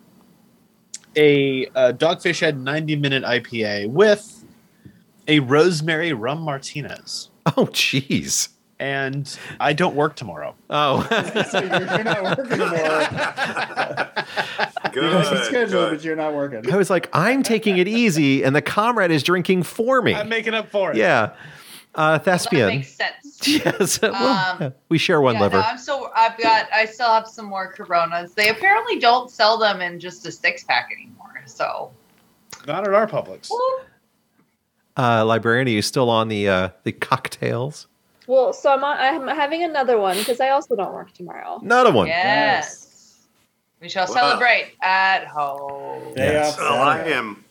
[1.16, 4.44] a uh, Dogfish Head 90 minute IPA with
[5.28, 7.30] a Rosemary Rum Martinez.
[7.46, 8.50] Oh, jeez.
[8.80, 10.54] And I don't work tomorrow.
[10.70, 11.02] Oh,
[11.50, 13.08] So you're, you're not working tomorrow.
[14.92, 15.04] Good.
[15.04, 15.96] You have a schedule, good.
[15.96, 16.72] but you're not working.
[16.72, 20.14] I was like, I'm taking it easy, and the comrade is drinking for me.
[20.14, 20.98] I'm making up for it.
[20.98, 21.34] Yeah.
[21.96, 22.68] Uh, That thespian.
[22.68, 23.48] makes sense.
[23.48, 24.00] yes.
[24.02, 25.58] well, Um, we share one yeah, liver.
[25.58, 26.12] no, I'm still.
[26.16, 26.68] I've got.
[26.72, 28.34] I still have some more Coronas.
[28.34, 31.42] They apparently don't sell them in just a six pack anymore.
[31.46, 31.92] So,
[32.68, 33.50] Not at our Publix.
[33.50, 33.58] woo.
[34.96, 37.88] Uh, librarian, are you still on the uh, the cocktails?
[38.28, 41.60] Well, so I'm on, I'm having another one because I also don't work tomorrow.
[41.64, 42.08] Not a one.
[42.08, 43.18] yes,
[43.82, 44.14] we shall Wow.
[44.14, 46.14] celebrate at home.
[46.16, 46.58] Yes.
[46.58, 47.46] Well, I am,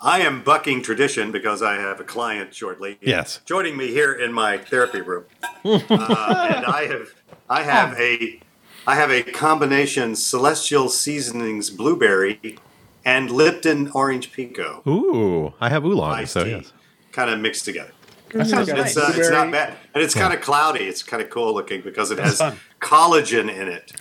[0.00, 2.96] I am bucking tradition because I have a client shortly.
[3.02, 3.40] Yes.
[3.44, 5.24] Joining me here in my therapy room,
[5.64, 7.08] uh, and I have,
[7.50, 8.40] I have a,
[8.86, 12.56] I have a combination Celestial Seasonings blueberry
[13.04, 16.24] and Lipton Orange Pekoe Ooh, I have oolong.
[16.26, 16.72] So tea, yes.
[17.12, 17.92] kind of mixed together.
[18.32, 18.76] That sounds Mhm.
[18.76, 18.96] nice.
[18.96, 20.84] It's, uh, it's not bad, and it's kind of cloudy.
[20.84, 22.60] It's kind of cool looking because it That's has fun.
[22.80, 23.92] collagen in it,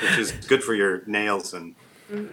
[0.00, 1.74] which is good for your nails and.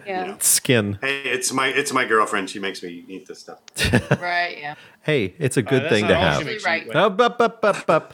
[0.08, 0.22] Yeah.
[0.24, 0.38] You know.
[0.40, 0.98] Skin.
[1.02, 2.50] Hey, it's my it's my girlfriend.
[2.50, 3.60] She makes me eat this stuff.
[4.20, 4.58] Right?
[4.60, 4.74] Yeah.
[5.04, 6.44] Hey, it's a Uh, good that's thing to have.
[6.66, 6.90] Right.
[6.96, 8.14] Up, up, up, up, up.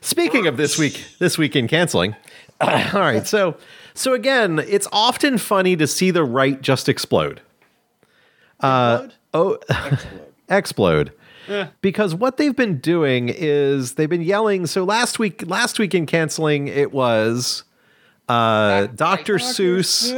[0.00, 2.16] Speaking of this week, this week in canceling.
[2.62, 3.56] all right, so
[3.92, 7.42] so again, it's often funny to see the right just explode.
[8.60, 9.58] Uh, oh,
[10.48, 11.12] explode.
[11.80, 14.66] Because what they've been doing is they've been yelling.
[14.66, 17.64] So last week, last week in canceling, it was
[18.28, 19.36] uh, Dr.
[19.36, 20.12] Seuss,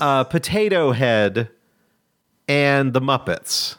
[0.00, 1.48] uh, Potato Head,
[2.48, 3.76] and the Muppets.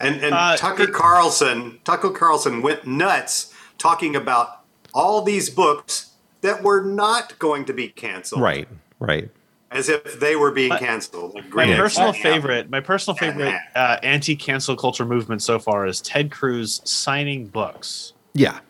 [0.00, 4.60] And and Uh, Tucker Carlson, Tucker Carlson went nuts talking about
[4.92, 6.10] all these books
[6.40, 8.42] that were not going to be canceled.
[8.42, 8.68] Right,
[8.98, 9.30] right.
[9.74, 11.34] As if they were being canceled.
[11.34, 12.18] Like My Green personal Eggs.
[12.22, 18.12] favorite, my personal favorite uh, anti-cancel culture movement so far is Ted Cruz signing books
[18.32, 18.60] Yeah.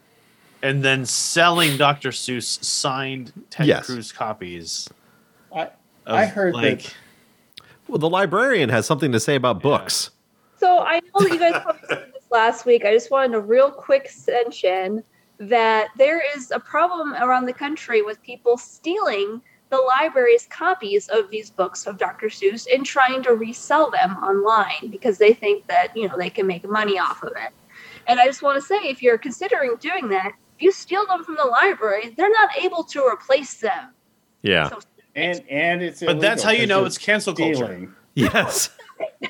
[0.63, 2.09] and then selling Dr.
[2.09, 3.87] Seuss signed Ted Yes.
[3.87, 4.89] Cruz copies.
[5.55, 5.71] I,
[6.07, 6.95] I heard like, that.
[7.87, 10.11] Well, the librarian has something to say about books.
[10.59, 12.85] So I know that you guys probably said this last week.
[12.87, 15.05] I just wanted a real quick mention
[15.39, 19.43] that there is a problem around the country with people stealing
[19.75, 22.29] the library's copies of these books of Dr.
[22.29, 26.47] Seuss and trying to resell them online because they think that you know they can
[26.47, 27.53] make money off of it.
[28.07, 31.25] And I just want to say, if you're considering doing that, if you steal them
[31.25, 33.91] from the library, they're not able to replace them.
[34.43, 34.69] Yeah.
[34.69, 34.79] So
[35.17, 37.55] And and it's But that's how you know it's cancel culture.
[37.55, 37.95] stealing.
[38.17, 38.71] Yes.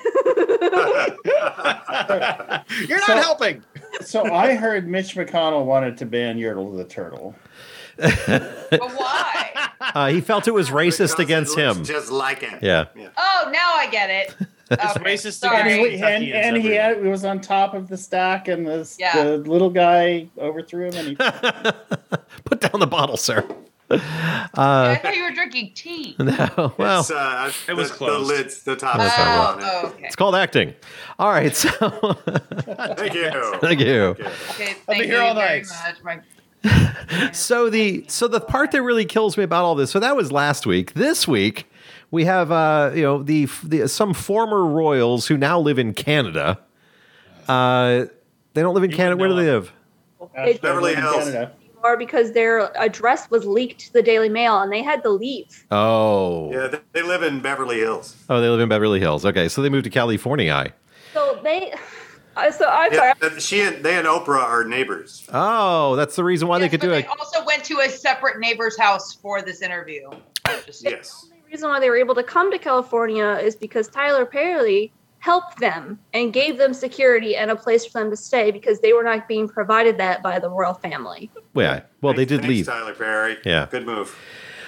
[2.87, 3.65] You're not So- helping.
[4.03, 7.35] So I heard Mitch McConnell wanted to ban Yertle the turtle.
[7.97, 9.69] But why?
[9.81, 11.85] Uh, he felt it was racist Because against him.
[11.85, 12.63] Just like it.
[12.63, 12.87] Yeah.
[13.17, 14.35] Oh, now I get it.
[14.71, 15.59] It's Okay, racist sorry.
[15.59, 17.97] And, against he, Kentucky and, and and he had, it was on top of the
[17.99, 19.23] stack, and the, Yeah.
[19.23, 21.15] the little guy overthrew him, and he
[22.45, 23.47] Put down the bottle, sir.
[23.91, 26.17] I thought you were drinking tea.
[26.19, 26.73] No.
[26.79, 28.31] Well, It's, uh, It was the, closed.
[28.31, 28.97] The lids, the top.
[28.99, 29.03] Oh.
[29.19, 29.95] Oh, on it.
[29.95, 30.07] okay.
[30.07, 30.73] it's called acting.
[31.19, 31.55] All right.
[31.55, 33.31] So Thank you.
[33.61, 34.03] thank you.
[34.03, 34.25] Okay.
[34.25, 35.67] Okay, I'll be thank here you all very night.
[36.65, 36.95] Much.
[37.11, 39.91] My So the so the part that really kills me about all this.
[39.91, 40.95] So that was last week.
[40.95, 41.67] This week
[42.11, 46.59] we have uh you know the, the some former royals who now live in Canada.
[47.49, 48.07] Uh,
[48.55, 49.17] they don't live in You Canada.
[49.17, 49.73] Where do they live?
[50.37, 51.17] It's Beverly Hills.
[51.25, 51.53] Canada.
[51.83, 55.67] or because their address was leaked to the Daily Mail and they had to leave.
[55.71, 58.17] Oh, Yeah, they, they live in Beverly Hills.
[58.31, 59.27] oh, they live in Beverly Hills.
[59.27, 60.73] Okay, so they moved to California.
[61.13, 61.75] So they.
[62.37, 63.09] Uh, so I'm sorry.
[63.09, 65.27] Yeah, but she and they and Oprah are neighbors.
[65.33, 67.09] Oh, that's the reason why they could but do they it.
[67.09, 70.11] also went to a separate neighbor's house for this interview.
[70.67, 71.27] Just- Yes.
[71.29, 74.93] The only reason why they were able to come to California is because Tyler Perry
[75.21, 78.93] helped them and gave them security and a place for them to stay because they
[78.93, 81.31] were not being provided that by the royal family.
[81.55, 82.67] Yeah, well, they did thanks, leave.
[82.67, 83.39] Tyler Perry.
[83.45, 83.67] Yeah.
[83.71, 84.15] Good move.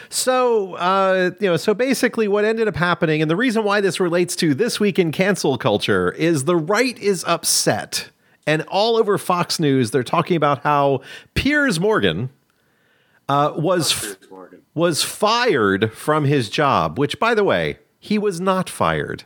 [0.08, 4.00] So, uh, you know, so basically what ended up happening, and the reason why this
[4.00, 8.10] relates to this week in cancel culture is the right is upset.
[8.46, 11.00] And all over Fox News, they're talking about how
[11.34, 12.30] Piers Morgan
[13.28, 14.62] uh, was Piers Morgan.
[14.74, 19.24] was fired from his job, which, by the way, he was not fired.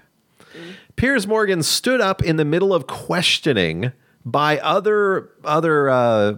[0.97, 3.93] Piers Morgan stood up in the middle of questioning
[4.25, 6.35] by other other uh,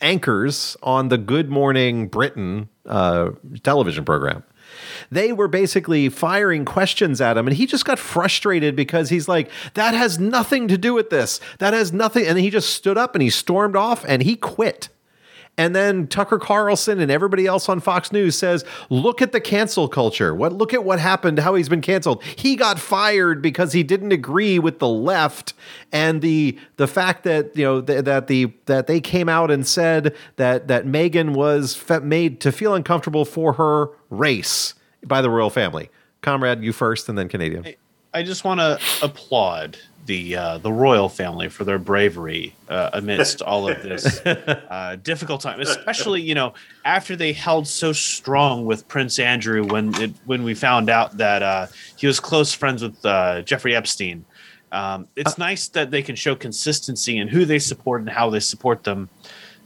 [0.00, 3.30] anchors on the Good Morning Britain uh,
[3.62, 4.44] television program.
[5.10, 9.50] They were basically firing questions at him, and he just got frustrated because he's like,
[9.74, 11.40] "That has nothing to do with this.
[11.58, 14.88] That has nothing." And he just stood up and he stormed off and he quit.
[15.56, 19.86] And then Tucker Carlson and everybody else on Fox News says, "Look at the cancel
[19.88, 20.34] culture.
[20.34, 22.24] What look at what happened, how he's been canceled.
[22.24, 25.54] He got fired because he didn't agree with the left
[25.92, 29.64] and the the fact that, you know, th- that the that they came out and
[29.64, 34.74] said that that Megan was fe- made to feel uncomfortable for her race
[35.06, 35.88] by the royal family."
[36.20, 37.66] Comrade, you first and then Canadian.
[38.12, 39.76] I just want to applaud
[40.06, 45.40] the uh, the royal family for their bravery uh, amidst all of this uh, difficult
[45.40, 46.54] time, especially you know
[46.84, 51.42] after they held so strong with Prince Andrew when it when we found out that
[51.42, 51.66] uh,
[51.96, 54.24] he was close friends with uh, Jeffrey Epstein.
[54.72, 58.40] Um, it's nice that they can show consistency in who they support and how they
[58.40, 59.08] support them.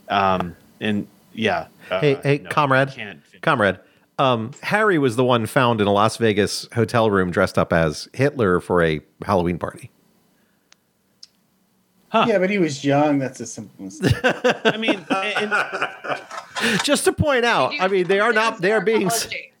[0.07, 2.93] Um, and yeah, uh, Hey, hey, no, comrade,
[3.41, 3.79] comrade.
[4.19, 8.09] Um, Harry was the one found in a Las Vegas hotel room dressed up as
[8.13, 9.89] Hitler for a Halloween party.
[12.13, 13.19] Yeah, but he was young.
[13.19, 14.15] That's a simple mistake.
[14.23, 15.53] I mean, and,
[16.83, 18.61] Just to point out, I mean, they are not.
[18.61, 19.09] They are being.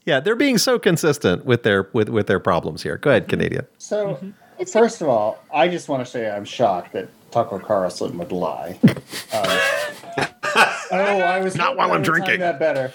[0.05, 2.97] Yeah, they're being so consistent with their with with their problems here.
[2.97, 3.67] Go ahead, Canadian.
[3.77, 4.19] So,
[4.71, 8.79] first of all, I just want to say I'm shocked that Tucker Carlson would lie.
[8.83, 8.95] Um,
[10.91, 12.39] oh, I was Not while I I'm drinking.
[12.39, 12.91] That better.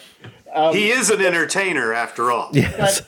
[0.52, 2.50] Um, He is an entertainer after all.
[2.52, 3.02] Yes.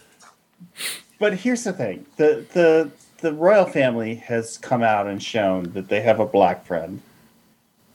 [1.19, 2.91] But here's the thing: the the
[3.27, 7.03] the royal family has come out and shown that they have a black friend,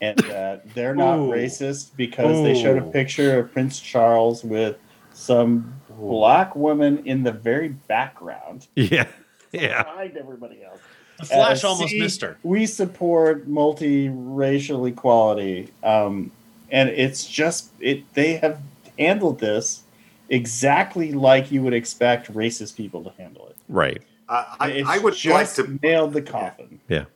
[0.02, 1.30] and that they're not Ooh.
[1.32, 4.76] racist because they showed a picture of Prince Charles with
[5.14, 9.08] some black woman in the very background Yeah.
[9.54, 9.84] Yeah.
[9.84, 10.82] behind everybody else.
[11.18, 12.38] the Flash Uh, almost see, missed her.
[12.44, 16.30] We support multiracial equality, um,
[16.72, 18.04] and it's just it.
[18.16, 18.60] They have
[19.00, 19.84] handled this
[20.30, 23.56] exactly like you would expect racist people to handle it.
[23.70, 24.02] Right.
[24.32, 26.80] Uh, I, I would like to nailed the coffin.
[26.88, 26.98] Yeah.
[26.98, 27.08] I would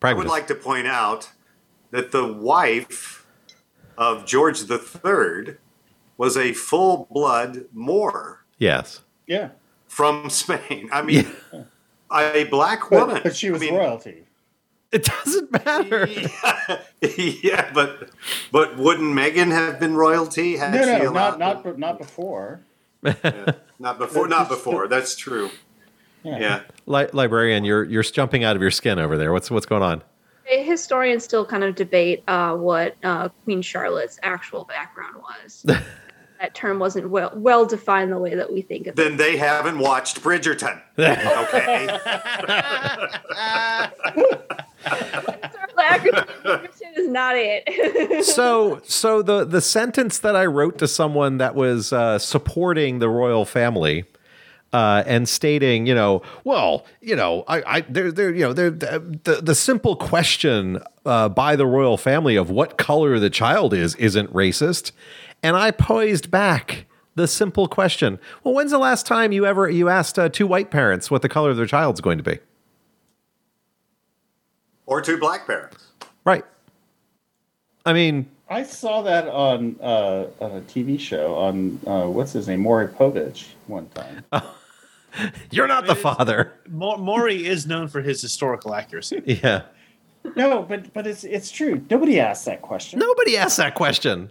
[0.00, 0.32] Pragmatist.
[0.32, 1.30] like to point out
[1.90, 3.26] that the wife
[3.98, 5.56] of George III
[6.16, 9.02] was a full blood Moor yes.
[9.26, 9.50] Yeah,
[9.86, 10.88] from Spain.
[10.90, 11.30] I mean,
[12.10, 13.16] a black woman.
[13.16, 14.24] But, but she was I mean, royalty.
[14.92, 16.08] It doesn't matter.
[17.18, 18.10] yeah, but
[18.50, 20.56] but wouldn't Megan have been royalty?
[20.56, 22.60] Had No, no, allowed not not not before.
[23.02, 24.26] not before.
[24.26, 24.88] Not before.
[24.88, 25.50] That's true.
[26.22, 26.62] Yeah.
[26.86, 29.32] Li- librarian, you're you're jumping out of your skin over there.
[29.32, 30.02] What's what's going on?
[30.46, 35.64] Historians still kind of debate uh, what uh, Queen Charlotte's actual background was.
[36.42, 38.96] that term wasn't well well defined the way that we think of it.
[38.96, 40.82] Then they haven't watched Bridgerton.
[40.98, 41.88] Okay.
[46.44, 48.24] Bridgerton is not it.
[48.24, 53.08] so so the the sentence that I wrote to someone that was uh, supporting the
[53.08, 54.04] royal family.
[54.72, 58.70] Uh, and stating, you know, well, you know, I, I, there, there, you know, there,
[58.70, 63.94] the, the simple question uh, by the royal family of what color the child is
[63.96, 64.92] isn't racist,
[65.42, 66.86] and I posed back
[67.16, 70.70] the simple question: Well, when's the last time you ever you asked uh, two white
[70.70, 72.38] parents what the color of their child's going to be?
[74.92, 75.86] or two black parents.
[76.24, 76.44] Right.
[77.84, 82.46] I mean, I saw that on uh, on a TV show on uh, what's his
[82.46, 84.24] name, Maury Povich, one time.
[85.50, 86.52] You're not the father.
[86.68, 89.22] Mo- Maury is known for his historical accuracy.
[89.42, 89.62] Yeah.
[90.36, 91.84] No, but but it's it's true.
[91.90, 93.00] Nobody asked that question.
[93.00, 94.30] Nobody asked that question.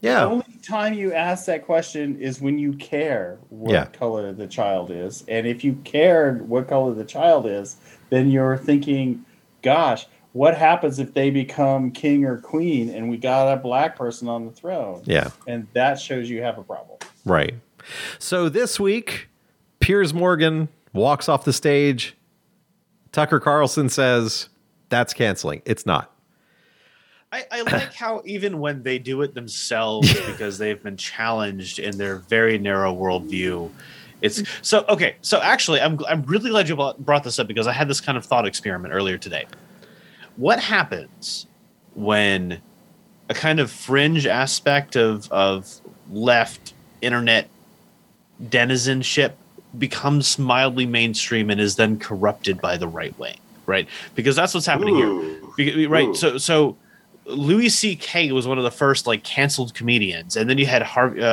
[0.00, 0.20] Yeah.
[0.20, 3.84] The only time you ask that question is when you care what Yeah.
[3.86, 5.24] color the child is.
[5.28, 7.76] And if you cared what color the child is,
[8.08, 9.24] then you're thinking,
[9.62, 14.26] gosh, what happens if they become king or queen and we got a black person
[14.26, 15.02] on the throne?
[15.04, 15.30] Yeah.
[15.46, 16.98] And that shows you have a problem.
[17.24, 17.54] Right.
[18.18, 19.28] So this week,
[19.80, 22.16] Piers Morgan walks off the stage.
[23.12, 24.48] Tucker Carlson says,
[24.88, 25.62] that's canceling.
[25.64, 26.12] It's not.
[27.32, 31.96] I, I like how even when they do it themselves because they've been challenged in
[31.96, 33.70] their very narrow worldview,
[34.20, 35.16] it's so okay.
[35.22, 38.00] So actually, I'm I'm really glad you brought brought this up because I had this
[38.00, 39.46] kind of thought experiment earlier today.
[40.36, 41.46] What happens
[41.94, 42.60] when
[43.28, 45.80] a kind of fringe aspect of of
[46.10, 47.48] left internet
[48.48, 49.36] denizenship
[49.78, 53.36] becomes mildly mainstream and is then corrupted by the right wing,
[53.66, 53.88] right?
[54.14, 55.88] Because that's what's happening here.
[55.88, 56.08] Right.
[56.08, 56.14] Ooh.
[56.14, 56.76] So so
[57.26, 58.32] Louis C.K.
[58.32, 61.28] was one of the first like canceled comedians, and then you had Harvey, uh, uh,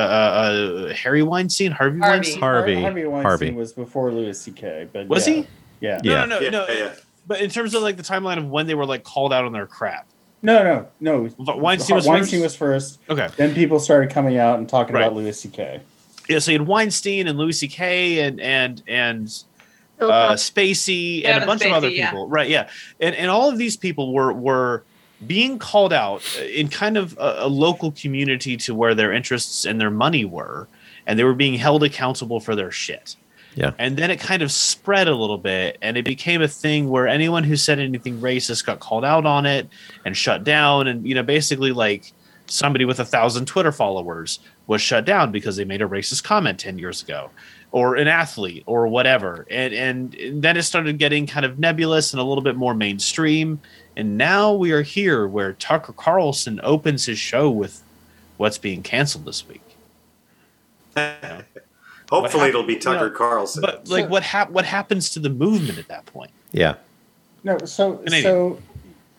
[0.90, 2.12] uh, Harry Weinstein, Harvey, Harvey.
[2.16, 2.40] Weinstein.
[2.40, 2.80] Harvey.
[2.80, 3.50] Harvey Weinstein Harvey.
[3.52, 4.88] was before Louis C.K.
[4.92, 5.34] But Was yeah.
[5.34, 5.46] he?
[5.80, 6.00] Yeah.
[6.04, 6.24] Yeah.
[6.24, 6.66] No, no, no, Yeah, no.
[6.68, 6.94] yeah.
[7.26, 9.52] But in terms of like the timeline of when they were like called out on
[9.52, 10.06] their crap,
[10.42, 11.54] No, no, no.
[11.56, 12.42] Weinstein was Weinstein first?
[12.42, 13.00] was first.
[13.10, 15.02] okay, Then people started coming out and talking Right.
[15.02, 15.80] about Louis C.K.
[16.28, 16.38] yeah.
[16.38, 18.20] So you had Weinstein and Louis C.K.
[18.20, 19.44] and and and
[20.00, 20.72] uh, Cosby.
[20.72, 22.10] Spacey and a Kevin bunch of other Spacey, yeah.
[22.10, 22.48] people, right?
[22.48, 22.68] Yeah,
[23.00, 24.84] and and all of these people were were
[25.26, 29.80] being called out in kind of a, a local community to where their interests and
[29.80, 30.68] their money were,
[31.06, 33.16] and they were being held accountable for their shit.
[33.54, 33.72] Yeah.
[33.78, 37.08] And then it kind of spread a little bit, and it became a thing where
[37.08, 39.68] anyone who said anything racist got called out on it
[40.04, 42.12] and shut down, and you know, basically like
[42.46, 44.38] somebody with a thousand Twitter followers
[44.68, 47.30] was shut down because they made a racist comment ten years ago,
[47.72, 52.20] or an athlete, or whatever, and and then it started getting kind of nebulous and
[52.20, 53.60] a little bit more mainstream,
[53.96, 57.82] and now we are here where Tucker Carlson opens his show with
[58.36, 59.62] what's being canceled this week.
[62.10, 63.60] Hopefully, hap- it'll be Tucker you know, Carlson.
[63.62, 66.30] But like, what hap- what happens to the movement at that point?
[66.52, 66.76] Yeah.
[67.42, 68.22] No, so Canadian.
[68.22, 68.58] so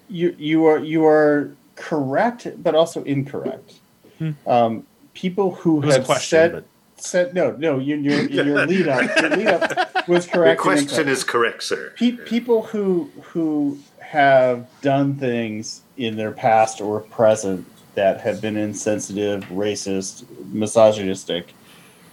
[0.10, 3.74] you you are you are correct, but also incorrect.
[4.18, 4.32] Hmm.
[4.46, 6.64] Um, people who It was a have question, said but
[6.98, 10.52] said no no your your, your lead up your lead up was correct.
[10.52, 11.94] and question is correct, sir.
[11.98, 17.66] Pe- people who who have done things in their past or present
[17.96, 21.54] that have been insensitive, racist, misogynistic,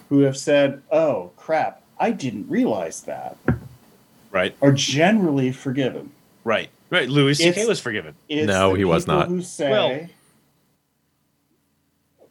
[0.09, 3.35] who have said, "Oh crap, I didn't realize that,"
[4.31, 6.11] right, are generally forgiven.
[6.43, 7.09] right, right.
[7.09, 7.65] Louis C.K.
[7.67, 8.13] Was forgiven.
[8.29, 9.27] No, he was not.
[9.27, 10.07] Who say, Well-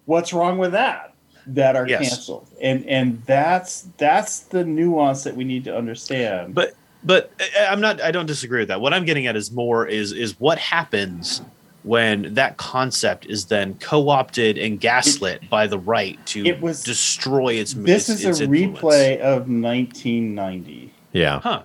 [0.07, 1.13] "What's wrong with that?"
[1.49, 2.09] That are Yes.
[2.09, 6.55] canceled, and and that's that's the nuance that we need to understand.
[6.57, 6.75] But
[7.05, 7.31] but
[7.61, 8.01] I- I'm not.
[8.03, 8.81] I don't disagree with that.
[8.81, 11.43] What I'm getting at is more is is what happens
[11.85, 17.55] when that concept is then co-opted and gaslit by the right to It was- destroy
[17.55, 17.75] its.
[17.75, 18.79] this its, is its a influence.
[18.81, 20.91] replay of 1990.
[21.13, 21.41] Yeah.
[21.41, 21.63] Huh.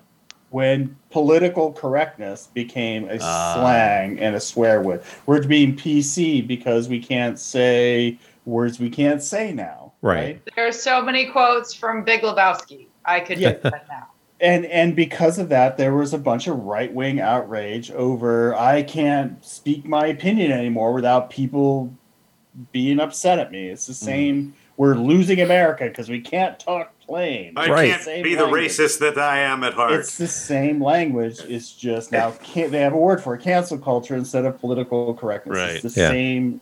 [0.52, 3.54] when political correctness became a Ah.
[3.56, 5.02] slang and a swear word.
[5.26, 9.94] We're being PC because we can't say words we can't say now.
[10.02, 10.42] Right.
[10.56, 12.88] There's so many quotes from Big Lebowski.
[13.06, 13.54] I could Yeah.
[13.54, 14.08] do that now.
[14.40, 18.82] And and because of that, there was a bunch of right wing outrage over I
[18.82, 21.94] can't speak my opinion anymore without people
[22.72, 23.68] being upset at me.
[23.70, 23.98] It's the mm.
[23.98, 24.54] same.
[24.78, 27.54] We're losing America because we can't talk plain.
[27.56, 27.90] I Right.
[27.92, 28.72] can't Same be the language.
[28.72, 29.94] racist that I am at heart.
[29.94, 31.40] It's the same language.
[31.48, 35.14] It's just now can they have a word for it, cancel culture instead of political
[35.14, 35.58] correctness.
[35.58, 35.76] Right.
[35.86, 36.10] It's the Yeah.
[36.10, 36.62] same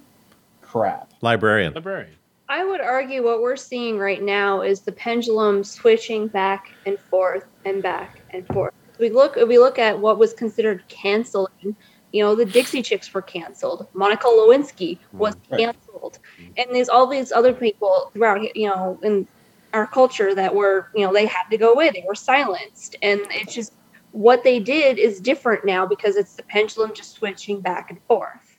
[0.62, 1.09] crap.
[1.22, 1.74] Librarian.
[1.74, 2.16] Librarian.
[2.48, 7.46] I would argue what we're seeing right now is the pendulum switching back and forth
[7.64, 8.74] and back and forth.
[9.00, 11.76] We look we look at what was considered canceling.
[12.12, 13.88] You know, the Dixie Chicks were canceled.
[13.94, 16.18] Monica Lewinsky was canceled,
[16.58, 18.56] and there's all these other people throughout.
[18.56, 19.28] You know, in
[19.74, 21.92] our culture that were you know they had to go away.
[21.92, 23.74] They were silenced, and it's just
[24.12, 28.58] what they did is different now because it's the pendulum just switching back and forth.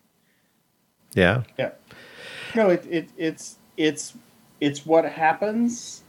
[1.14, 1.42] Yeah.
[1.58, 1.72] Yeah.
[2.55, 4.14] No, it, it it's it's
[4.60, 6.02] it's what happens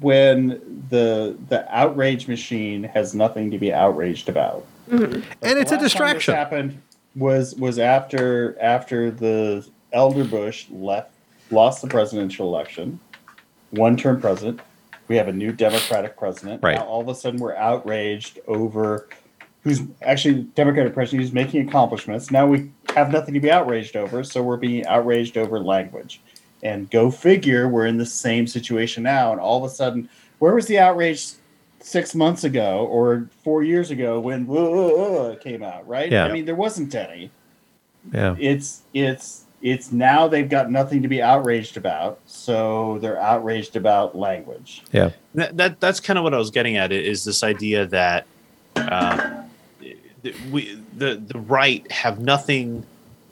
[0.00, 0.48] when
[0.90, 4.66] the the outrage machine has nothing to be outraged about.
[4.88, 5.02] Mhm.
[5.12, 6.34] And it's a last time this distraction.
[6.34, 6.82] happened
[7.14, 11.12] was was after after the elder Bush left
[11.50, 13.00] lost the presidential election,
[13.70, 14.60] one term president.
[15.08, 16.62] We have a new Democratic president.
[16.62, 16.76] Right.
[16.76, 19.08] Now all of a sudden we're outraged over
[19.62, 22.30] who's actually Democratic president who's making accomplishments.
[22.30, 26.20] Now we have nothing to be outraged over, so we're being outraged over language.
[26.62, 29.30] And go figure, we're in the same situation now.
[29.32, 30.08] And all of a sudden,
[30.38, 31.32] where was the outrage
[31.80, 35.86] six months ago or four years ago when "Whoa" came out?
[35.86, 36.10] Right?
[36.10, 36.24] Yeah.
[36.26, 37.30] I mean, there wasn't any.
[38.12, 38.34] Yeah.
[38.38, 44.16] It's it's it's now they've got nothing to be outraged about, so they're outraged about
[44.16, 44.84] language.
[44.92, 45.10] Yeah.
[45.34, 46.92] that, that that's kind of what I was getting at.
[46.92, 48.26] Is this idea that
[48.76, 49.42] uh,
[50.50, 52.84] we the the right have nothing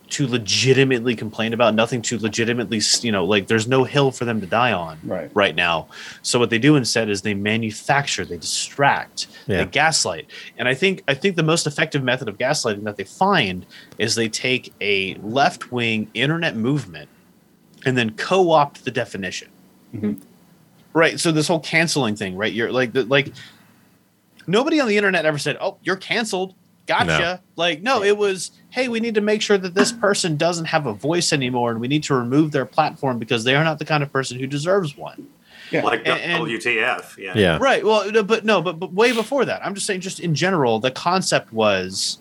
[0.09, 4.41] to legitimately complain about, nothing to legitimately you know like there's no hill for them
[4.41, 5.31] to die on Right.
[5.35, 5.89] right now.
[6.23, 9.65] So what they do instead is they manufacture, they distract, Yeah.
[9.65, 10.29] they gaslight.
[10.59, 13.67] And I think I think the most effective method of gaslighting that they find
[13.99, 17.09] is they take a left wing internet movement
[17.85, 19.49] and then co-opt the definition.
[19.95, 20.21] Mhm.
[20.93, 21.19] Right.
[21.19, 22.53] So this whole canceling thing, right?
[22.53, 23.33] You're like the, like
[24.47, 26.55] nobody on the internet ever said, "Oh, you're canceled."
[26.87, 27.41] Gotcha.
[27.57, 30.87] Like no, it was, "Hey, we need to make sure that this person doesn't have
[30.87, 33.85] a voice anymore and we need to remove their platform because they are not the
[33.85, 35.27] kind of person who deserves one."
[35.73, 35.83] Yeah.
[35.83, 37.19] like and- and- WTF.
[37.19, 37.33] Yeah.
[37.37, 37.59] Yeah.
[37.61, 37.85] Right.
[37.85, 40.79] Well, no, but no, but, but way before that, I'm just saying, just in general,
[40.79, 42.19] the concept was,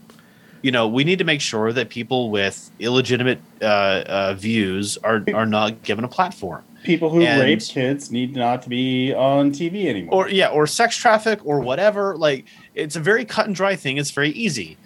[0.63, 5.23] you know, we need to make sure that people with illegitimate uh, uh, views are
[5.35, 9.51] are not given a platform, People who And- rape kids need not to be on
[9.51, 10.25] TV anymore.
[10.25, 12.15] or yeah, or sex traffic, or whatever.
[12.17, 12.45] Like,
[12.75, 13.97] it's a very cut and dry thing.
[13.97, 14.77] It's very easy.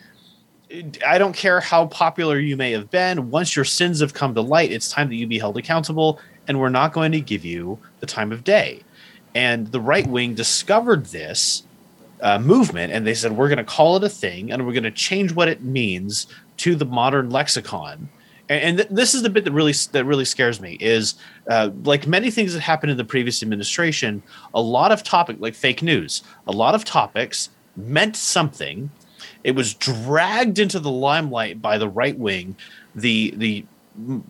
[1.05, 3.31] I don't care how popular you may have been.
[3.31, 6.59] Once your sins have come to light, it's time that you be held accountable, and
[6.59, 8.83] we're not going to give you the time of day.
[9.33, 11.63] And the right wing discovered this
[12.21, 14.83] uh, movement, and they said we're going to call it a thing, and we're going
[14.83, 18.09] to change what it means to the modern lexicon.
[18.47, 21.15] And, th- this is the bit that really that really scares me is
[21.49, 24.23] uh, like many things that happened in the previous administration.
[24.55, 28.91] A lot of topic like fake news, a lot of topics meant something.
[29.43, 32.55] It was dragged into the limelight by the right wing.
[32.95, 33.65] The the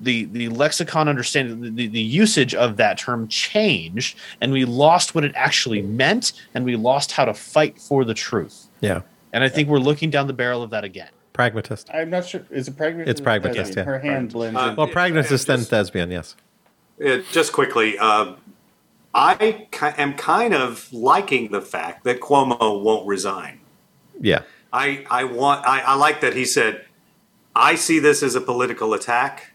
[0.01, 5.13] the the lexicon understanding the, the, the usage of that term changed and we lost
[5.13, 9.01] what it actually meant and we lost how to fight for the truth Yeah.
[9.31, 11.09] and i think we're looking down the barrel of that again
[11.39, 11.89] Pragmatist.
[11.93, 12.41] I'm not sure.
[12.49, 13.09] Is it pragmatist?
[13.11, 13.83] It's pragmatist, yeah.
[13.83, 14.57] Her hand blends.
[14.59, 14.75] Uh, in.
[14.75, 16.11] Well, pragmatist and then just- thespian.
[16.11, 16.35] Yes.
[17.01, 18.33] Uh, just quickly, uh,
[19.13, 19.67] I
[19.97, 23.59] am kind of liking the fact that Cuomo won't resign.
[24.19, 24.43] Yeah.
[24.71, 26.85] I, I want I, I like that he said,
[27.55, 29.53] I see this as a political attack.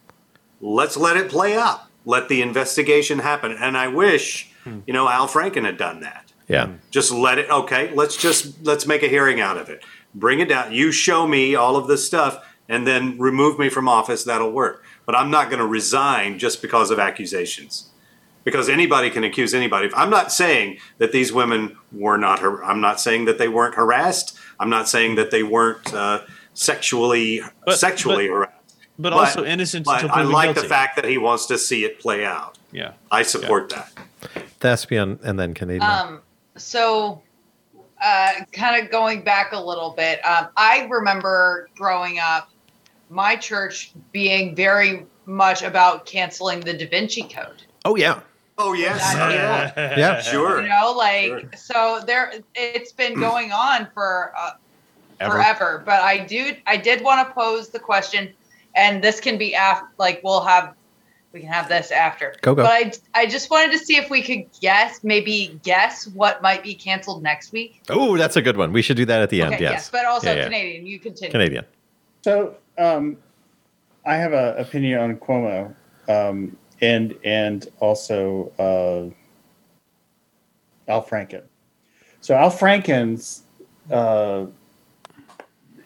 [0.61, 1.83] Let's let it play out.
[2.05, 3.53] Let the investigation happen.
[3.53, 4.81] And I wish, hmm.
[4.87, 6.33] you know, Al Franken had done that.
[6.49, 6.67] Yeah.
[6.67, 6.75] Hmm.
[6.91, 9.85] Just let it okay, let's just let's make a hearing out of it.
[10.15, 10.73] Bring it down.
[10.73, 14.85] You show me all of this stuff and then remove me from office, that'll work.
[15.07, 17.91] But I'm not going to resign just because of accusations.
[18.45, 19.89] Because anybody can accuse anybody.
[19.95, 22.41] I'm not saying that these women were not.
[22.41, 24.37] har- I'm not saying that they weren't harassed.
[24.61, 26.21] I'm not saying that they weren't uh,
[26.53, 28.53] sexually But- sexually harassed.
[28.99, 30.61] but, But- also innocent But until I like guilty.
[30.63, 32.59] the fact that he wants to see it play out.
[32.71, 33.91] yeah I support that.
[34.61, 35.83] Thespian and then Canadian.
[35.91, 36.21] Um,
[36.57, 37.23] so,
[38.03, 42.51] uh, kind of going back a little bit, um, I remember growing up,
[43.11, 47.63] my church being very much about canceling the Da Vinci Code.
[47.85, 48.21] oh yeah.
[48.57, 50.21] Oh yes, That uh, Yeah.
[50.21, 50.63] sure.
[50.63, 51.43] You know, like Sure.
[51.57, 52.33] so there.
[52.55, 54.53] It's been going on for uh,
[55.21, 55.33] Ever.
[55.33, 55.83] forever.
[55.85, 58.33] But I do, I did want to pose the question,
[58.77, 60.75] and this can be after, like we'll have,
[61.33, 62.35] we can have this after.
[62.43, 62.63] Go, go.
[62.63, 66.63] But I, I just wanted to see if we could guess, maybe guess what might
[66.63, 67.83] be canceled next week.
[67.91, 68.73] Oh, that's a good one.
[68.73, 69.55] We should do that at the end.
[69.55, 69.91] Okay, yes.
[69.91, 70.45] but also Yeah, yeah.
[70.45, 70.87] Canadian.
[70.87, 71.33] You continue.
[71.33, 71.65] Canadian.
[72.23, 73.17] So, um,
[74.07, 75.75] I have an opinion on Cuomo,
[76.09, 79.11] um, and and also uh,
[80.91, 81.43] Al Franken.
[82.21, 83.43] So Al Franken's
[83.91, 84.47] uh,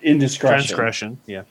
[0.02, 1.20] indiscretion Transgression.
[1.27, 1.43] Yeah.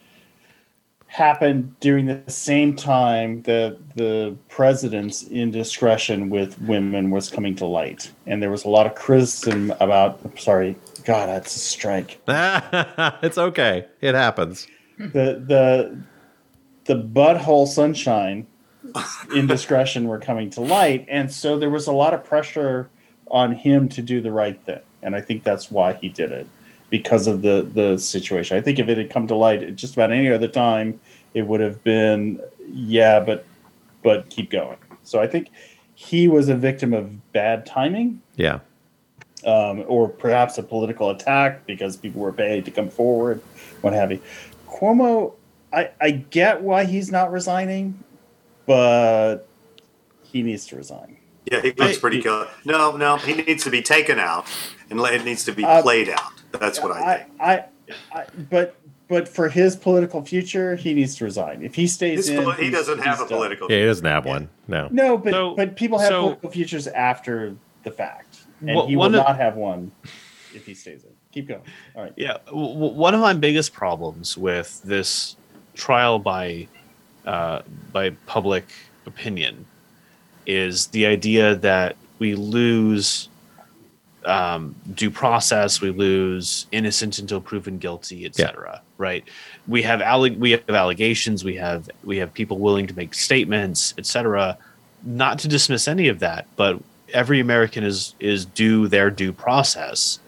[1.08, 8.12] happened during the same time that the president's indiscretion with women was coming to light,
[8.26, 10.20] and there was a lot of criticism about.
[10.40, 12.20] Sorry, God, that's a strike.
[12.28, 13.86] it's okay.
[14.02, 14.68] It happens.
[14.98, 15.98] the the
[16.86, 18.48] the butthole sunshine
[19.36, 22.90] indiscretion were coming to light and so there was a lot of pressure
[23.30, 26.48] on him to do the right thing and i think that's why he did it
[26.90, 29.94] because of the the situation i think if it had come to light at just
[29.94, 31.00] about any other time
[31.34, 32.40] it would have been
[32.70, 33.46] yeah but
[34.04, 35.50] but keep going so i think
[35.96, 38.60] he was a victim of bad timing Yeah.
[39.46, 43.42] um, or perhaps a political attack because people were paid to come forward,
[43.82, 44.22] what have you.
[44.70, 45.34] Cuomo,
[45.74, 47.98] I, I get why he's not resigning,
[48.68, 49.48] but
[50.22, 51.18] he needs to resign.
[51.52, 52.48] Yeah, he looks pretty killer.
[52.66, 54.46] No, no, he needs to be taken out,
[54.90, 56.34] and it needs to be Uh, played out.
[56.52, 57.30] That's what I think.
[57.40, 57.66] I, I,
[58.14, 58.76] I, but
[59.08, 61.64] but for his political future, he needs to resign.
[61.64, 63.38] If he stays His in, poli- he doesn't have he's a done.
[63.38, 63.72] political.
[63.72, 64.50] Yeah, he doesn't have one.
[64.68, 64.90] No.
[64.92, 68.98] No, but So- but people have so- political futures after the fact, and Well, he
[68.98, 69.94] will of- not have one
[70.54, 71.12] if he stays in.
[71.32, 71.62] Keep going.
[71.96, 72.14] All right.
[72.18, 75.38] Yeah, w- w- one of my biggest problems with this
[75.76, 76.68] trial by
[77.28, 78.66] uh, by public
[79.06, 79.66] opinion
[80.46, 83.30] is the idea that we lose
[84.26, 88.82] um, due process, we lose innocent until proven guilty, etc.
[88.98, 89.24] Right?
[89.68, 93.94] We have alle- we have allegations, we have we have people willing to make statements,
[93.98, 94.58] etc.
[95.04, 96.82] Not to dismiss any of that, but
[97.14, 100.20] every American is is due their due process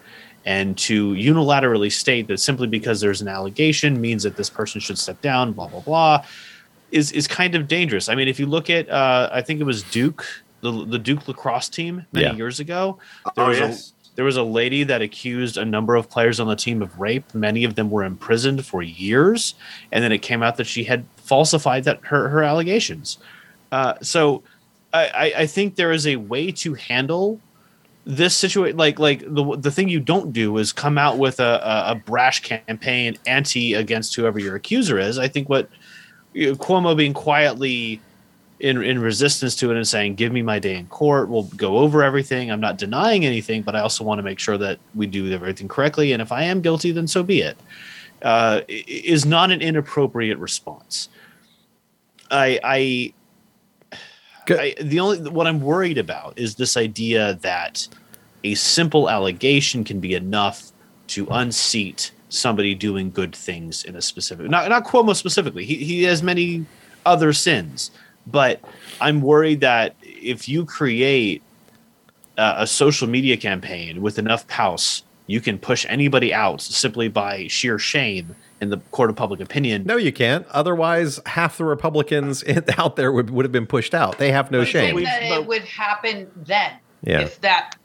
[0.46, 4.98] and to unilaterally state that simply because there's an allegation means that this person should
[4.98, 6.24] step down, blah blah blah,
[6.92, 8.08] is is kind of dangerous.
[8.08, 10.24] I mean, if you look at, uh, I think it was Duke,
[10.60, 12.34] the the Duke lacrosse team many Yeah.
[12.34, 12.98] years ago.
[13.36, 13.90] There Oh, was yes.
[13.90, 16.98] a there was a lady that accused a number of players on the team of
[17.00, 17.32] rape.
[17.34, 19.54] Many of them were imprisoned for years,
[19.92, 23.18] and then it came out that she had falsified that her her allegations.
[23.72, 24.42] Uh, so,
[24.92, 27.40] I, I I think there is a way to handle
[28.06, 31.60] this situation like like the the thing you don't do is come out with a,
[31.62, 35.68] a, a brash campaign anti against whoever your accuser is i think what
[36.32, 38.00] you know, cuomo being quietly
[38.60, 41.28] in in resistance to it and saying give me my day in court.
[41.28, 42.50] We'll go over everything.
[42.50, 45.68] I'm not denying anything but i also want to make sure that we do everything
[45.68, 47.58] correctly and if i am guilty then so be it.
[48.22, 51.08] Uh, is not an inappropriate response.
[52.30, 53.14] I i
[54.48, 57.86] I, the only what I'm worried about is this idea that
[58.42, 60.72] a simple allegation can be enough
[61.08, 65.64] to unseat somebody doing good things in a specific not not Cuomo specifically.
[65.64, 66.64] He he has many
[67.04, 67.90] other sins,
[68.26, 68.60] but
[69.00, 71.42] I'm worried that if you create
[72.38, 77.46] a, a social media campaign with enough pouse, you can push anybody out simply by
[77.48, 79.84] sheer shame in the court of public opinion.
[79.86, 80.46] No, you can't.
[80.48, 82.44] Otherwise, half the Republicans
[82.78, 84.18] out there would, would have been pushed out.
[84.18, 84.96] They have no I shame.
[84.96, 87.20] think that it would happen then Yeah.
[87.20, 87.76] if that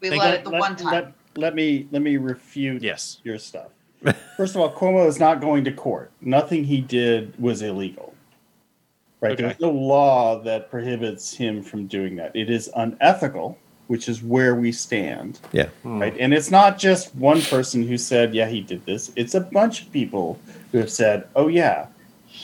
[0.00, 0.92] we Hey, let it the one time.
[0.92, 3.20] Let, let me let me refute yes.
[3.24, 3.68] your stuff.
[4.36, 6.12] First of all, Cuomo is not going to court.
[6.20, 8.14] Nothing he did was illegal.
[9.20, 9.32] Right?
[9.32, 9.42] Okay.
[9.42, 12.36] There's no law that prohibits him from doing that.
[12.36, 15.40] It is unethical, which is where we stand.
[15.52, 15.68] Yeah.
[15.82, 16.00] Hmm.
[16.00, 16.16] Right.
[16.20, 19.10] And it's not just one person who said, yeah, he did this.
[19.16, 20.38] It's a bunch of people
[20.70, 21.86] who have said, oh, yeah,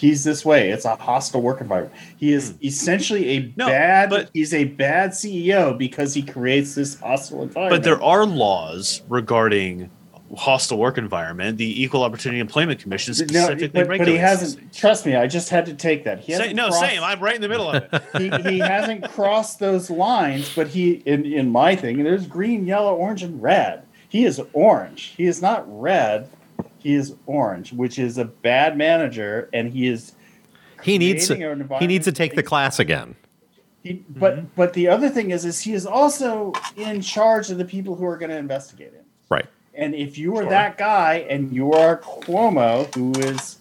[0.03, 0.71] he's this way.
[0.71, 1.95] It's a hostile work environment.
[2.19, 3.51] He is essentially a Hmm.
[3.57, 7.83] No, bad, but- he's a bad CEO because he creates this hostile environment.
[7.83, 9.89] But there are laws regarding
[10.37, 11.59] hostile work environment.
[11.59, 14.11] The Equal Opportunity Employment Commission No, specifically but, but regulates.
[14.13, 14.73] he hasn't.
[14.75, 16.21] Trust me, I just had to take that.
[16.21, 17.03] He Say, no, crossed- same.
[17.05, 18.03] I'm right in the middle of it.
[18.45, 22.95] he, he hasn't crossed those lines, but he in in my thing, there's green, yellow,
[22.97, 23.83] orange, and red.
[24.09, 25.15] He is orange.
[25.17, 26.29] He is not red.
[26.83, 30.13] He is orange, which is a bad manager, and he is.
[30.83, 31.37] He needs to,
[31.79, 33.15] he needs to take the class again.
[33.85, 34.47] He, but mm-hmm.
[34.57, 38.05] but the other thing is, is he is also in charge of the people who
[38.05, 39.05] are going to investigate him.
[39.29, 39.47] Right.
[39.75, 43.59] And if you are that guy, and you are Cuomo, who is,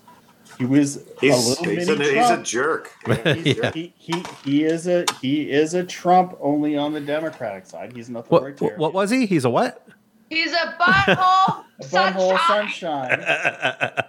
[0.59, 2.91] who is He's, a little he's, mini a, he's a jerk.
[3.05, 7.93] He's- he, he he is a he is a Trump only on the Democratic side.
[7.95, 8.79] He's not the What, authoritarian.
[8.79, 9.27] what was he?
[9.27, 9.87] He's a what?
[10.31, 11.65] He's a butthole.
[11.81, 13.19] A butthole sunshine.
[13.19, 14.01] Uh,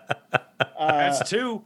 [0.78, 1.62] That's two.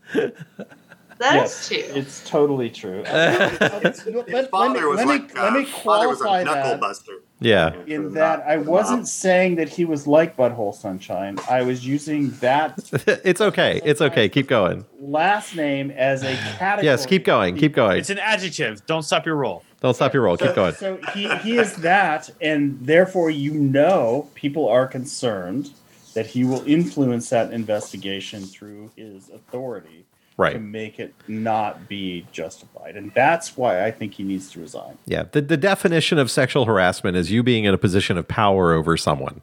[1.19, 1.99] That's yes, two.
[1.99, 3.03] It's totally true.
[3.07, 6.45] Let, let me, father was let me, like, let me uh, father was a qualify
[6.45, 6.81] that.
[6.81, 7.13] buster.
[7.41, 7.75] Yeah.
[7.87, 11.39] in that I wasn't saying that he was like Butthole Sunshine.
[11.51, 12.79] I was using that
[13.25, 13.81] it's okay.
[13.85, 14.29] It's okay.
[14.29, 14.87] Keep going.
[15.01, 16.87] last name as a category.
[16.87, 17.57] Yes, keep going.
[17.57, 17.99] Keep going.
[17.99, 18.85] It's an adjective.
[18.87, 19.63] Don't stop your roll.
[19.81, 20.37] Don't stop your roll.
[20.37, 20.75] Keep going.
[20.75, 25.71] So he, he is that, and therefore you know people are concerned
[26.15, 30.07] that he will influence that investigation through his authority
[30.37, 30.61] to Right.
[30.61, 32.95] make it not be justified.
[32.97, 34.99] And that's why I think he needs to resign.
[35.07, 35.25] Yeah.
[35.33, 38.97] The, the definition of sexual harassment is you being in a position of power over
[38.99, 39.41] someone,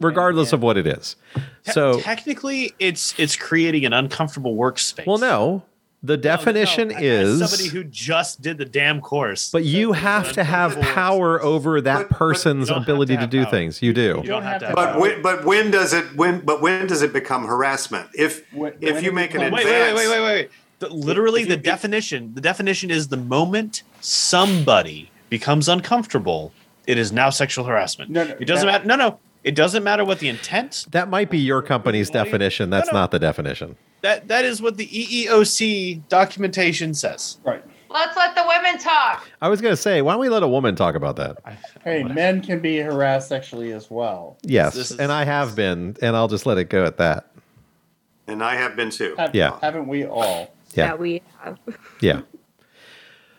[0.00, 1.16] regardless of what it is.
[1.64, 5.06] Te- So, technically, it's it's creating an uncomfortable workspace.
[5.06, 5.62] well, no.
[6.04, 7.50] The definition No, no, as is.
[7.50, 9.50] somebody who just did the damn course.
[9.50, 13.50] But you have to have power over that person's You ability to to do power.
[13.50, 13.80] things.
[13.80, 14.20] You do.
[14.22, 14.72] you don't have to.
[14.74, 15.00] But power.
[15.00, 18.08] when, but when does it when but when does it become harassment?
[18.14, 20.50] If When- if when you make an becomes- wait, wait, wait, wait, wait, wait, wait.
[20.80, 22.34] The, literally, the definition.
[22.34, 26.52] The definition is the moment somebody becomes uncomfortable,
[26.86, 28.10] it is now sexual harassment.
[28.10, 28.86] No, no, it doesn't that- matter.
[28.86, 29.18] No, no.
[29.42, 30.86] It doesn't matter what the intent.
[30.90, 32.70] That might be your company's definition.
[32.70, 32.98] That's No, no.
[33.00, 33.76] not the definition.
[34.04, 37.38] That that is what the EEOC documentation says.
[37.42, 37.64] Right.
[37.88, 39.26] Let's let the women talk.
[39.40, 41.38] I was going to say, why don't we let a woman talk about that?
[41.82, 44.36] Hey, men can be harassed sexually as well.
[44.42, 44.76] Yes.
[44.76, 47.30] Is- and I have been, and I'll just let it go at that.
[48.26, 49.14] and I have been too.
[49.16, 49.58] Have, Yeah.
[49.62, 50.54] Haven't we all?
[50.74, 50.88] Yeah.
[50.88, 51.58] that we have.
[52.02, 52.20] Yeah.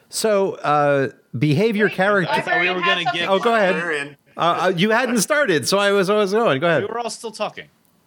[0.10, 2.34] So, uh, behavior character.
[2.34, 3.30] I thought we were going to get.
[3.30, 3.76] Oh, go ahead.
[3.76, 4.18] We're.
[4.36, 6.60] Uh, uh, you hadn't started, so I was, I was going.
[6.60, 6.82] Go ahead.
[6.82, 7.66] We were all still talking.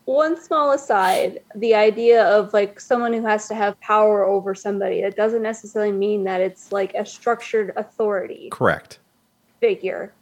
[0.09, 5.03] One small aside, the idea of like someone who has to have power over somebody,
[5.03, 9.01] that doesn't necessarily mean that it's like a structured authority Correct.
[9.61, 10.15] figure.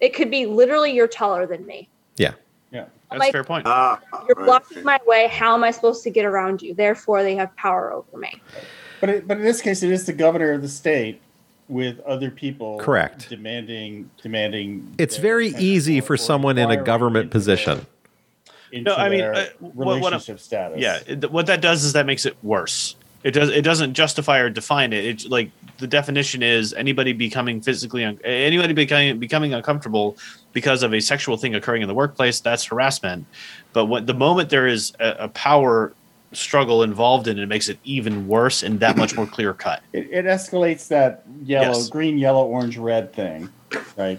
[0.00, 1.90] It could be literally you're taller than me.
[2.16, 2.32] Yeah.
[2.70, 2.86] Yeah.
[3.10, 3.66] That's Like- a fair point.
[3.66, 4.46] Ah, You're right.
[4.46, 5.26] blocking my way.
[5.26, 6.72] How am I supposed to get around you?
[6.72, 8.40] Therefore, they have power over me.
[9.02, 11.20] But it, but in this case, it is the governor of the state
[11.68, 13.28] with other people Correct.
[13.28, 14.94] demanding demanding.
[14.96, 17.86] It's very easy for someone in a government into position.
[18.72, 20.80] Into No, I mean, their uh, what- what relationship status.
[20.80, 22.96] Yeah, what that does is that makes it worse.
[23.22, 23.50] It does.
[23.50, 25.04] It doesn't justify or define it.
[25.04, 30.16] It's like the definition is anybody becoming physically un- anybody becoming becoming uncomfortable
[30.52, 32.40] because of a sexual thing occurring in the workplace.
[32.40, 33.26] That's harassment.
[33.72, 35.92] But when the moment there is a, a power
[36.32, 39.82] struggle involved in it, it makes it even worse and that much more clear cut.
[39.92, 41.90] It, it escalates that yellow, Yes.
[41.90, 43.50] green, yellow, orange, red thing,
[43.96, 44.18] right?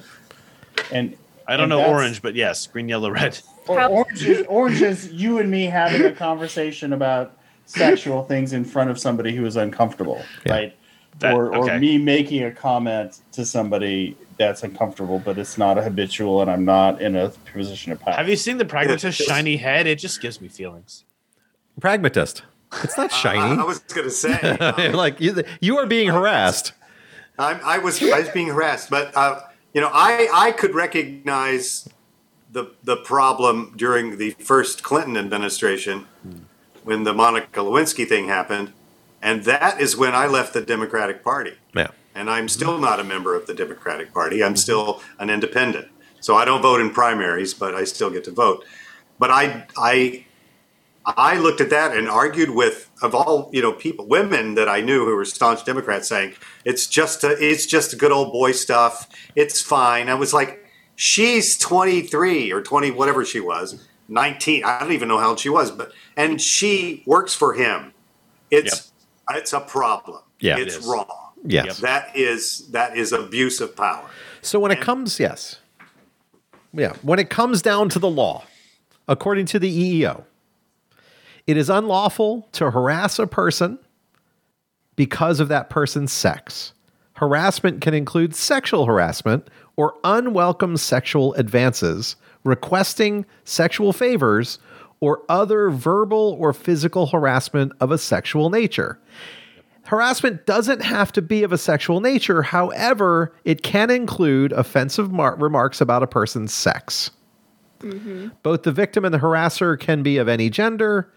[0.94, 3.38] And I don't And know orange, but yes, green, yellow, red.
[3.68, 8.54] Or, How- orange, is, orange is you and me having a conversation about sexual things
[8.54, 10.54] in front of somebody who is uncomfortable, Yeah.
[10.54, 10.76] right?
[11.20, 15.84] That- or, or me making a comment to somebody that's uncomfortable, but it's not a
[15.84, 18.16] habitual, and I'm not in a position of power.
[18.16, 19.28] Have you seen the pragmatist Yes.
[19.30, 19.86] shiny head?
[19.88, 21.06] It just gives me feelings.
[21.80, 22.44] Pragmatist.
[22.84, 23.62] It's not I, shiny.
[23.62, 26.74] I was going to say, um, like you, you are being harassed.
[27.38, 29.40] I, I was I was being harassed, but uh,
[29.74, 31.88] you know, I I could recognize
[32.54, 36.06] the the problem during the first Clinton administration
[36.84, 38.72] when the Monica Lewinsky thing happened,
[39.22, 41.90] and that is when I left the Democratic Party, Yeah.
[42.14, 44.44] and I'm still not a member of the Democratic Party.
[44.44, 45.88] I'm still an independent,
[46.20, 48.64] so I don't vote in primaries, but I still get to vote.
[49.20, 50.26] But I I
[51.06, 54.82] I looked at that and argued with of all you know people, women that I
[54.82, 56.36] knew who were staunch Democrats, saying
[56.66, 59.08] it's just a, it's just good old boy stuff.
[59.36, 60.08] It's fine.
[60.10, 60.63] I was like,
[60.96, 64.64] she's 23 or 20, whatever she was, 19.
[64.64, 67.94] I don't even know how old she was, but and she works for him.
[68.52, 68.92] It's
[69.32, 70.22] it's a problem.
[70.40, 70.58] Yeah.
[70.58, 70.86] it's It is.
[70.86, 71.08] wrong.
[71.46, 71.80] Yes.
[71.80, 74.08] That is that is abuse of power.
[74.42, 75.58] So when it comes, yes.
[76.74, 76.94] Yeah.
[77.02, 78.44] When it comes down to the law,
[79.08, 80.24] according to the EEO,
[81.48, 83.80] it is unlawful to harass a person
[84.96, 86.74] because of that person's sex.
[87.14, 94.60] Harassment can include sexual harassment or unwelcome sexual advances, requesting sexual favors,
[95.00, 99.00] or other verbal or physical harassment of a sexual nature.
[99.86, 102.42] Harassment doesn't have to be of a sexual nature.
[102.42, 107.12] However, it can include offensive mar- remarks about a person's sex.
[107.80, 108.30] Mm-hmm.
[108.44, 111.12] Both the victim and the harasser can be of any gender.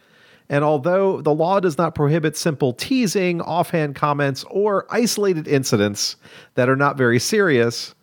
[0.48, 6.16] And although the law does not prohibit simple teasing, offhand comments, or isolated incidents
[6.54, 7.94] that are not very serious,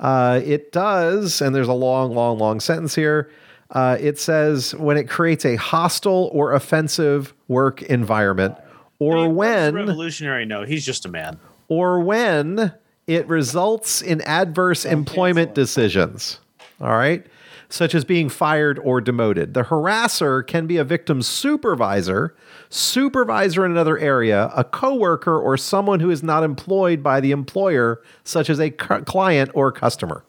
[0.00, 3.30] uh, it does, and there's a long, long, long sentence here.
[3.70, 8.54] Uh, it says when it creates a hostile or offensive work environment,
[8.98, 11.38] or when revolutionary No, he's just a man.
[11.68, 12.72] or when
[13.06, 16.38] it results in adverse employment decisions.
[16.80, 17.26] All right.
[17.68, 19.54] Such as being fired or demoted.
[19.54, 22.34] The harasser can be a victim's supervisor,
[22.68, 28.00] supervisor in another area, a coworker, or someone who is not employed by the employer,
[28.22, 30.24] such as a cu- client or customer.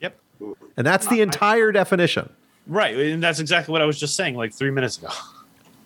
[0.00, 0.18] Yep.
[0.76, 2.30] And that's the entire definition.
[2.66, 5.08] Right, and that's exactly what I was just saying like three minutes ago.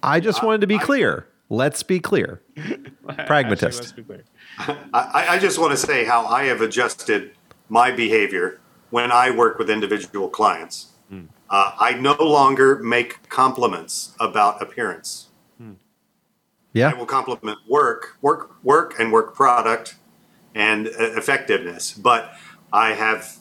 [0.03, 1.29] I just wanted to be clear.
[1.49, 2.41] Let's be clear.
[3.27, 3.81] Pragmatist.
[3.81, 4.25] Let's be clear.
[4.59, 7.33] I, I just want to say how I have adjusted
[7.69, 8.61] my behavior
[8.91, 10.92] when I work with individual clients.
[11.51, 15.29] Uh, I no longer make compliments about appearance.
[15.61, 15.75] I
[16.79, 16.95] Yeah.
[16.95, 19.97] will compliment work, work, work, and work product
[20.55, 21.93] and uh, effectiveness.
[21.93, 22.33] But
[22.73, 23.37] I have,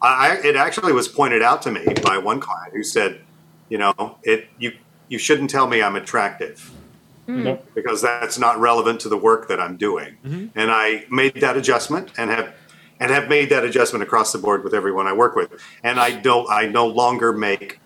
[0.00, 3.20] I, I- it actually was pointed out to me by one client who said,
[3.68, 4.72] you know, it you
[5.08, 6.70] you shouldn't tell me I'm attractive
[7.26, 7.66] Nope.
[7.74, 10.16] because that's not relevant to the work that I'm doing.
[10.54, 12.54] And I made that adjustment and have
[13.00, 15.50] and have made that adjustment across the board with everyone I work with.
[15.82, 17.80] And I don't I no longer make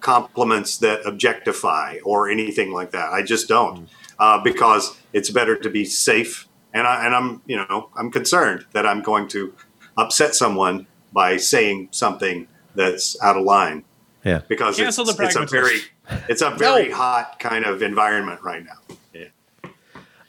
[0.00, 3.10] compliments that objectify or anything like that.
[3.12, 3.88] I just don't
[4.18, 6.48] uh, because it's better to be safe.
[6.72, 9.52] And I and I'm you know I'm concerned that I'm going to
[9.96, 13.82] upset someone by saying something that's out of line
[14.24, 14.42] Yeah.
[14.48, 15.80] because it's, Cancel the it's a very
[16.28, 16.94] it's a very No.
[16.94, 18.96] hot kind of environment right now.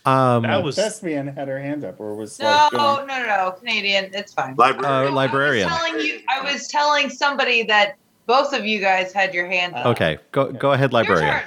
[0.06, 3.26] Um, That was Thespian had her hand up, or was No, like no, going, no,
[3.26, 4.10] no, Canadian.
[4.14, 4.56] It's fine.
[4.56, 5.08] Library.
[5.08, 5.68] uh, librarian.
[5.70, 6.20] I was telling you.
[6.30, 7.96] I was telling somebody that
[8.26, 9.86] both of you guys had your hand up.
[9.88, 10.18] Okay.
[10.32, 11.42] Go go ahead, librarian.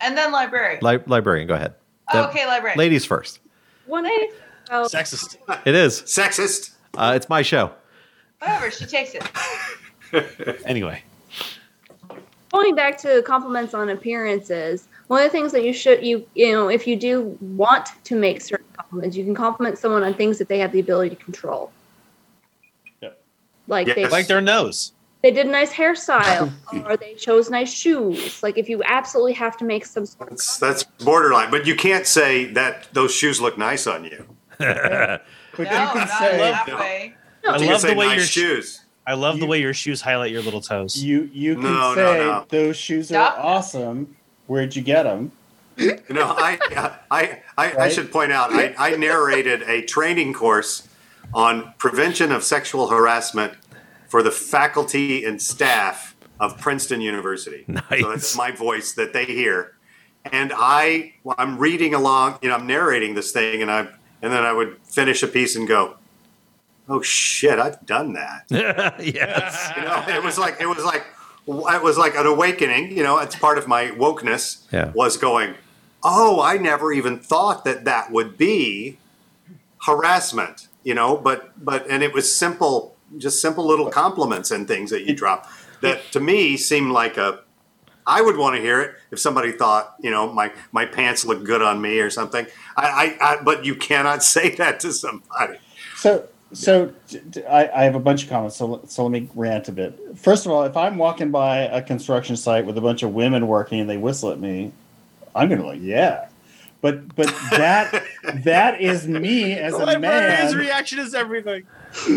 [0.00, 0.78] And then librarian.
[0.82, 1.74] Li- librarian, go ahead.
[2.12, 2.78] Oh, The- okay, librarian.
[2.78, 3.40] Ladies first.
[3.86, 4.30] When I
[4.70, 5.36] oh, sexist.
[5.66, 6.02] It is.
[6.02, 6.70] Sexist.
[6.96, 7.72] Uh, it's my show.
[8.38, 8.70] Whatever.
[8.70, 9.22] She takes it.
[10.64, 11.02] Anyway,
[12.50, 16.52] going back to compliments on appearances, one of the things that you should you you
[16.52, 20.38] know if you do want to make certain compliments, you can compliment someone on things
[20.38, 21.72] that they have the ability to control.
[23.02, 23.20] Yep.
[23.66, 24.92] Like they like their nose.
[25.22, 26.52] they did a nice hairstyle
[26.86, 28.42] or they chose nice shoes.
[28.42, 31.74] Like if you absolutely have to make some sort of That's, that's borderline, but you
[31.74, 34.24] can't say that those shoes look nice on you.
[34.58, 35.14] but No,
[35.58, 36.76] you can not say that No.
[36.76, 37.14] way.
[37.48, 38.82] I You love say the way nice your shoes.
[39.06, 41.02] I love the way your shoes highlight your little toes.
[41.02, 42.44] you you can No, no, say no.
[42.50, 43.38] those shoes are Stop.
[43.42, 44.14] awesome.
[44.48, 45.30] Where'd you get them?
[45.78, 46.58] no, know, I,
[47.10, 47.92] I, I, I Right?
[47.92, 50.88] should point out, I, I narrated a training course
[51.32, 53.52] on prevention of sexual harassment
[54.08, 57.64] for the faculty and staff of Princeton University.
[57.68, 58.00] Nice.
[58.00, 59.76] So that's my voice that they hear.
[60.32, 63.80] And I, I'm reading along, you know, I'm narrating this thing, and I,
[64.22, 65.96] and then I would finish a piece and go,
[66.88, 69.72] "Oh shit, I've done that." yes.
[69.76, 71.04] You know, it was like it was like
[71.48, 72.96] it was like an awakening.
[72.96, 74.64] You know, it's part of my wokeness.
[74.72, 74.92] Yeah.
[74.94, 75.54] Was going,
[76.02, 78.98] oh, I never even thought that that would be
[79.86, 80.68] harassment.
[80.84, 85.04] You know, but but and it was simple, just simple little compliments and things that
[85.04, 85.48] you drop
[85.80, 87.40] that to me seemed like a.
[88.06, 91.44] I would want to hear it if somebody thought, you know, my my pants look
[91.44, 92.46] good on me or something.
[92.76, 95.58] I, I, I but you cannot say that to somebody.
[95.96, 96.92] So, so
[97.48, 98.56] I have a bunch of comments.
[98.56, 99.98] So, let- so let me rant a bit.
[100.16, 103.46] First of all, if I'm walking by a construction site with a bunch of women
[103.46, 104.72] working and they whistle at me,
[105.34, 106.28] I'm gonna like, yeah.
[106.80, 108.04] But but that
[108.44, 110.64] that is me as a Librarian's man.
[110.64, 111.64] reaction is everything.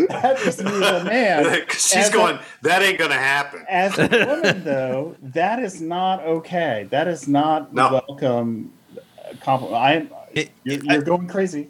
[0.10, 1.62] That is me as a man.
[1.72, 2.40] She's As a- going.
[2.62, 3.66] that ain't gonna happen.
[3.68, 6.88] As a woman, though, that is not okay.
[6.92, 8.04] That is not No.
[8.08, 8.72] welcome.
[9.42, 9.82] Compliment.
[9.82, 10.10] I'm.
[10.34, 11.70] It- You're, it- you're going crazy.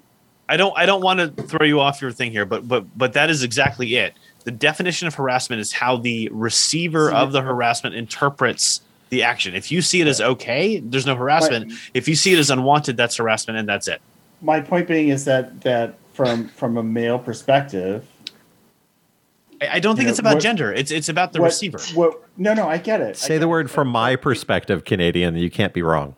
[0.51, 3.13] I don't I don't want to throw you off your thing here, but but but
[3.13, 4.13] that is exactly it.
[4.43, 9.55] The definition of harassment is how the receiver of the harassment interprets the action.
[9.55, 11.71] If you see it as okay, there's no harassment.
[11.93, 14.01] If you see it as unwanted, that's harassment, and that's it.
[14.41, 18.05] my point being is that that from from a male perspective,
[19.61, 20.73] I, I don't think You know, it's about what- gender.
[20.73, 21.79] It's it's about the what- receiver.
[21.93, 22.23] What?
[22.35, 23.15] No, no, I get it.
[23.15, 23.49] Say get the it.
[23.49, 25.37] word from my perspective, Canadian.
[25.37, 26.15] You can't be wrong.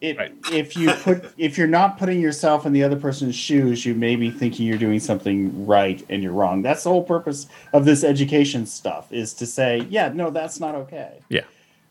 [0.00, 0.32] It, Right.
[0.52, 4.16] If you put, if you're not putting yourself in the other person's shoes, you may
[4.16, 6.62] be thinking you're doing something right and you're wrong.
[6.62, 10.74] That's the whole purpose of this education stuff is to say, yeah, no, that's not
[10.74, 11.20] okay.
[11.28, 11.42] Yeah.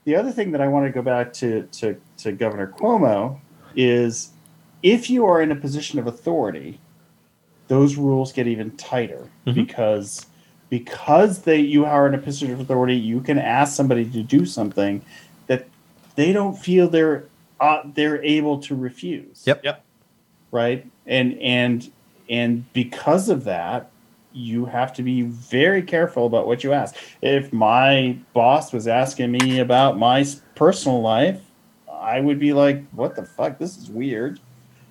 [0.05, 3.39] The other thing that I want to go back to to, to Governor Cuomo
[3.75, 4.29] is
[4.84, 6.79] if you are in a position of authority,
[7.67, 9.55] those rules get even tighter Mhm.
[9.55, 10.25] because
[10.69, 14.45] because they you are in a position of authority, you can ask somebody to do
[14.45, 15.01] something
[15.47, 15.65] that
[16.15, 17.25] they don't feel they're
[17.59, 19.43] uh, they're able to refuse.
[19.45, 19.63] Yep.
[19.63, 19.84] Yep.
[20.51, 20.85] Right.
[21.05, 21.91] And and
[22.29, 23.89] and because of that,
[24.34, 26.95] you have to be very careful about what you ask.
[27.21, 30.25] If my boss was asking me about my
[30.55, 31.41] personal life,
[31.91, 33.57] I would be like, "What the fuck?
[33.57, 34.39] This is weird."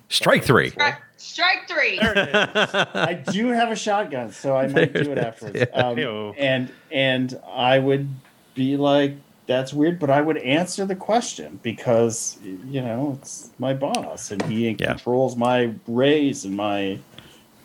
[0.09, 0.69] Strike three.
[0.69, 1.99] Strike, strike three.
[2.01, 5.59] I do have a shotgun, so I might There do it it is, afterwards.
[5.59, 5.87] yeah.
[5.87, 8.07] Um, and and I would
[8.55, 9.15] be like,
[9.47, 14.41] "That's weird," but I would answer the question because you know it's my boss, and
[14.43, 14.87] he Yeah.
[14.93, 16.99] controls my raise and my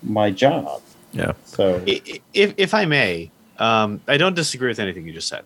[0.03, 0.81] my job.
[1.13, 1.33] Yeah.
[1.45, 5.29] So I- i- If if I may, Um, I don't disagree with anything you just
[5.29, 5.45] said.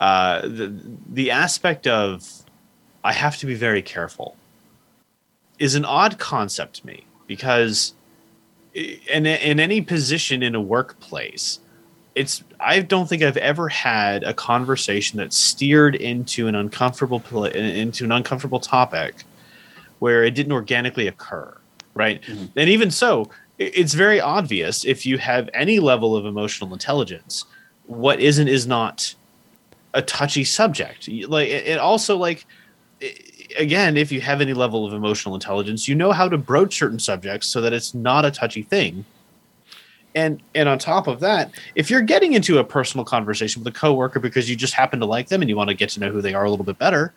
[0.00, 0.74] Uh, the
[1.08, 2.42] the aspect of
[3.04, 4.36] I have to be very careful
[5.58, 7.94] is an odd concept to me because
[8.76, 11.60] i- in in any position in a workplace,
[12.16, 18.04] it's I don't think I've ever had a conversation that steered into an uncomfortable into
[18.04, 19.14] an uncomfortable topic
[19.98, 21.56] where it didn't organically occur,
[21.94, 22.22] right?
[22.22, 22.58] Mm-hmm.
[22.58, 27.44] And even so, it's very obvious if you have any level of emotional intelligence,
[27.86, 29.14] what isn't is not
[29.92, 31.08] a touchy subject.
[31.08, 32.46] Like it also like
[33.58, 36.98] again, if you have any level of emotional intelligence, you know how to broach certain
[36.98, 39.04] subjects so that it's not a touchy thing.
[40.16, 43.78] And and on top of that, if you're getting into a personal conversation with a
[43.78, 46.10] coworker because you just happen to like them and you want to get to know
[46.10, 47.12] who they are a little bit better,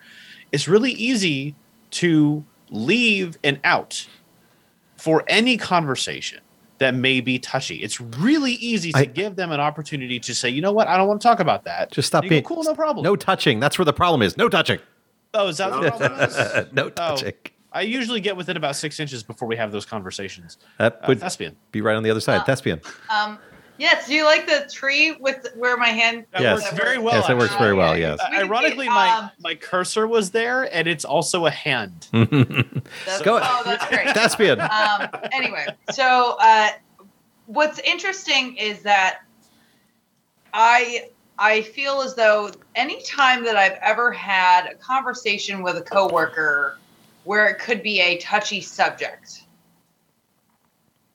[0.52, 1.54] it's really easy
[1.92, 4.06] to leave an out
[4.96, 6.40] for any conversation
[6.76, 7.76] that may be touchy.
[7.76, 10.98] It's really easy to I- give them an opportunity to say, you know what, I
[10.98, 11.90] don't want to talk about that.
[11.90, 13.02] Just stop being go, cool, no problem.
[13.02, 13.60] No touching.
[13.60, 14.36] That's where the problem is.
[14.36, 14.78] No touching.
[15.32, 16.72] Oh, is that what the problem is?
[16.72, 16.90] no oh.
[16.90, 17.32] touching.
[17.72, 20.58] I usually get within about six inches before we have those conversations.
[20.78, 21.56] That Uh, thespian.
[21.72, 22.44] be right on the other side.
[22.44, 22.80] Thespian.
[23.08, 23.38] Um,
[23.78, 24.08] yes.
[24.08, 26.26] Do you like the tree with where my hand?
[26.32, 26.62] That Yes.
[26.62, 27.14] works very well.
[27.20, 27.96] Yes, it works very well.
[27.96, 28.18] Yes.
[28.20, 32.08] Uh, ironically, my um, my cursor was there, and it's also a hand.
[32.12, 34.08] That's, Go- oh, that's great.
[34.14, 34.60] Thespian.
[34.60, 36.70] um, anyway, so uh,
[37.46, 39.20] what's interesting is that
[40.52, 45.82] I I feel as though any time that I've ever had a conversation with a
[45.82, 46.78] coworker
[47.30, 49.44] where it could be a touchy subject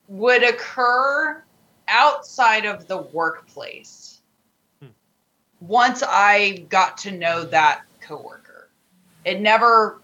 [0.07, 1.43] would occur
[1.89, 4.21] outside of the workplace
[4.79, 4.87] hmm.
[5.59, 8.69] once I got to know that coworker.
[9.25, 9.99] It never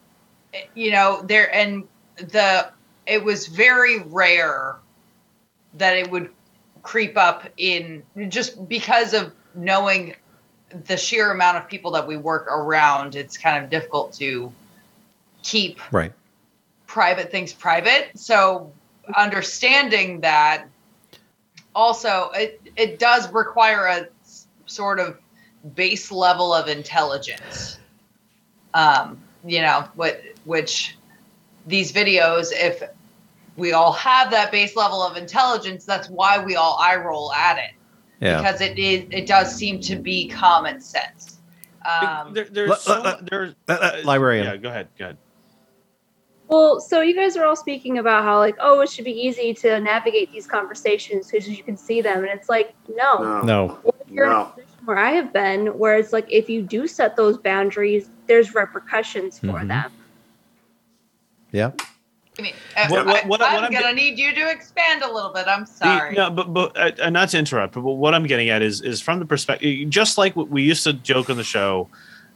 [0.76, 2.70] you know there and the
[3.06, 4.76] it was very rare
[5.76, 6.30] that it would
[6.84, 10.16] creep up in just because of knowing
[10.88, 14.52] the sheer amount of people that we work around it's kind of difficult to
[15.44, 16.14] keep Right.
[16.88, 18.72] private things private so
[19.16, 20.66] understanding that
[21.74, 24.08] also it, it does require a
[24.66, 25.18] sort of
[25.76, 27.80] base level of intelligence
[28.74, 30.98] um you know what which
[31.68, 32.84] these videos if
[33.58, 37.58] we all have that base level of intelligence that's why we all eye roll at
[37.58, 37.72] it
[38.20, 38.38] Yeah.
[38.38, 41.38] because it is it does seem to be common sense
[41.86, 44.46] um there, there's Let- so let- there's Uh, uh, librarian.
[44.46, 44.88] Yeah, go ahead.
[44.98, 45.18] Go ahead.
[46.52, 49.54] Well, so you guys are all speaking about how like, oh, it should be easy
[49.54, 53.20] to navigate these conversations because you can see them, and it's like, no.
[53.20, 53.42] No.
[53.42, 53.68] No.
[53.84, 54.52] What if you're in No.
[54.84, 59.40] where I have been, where it's like, if you do set those boundaries, there's repercussions
[59.40, 59.68] for Mhm.
[59.70, 59.92] them.
[61.54, 61.72] Yeah.
[62.38, 65.12] I mean, uh, What- what- I, what- I'm, I'm gonna need you to expand a
[65.12, 65.48] little bit.
[65.48, 66.16] I'm The- sorry.
[66.16, 69.00] no, but but uh, uh, not to interrupt, but what I'm getting at is is
[69.00, 71.88] from the perspective, just like what we used to joke on the show,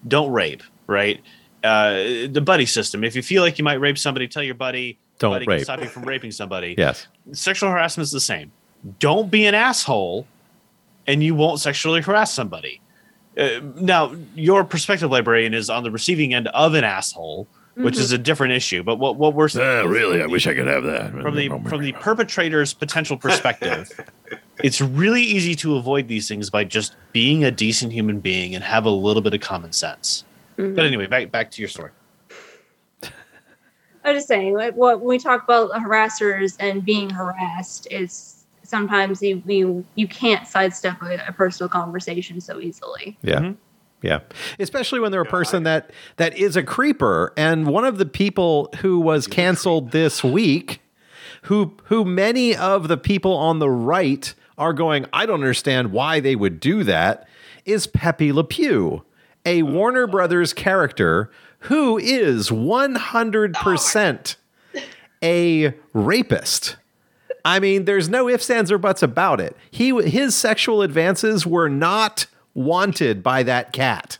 [0.07, 1.21] don't rape, right?
[1.65, 3.03] Uh, the buddy system.
[3.03, 4.99] If you feel like you might rape somebody, tell your buddy.
[5.19, 5.59] Don't buddy rape.
[5.59, 6.75] Can stop you from raping somebody.
[6.77, 7.07] Yes.
[7.31, 8.51] Sexual harassment is the same.
[8.99, 10.27] Don't be an asshole,
[11.07, 12.81] and you won't sexually harass somebody.
[13.37, 17.99] Uh, now, your perspective librarian is on the receiving end of an asshole, which Mhm.
[17.99, 18.83] is a different issue.
[18.83, 20.21] But what what we're Ah, really?
[20.21, 21.11] I wish I could have that.
[21.11, 23.89] from the from the perpetrator's potential perspective,
[24.63, 28.63] it's really easy to avoid these things by just being a decent human being and
[28.63, 30.23] have a little bit of common sense.
[30.57, 30.75] Mhm.
[30.75, 31.91] But anyway, back back to your story.
[34.03, 39.21] I'm just saying, like, what when we talk about harassers and being harassed, is sometimes
[39.21, 43.17] you you, you can't sidestep a, a personal conversation so easily.
[43.23, 43.39] Yeah.
[43.39, 43.57] Mhm.
[44.01, 44.19] Yeah.
[44.59, 47.33] Especially when they're a person that that is a creeper.
[47.35, 50.81] And one of the people who was canceled this week,
[51.43, 56.19] who who many of the people on the right are going, I don't understand why
[56.19, 57.27] they would do that,
[57.65, 59.03] is Pepe Le Pew,
[59.45, 64.35] a Warner Brothers character who is 100%
[65.23, 66.77] a rapist.
[67.43, 69.55] I mean, there's no ifs, ands, or buts about it.
[69.69, 74.17] He his sexual advances were not wanted by that cat.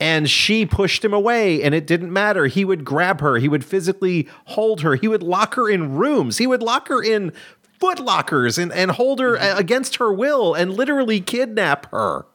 [0.00, 2.46] And she pushed him away, and it didn't matter.
[2.46, 6.38] He would grab her, he would physically hold her, he would lock her in rooms,
[6.38, 7.32] he would lock her in
[7.78, 12.26] foot lockers and, and hold her a- against her will and literally kidnap her.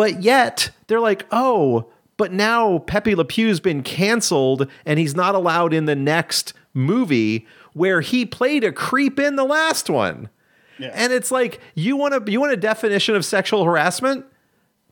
[0.00, 5.34] But yet they're like, oh, but now Pepe Le Pew's been canceled and he's not
[5.34, 10.30] allowed in the next movie where he played a creep in the last one.
[10.78, 10.90] Yeah.
[10.94, 14.24] And it's like, you want a you want a definition of sexual harassment?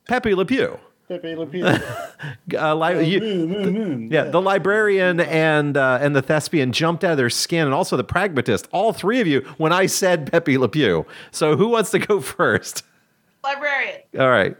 [0.09, 0.78] Pepe Le Pew.
[1.09, 1.64] Pepe Le Pew.
[2.55, 4.09] Uh, li- you- moon, moon, moon.
[4.10, 7.97] yeah, the librarian and uh, and the thespian jumped out of their skin, and also
[7.97, 8.68] the pragmatist.
[8.72, 11.06] All three of you when I said Pepe Le Pew.
[11.30, 12.82] So who wants to go first?
[13.44, 14.01] librarian.
[14.18, 14.56] All right.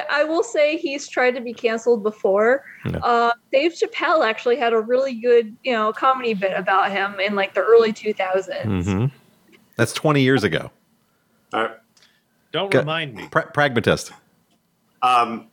[0.00, 2.64] I, I will say he's tried to be canceled before.
[2.84, 2.98] Yeah.
[2.98, 7.34] Uh, Dave Chappelle actually had a really good, you know, comedy bit about him in
[7.34, 8.84] like the early 2000s.
[8.84, 9.06] hmm
[9.76, 10.70] That's 20 years ago.
[11.52, 11.76] All right.
[12.52, 13.28] Don't Go- remind me.
[13.30, 14.12] Pra- pragmatist.
[15.02, 15.48] Um,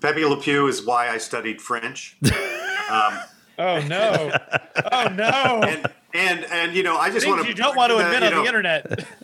[0.00, 2.16] Pepe Le Pew is why I studied French.
[2.90, 3.18] um,
[3.60, 4.30] Oh no!
[4.92, 5.62] Oh no!
[5.66, 8.26] and and and you know, I just want to you don't want to admit you
[8.28, 9.04] on know, the internet.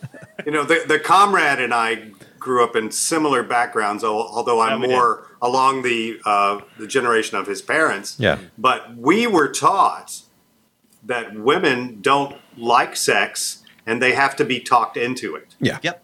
[0.44, 2.10] You know, the the comrade and I
[2.44, 7.38] grew up in similar backgrounds, although I'm Yeah, we more along the uh, the generation
[7.38, 8.16] of his parents.
[8.20, 8.38] Yeah.
[8.58, 10.20] But we were taught
[11.02, 15.54] that women don't like sex and they have to be talked into it.
[15.58, 15.78] Yeah.
[15.82, 16.02] Yep.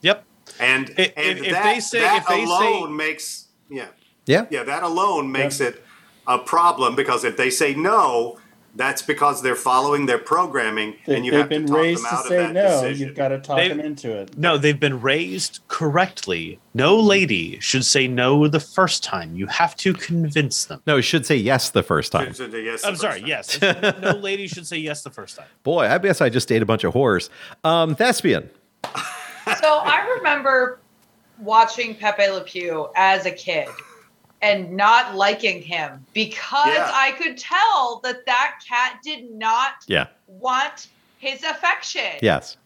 [0.00, 0.24] Yep.
[0.60, 3.86] And If- and if- if that, they say- that if they say- alone makes yeah
[4.26, 4.46] Yeah.
[4.50, 5.84] yeah that alone makes it
[6.26, 8.38] a problem because if they say no,
[8.76, 12.04] that's because they're following their programming They, and you have have been to talk raised
[12.04, 12.62] them to out of say that no.
[12.68, 13.06] decision.
[13.08, 14.38] You've got to talk They- them into it.
[14.38, 16.60] No, they've been raised correctly.
[16.72, 19.34] No lady should say no the first time.
[19.34, 20.80] You have to convince them.
[20.86, 22.32] No, it should say yes the first time.
[22.32, 23.20] So, yes, I'm the sorry.
[23.20, 23.28] time.
[23.28, 25.46] Yes, no lady should say yes the first time.
[25.64, 27.28] Boy, I guess I just ate a bunch of whores.
[27.64, 28.50] Um, thespian.
[28.84, 30.78] So I remember
[31.40, 33.68] watching Pepe Le Pew as a kid
[34.42, 36.90] and not liking him because Yeah.
[36.94, 40.06] I could tell that that cat did not Yeah.
[40.26, 40.88] want
[41.18, 42.18] his affection.
[42.22, 42.56] Yes.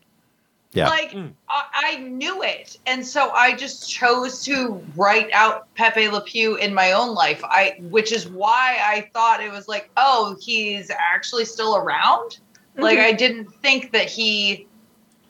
[0.72, 0.88] Yeah.
[0.88, 1.32] Like Mm.
[1.48, 6.56] I, I knew it, and so I just chose to write out Pepe Le Pew
[6.56, 7.42] in my own life.
[7.44, 12.38] I, which is why I thought it was like, oh, he's actually still around.
[12.76, 13.04] Like Mhm.
[13.04, 14.66] I didn't think that he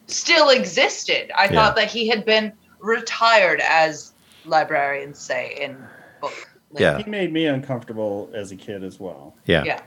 [0.07, 1.31] still existed.
[1.37, 1.51] I Yeah.
[1.53, 4.13] thought that he had been retired, as
[4.47, 5.77] librarians say in
[6.25, 6.81] book.
[6.81, 6.99] Yeah.
[6.99, 9.35] He made me uncomfortable as a kid as well.
[9.47, 9.65] yeah.
[9.65, 9.81] Yeah.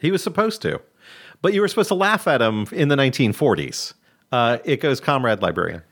[0.00, 0.80] He was supposed to.
[1.42, 3.94] But you were supposed to laugh at him in the 1940s.
[4.32, 5.82] Uh, it goes comrade librarian.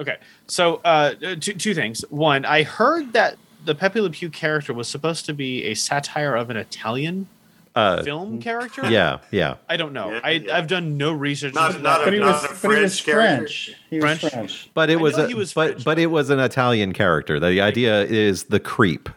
[0.00, 0.16] Okay,
[0.46, 2.02] so uh, two two things.
[2.08, 6.36] One, I heard that the Pepe Le Pew character was supposed to be a satire
[6.36, 7.26] of an Italian
[7.74, 8.88] Uh, film character.
[8.90, 9.56] yeah, yeah.
[9.68, 10.12] I don't know.
[10.12, 10.56] Yeah, I, yeah.
[10.56, 11.54] I've done no research.
[11.54, 12.04] Not- into not that.
[12.04, 13.36] But he not was, a but he was French character.
[13.38, 13.74] French.
[13.90, 14.22] He French?
[14.22, 14.70] was French.
[14.74, 15.84] But it was a, he was but French.
[15.84, 17.40] but it was an Italian character.
[17.40, 19.08] The idea is the creep.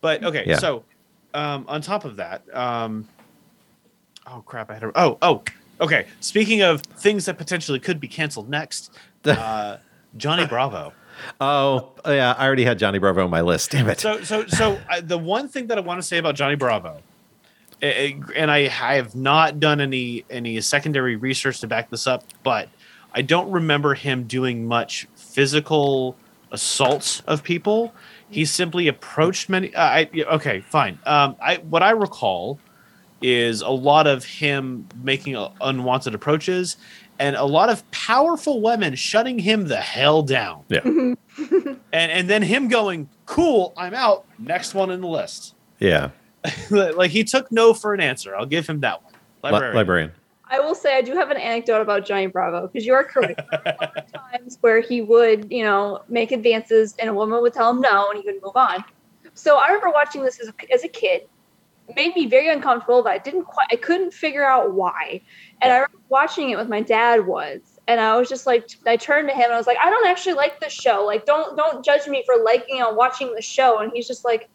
[0.00, 0.58] But okay, Yeah.
[0.58, 0.84] so
[1.34, 3.08] um, on top of that, um,
[4.26, 4.70] oh crap!
[4.70, 5.42] I had a, oh oh
[5.80, 6.06] okay.
[6.20, 8.92] Speaking of things that potentially could be canceled next,
[9.24, 9.78] uh,
[10.16, 10.92] Johnny Bravo.
[11.40, 13.72] Oh, yeah, I already had Johnny Bravo on my list.
[13.72, 13.98] Damn it.
[13.98, 17.02] So so so I, the one thing that I want to say about Johnny Bravo,
[17.82, 22.68] and I, I have not done any any secondary research to back this up, but
[23.12, 26.16] I don't remember him doing much physical
[26.52, 27.92] assaults of people.
[28.30, 29.74] He simply approached many.
[29.74, 30.98] Uh, I okay, fine.
[31.06, 32.58] Um, I what I recall
[33.22, 36.76] is a lot of him making uh, unwanted approaches
[37.18, 40.64] and a lot of powerful women shutting him the hell down.
[40.68, 40.80] Yeah.
[40.84, 45.54] and and then him going, "Cool, I'm out." Next one in the list.
[45.78, 46.10] yeah.
[46.70, 48.34] like he took no for an answer.
[48.34, 49.12] I'll give him that one.
[49.42, 50.12] Li- Librarian.
[50.50, 53.40] I will say I do have an anecdote about Johnny Bravo because you are correct.
[53.50, 57.14] There were a lot of times where he would, you know, make advances and a
[57.14, 58.84] woman would tell him no and he would move on.
[59.34, 61.22] So I remember watching this as a, as a kid.
[61.88, 65.22] It made me very uncomfortable, but I didn't quite, I couldn't figure out why.
[65.62, 68.96] And I remember watching it with my dad once, and I was just like, I
[68.96, 71.04] turned to him and I was like, I don't actually like the show.
[71.06, 73.78] Like, don't don't judge me for liking and watching the show.
[73.78, 74.50] And he's just like,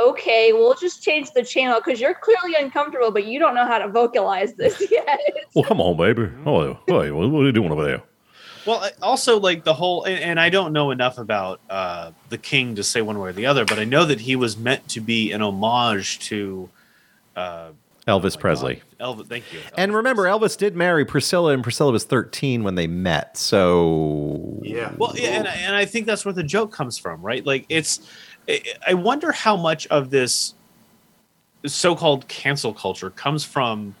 [0.00, 3.78] okay, we'll just change the channel because you're clearly uncomfortable, but you don't know how
[3.78, 5.20] to vocalize this yet.
[5.54, 6.30] Well, come on, baby.
[6.46, 8.02] Oh, hey, what, what are you doing over there?
[8.66, 12.74] Well, also like the whole, and, and I don't know enough about uh, the King
[12.74, 15.00] to say one way or the other, but I know that he was meant to
[15.00, 16.68] be an homage to
[17.36, 17.70] uh,
[18.06, 18.82] Elvis oh Presley.
[18.98, 19.28] God, Elvis.
[19.28, 19.60] Thank you.
[19.76, 23.36] And remember, Elvis did marry Priscilla, and Priscilla was 13 when they met.
[23.36, 24.92] So Yeah.
[24.96, 27.44] Well, yeah, and, and I think that's where the joke comes from, right?
[27.44, 28.00] Like it's,
[28.50, 30.54] I- I wonder how much of this
[31.66, 33.94] so-called cancel culture comes from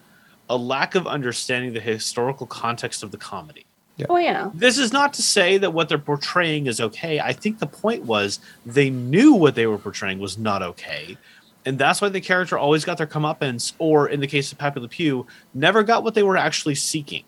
[0.48, 3.64] a lack of understanding the historical context of the comedy.
[4.08, 4.50] oh yeah.
[4.54, 7.20] This is not to say that what they're portraying is okay.
[7.20, 11.18] I think the point was they knew what they were portraying was not okay.
[11.66, 14.80] And that's why the character always got their comeuppance, or in the case of Pepe
[14.80, 17.24] Le Pew, never got what they were actually seeking.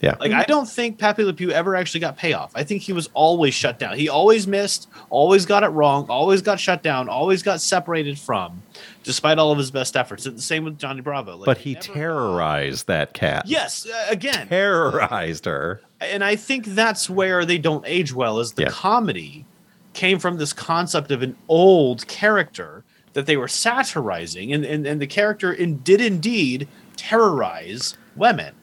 [0.00, 0.14] Yeah.
[0.18, 2.52] Like I don't think Pepe Le Pew ever actually got payoff.
[2.54, 3.98] I think he was always shut down.
[3.98, 8.62] He always missed, always got it wrong, always got shut down, always got separated from,
[9.04, 10.24] despite all of his best efforts.
[10.24, 11.36] And the same with Johnny Bravo.
[11.36, 13.44] Like, but he never- terrorized that cat.
[13.46, 15.82] Yes, uh, again, Terrorized her.
[16.00, 18.40] and I think that's where they don't age well.
[18.40, 18.68] Is the Yeah.
[18.70, 19.44] comedy
[19.92, 24.98] came from this concept of an old character that they were satirizing, and and, and
[25.02, 28.54] the character in, did indeed terrorize women.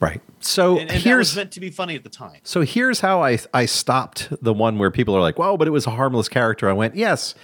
[0.00, 0.20] Right.
[0.40, 2.40] So and, and that here's was meant to be funny at the time.
[2.42, 5.70] So here's how I I stopped the one where people are like, "Well, but it
[5.70, 7.34] was a harmless character." I went, "Yes,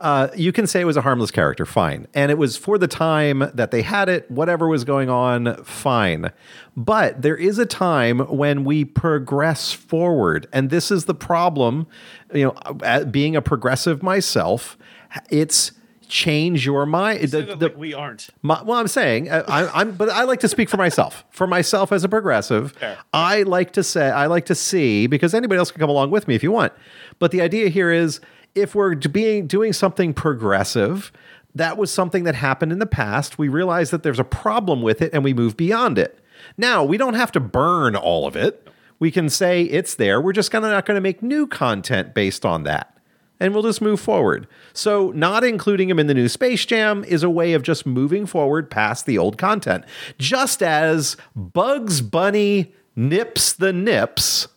[0.00, 2.88] uh, you can say it was a harmless character, fine, and it was for the
[2.88, 4.30] time that they had it.
[4.30, 6.32] Whatever was going on, fine.
[6.76, 11.86] But there is a time when we progress forward, and this is the problem.
[12.32, 12.50] You know,
[12.82, 14.78] uh, being a progressive myself,
[15.28, 15.72] it's
[16.08, 17.20] change your mind.
[17.22, 18.28] The- that the- like we aren't.
[18.42, 21.24] my, well, I'm saying uh, I, I'm, but I like to speak for myself.
[21.30, 22.98] For myself as a progressive, Fair.
[23.12, 26.28] I like to say I like to see because anybody else can come along with
[26.28, 26.72] me if you want.
[27.18, 28.20] But the idea here is
[28.54, 31.12] if we're being doing something progressive,
[31.54, 33.38] that was something that happened in the past.
[33.38, 36.18] We realize that there's a problem with it, and we move beyond it.
[36.56, 38.68] Now we don't have to burn all of it.
[38.98, 40.20] We can say it's there.
[40.20, 42.95] We're just gonna not going to make new content based on that
[43.38, 44.46] and we'll just move forward.
[44.72, 48.26] So, not including him in the new Space Jam is a way of just moving
[48.26, 49.84] forward past the old content.
[50.18, 54.48] Just as Bugs Bunny Nips the Nips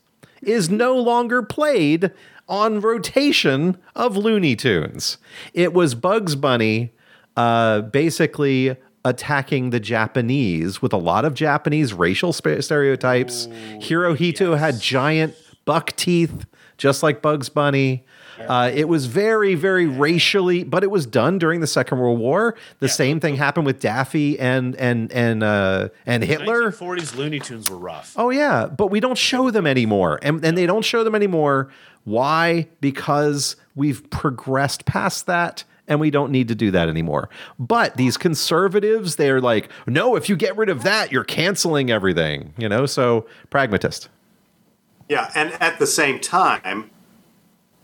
[0.42, 2.12] is no longer played
[2.48, 5.18] on rotation of Looney Tunes.
[5.54, 6.94] It was Bugs Bunny
[7.38, 8.76] uh, basically
[9.06, 13.48] attacking the Japanese with a lot of Japanese racial stereotypes.
[13.78, 15.36] Hirohito had giant
[15.66, 16.46] buck teeth,
[16.78, 18.06] just like Bugs Bunny.
[18.48, 22.56] Uh, it was very, very racially, but it was done during the Second World War.
[22.80, 26.72] The same thing happened with Daffy and and and uh, and Hitler.
[26.72, 28.14] 1940s Looney Tunes were rough.
[28.18, 31.70] Oh yeah, but we don't show them anymore, and and they don't show them anymore.
[32.06, 32.68] Why?
[32.82, 35.64] Because we've progressed past that.
[35.88, 37.32] And we don't need to do that anymore.
[37.58, 42.54] But these conservatives, they're like, no, if you get rid of that, you're canceling everything.
[42.60, 44.08] You know, so pragmatist.
[45.10, 46.92] Yeah, and at the same time,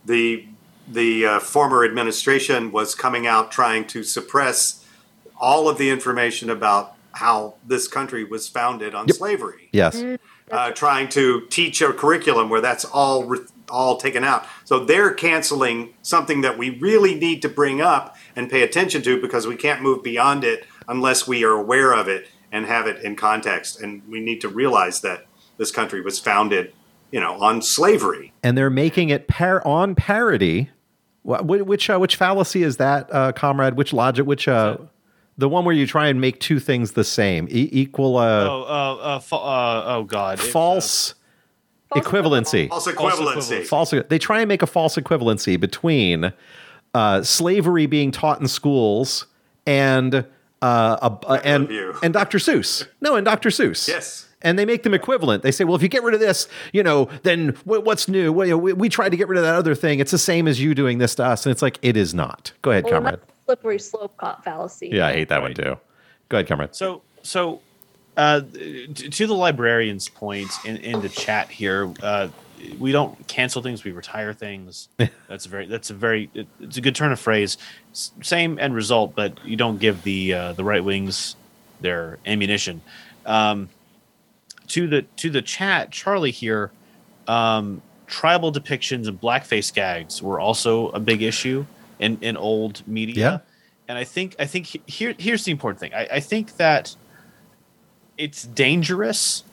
[0.06, 0.48] the
[0.88, 4.86] the uh, former administration was coming out trying to suppress
[5.40, 9.69] all of the information about how this country was founded on slavery.
[9.72, 10.03] Yes.
[10.52, 14.45] Uh, trying to teach a curriculum where that's all re- all taken out.
[14.64, 19.19] So they're canceling something that we really need to bring up and pay attention to
[19.19, 23.03] because we can't move beyond it unless we are aware of it and have it
[23.03, 23.82] in context.
[23.82, 25.26] And we need to realize that
[25.57, 26.73] this country was founded,
[27.15, 28.33] you know, on slavery.
[28.43, 30.69] and they're making it par- on parody.
[31.23, 33.75] Wh- wh- Which uh, which fallacy is that, uh, comrade?
[33.77, 34.25] Which logic?
[34.25, 34.75] Which uh,
[35.37, 38.63] the one where you try and make two things the same, e- equal uh, oh,
[38.63, 40.39] uh, uh, fa- uh, oh God!
[40.39, 41.15] It- false
[41.95, 42.67] equivalency.
[42.69, 43.61] False equivalency.
[43.63, 43.65] equivalency.
[43.67, 43.93] False.
[44.09, 46.33] They try and make a false equivalency between
[46.93, 49.25] uh, slavery being taught in schools
[49.65, 51.69] and uh, a, uh, and
[52.03, 52.37] and Dr.
[52.39, 52.87] Seuss.
[53.01, 53.49] No, and Dr.
[53.49, 53.87] Seuss.
[53.87, 54.27] Yes.
[54.41, 55.41] And they make them equivalent.
[55.43, 58.31] They say, well, if you get rid of this, you know, then wh- what's new?
[58.31, 59.99] Well, you know, we, we tried to get rid of that other thing.
[59.99, 61.45] It's the same as you doing this to us.
[61.45, 62.51] And it's like, it is not.
[62.61, 63.13] Go ahead, Well, comrade.
[63.21, 64.13] that's slippery slope
[64.43, 64.89] fallacy.
[64.91, 65.77] Yeah, I hate that one too.
[66.29, 66.75] Go ahead, comrade.
[66.75, 67.61] So, so
[68.17, 72.27] uh, to the librarian's point in, in the chat here, uh,
[72.79, 74.87] we don't cancel things; we retire things.
[75.27, 77.57] that's a very that's a very it- it's a good turn of phrase.
[77.91, 81.35] S- Same end result, but you don't give the uh, the right wings
[81.81, 82.81] their ammunition.
[83.25, 83.69] Um,
[84.67, 86.71] to the to the chat, Charlie here.
[87.27, 91.65] Um, tribal depictions and blackface gags were also a big issue
[91.99, 93.15] in, in old media.
[93.15, 93.37] Yeah.
[93.87, 95.93] And I think I think here here's the important thing.
[95.93, 96.95] I, I think that
[98.17, 99.43] it's dangerous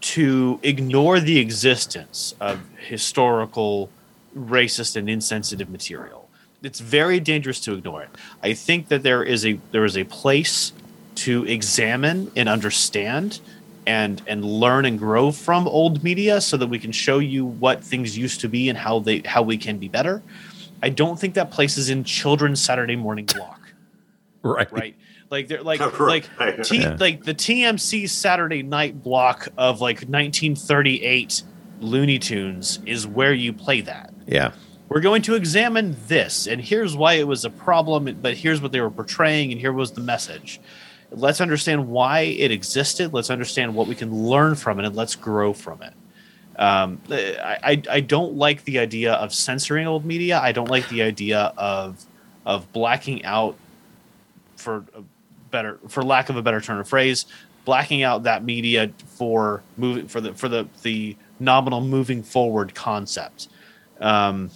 [0.00, 3.90] to ignore the existence of historical
[4.36, 6.28] racist and insensitive material.
[6.62, 8.10] It's very dangerous to ignore it.
[8.42, 10.72] I think that there is a there is a place
[11.14, 13.40] to examine and understand
[13.86, 17.82] and and learn and grow from old media so that we can show you what
[17.82, 20.22] things used to be and how they how we can be better.
[20.82, 23.60] I don't think that place is in children's Saturday morning block
[24.42, 24.72] Right.
[24.72, 24.96] right?
[25.30, 26.28] Like they're like Right.
[26.38, 26.96] like T, Yeah.
[26.98, 31.42] like the TMC Saturday night block of like 1938
[31.80, 34.12] Looney Tunes is where you play that.
[34.26, 34.52] Yeah.
[34.88, 38.72] We're going to examine this, and here's why it was a problem, but here's what
[38.72, 40.60] they were portraying, and here was the message.
[41.14, 43.12] Let's understand why it existed.
[43.12, 45.92] Let's understand what we can learn from it, and let's grow from it.
[46.58, 50.38] Um, I, I don't like the idea of censoring old media.
[50.38, 52.04] I don't like the idea of
[52.44, 53.56] of blacking out
[54.56, 54.84] for
[55.50, 57.26] better for lack of a better turn of phrase
[57.64, 63.48] blacking out that media for moving for the for the the nominal moving forward concept
[64.00, 64.50] um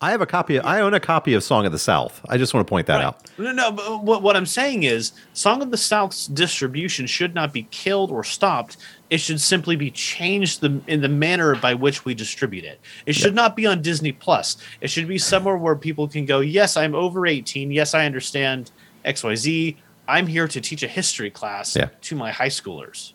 [0.00, 0.58] I have a copy.
[0.60, 2.20] I own a copy of Song of the South.
[2.28, 3.28] I just want to point that out.
[3.38, 7.52] no no but what, what i'm saying is song of the south's distribution should not
[7.52, 8.76] be killed or stopped
[9.10, 13.14] it should simply be changed the, in the manner by which we distribute it it
[13.14, 16.76] should not be on disney plus it should be somewhere where people can go yes
[16.76, 18.70] i'm over 18 yes i understand
[19.04, 19.76] xyz
[20.08, 21.88] i'm here to teach a history class Yeah.
[22.02, 23.12] to my high schoolers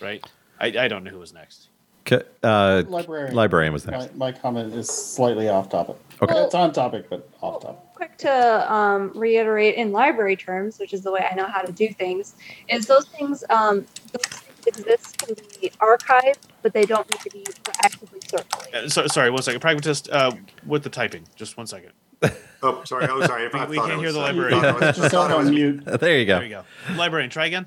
[0.00, 0.24] right?
[0.58, 1.65] I, I don't know who was next.
[2.06, 3.34] Ca- Uh, Librarian.
[3.34, 4.14] librarian was next.
[4.14, 5.96] My, my comment is slightly off topic.
[6.22, 6.34] Okay.
[6.44, 7.78] It's on topic, but off topic.
[7.94, 11.72] quick to um, reiterate in library terms, which is the way I know how to
[11.72, 12.34] do things,
[12.68, 17.30] is those things um, those things exist can be archived, but they don't need to
[17.30, 17.44] be
[17.82, 18.74] actively circulated.
[18.74, 19.60] Uh, so, sorry, one second.
[19.60, 20.30] Pragmatist, uh,
[20.64, 21.26] with the typing.
[21.36, 21.92] Just one second.
[22.62, 23.06] Oh, sorry.
[23.10, 23.50] Oh, sorry.
[23.52, 24.60] I We can't I hear the I librarian.
[24.60, 25.84] thought I Just on mute.
[25.84, 26.38] There you go.
[26.38, 26.64] There you go.
[26.96, 27.66] Librarian, try again.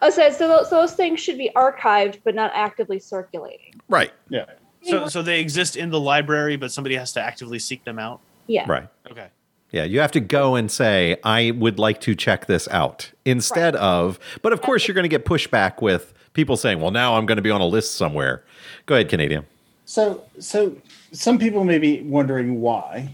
[0.00, 3.80] Oh, so, so, those, so those things should be archived, but not actively circulating.
[3.88, 4.12] Right.
[4.28, 4.46] Yeah.
[4.82, 8.20] So, so they exist in the library, but somebody has to actively seek them out.
[8.46, 8.64] Yeah.
[8.68, 8.88] Right.
[9.10, 9.28] Okay.
[9.70, 13.74] Yeah, you have to go and say, I would like to check this out instead
[13.76, 17.24] of, but of course, you're going to get pushback with people saying, well, now I'm
[17.24, 18.44] going to be on a list somewhere.
[18.84, 19.46] Go ahead, Canadian.
[19.86, 20.76] So, so
[21.12, 23.10] some people may be wondering why,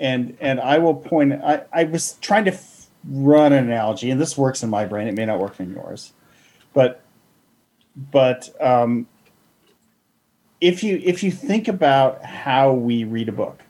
[0.00, 1.32] and and I will point.
[1.34, 2.77] I I was trying to f-
[3.10, 5.08] run an analogy, and this works in my brain.
[5.08, 6.12] It may not work in yours,
[6.72, 7.02] but
[8.10, 9.06] but um,
[10.60, 13.60] if you if you think about how we read a book,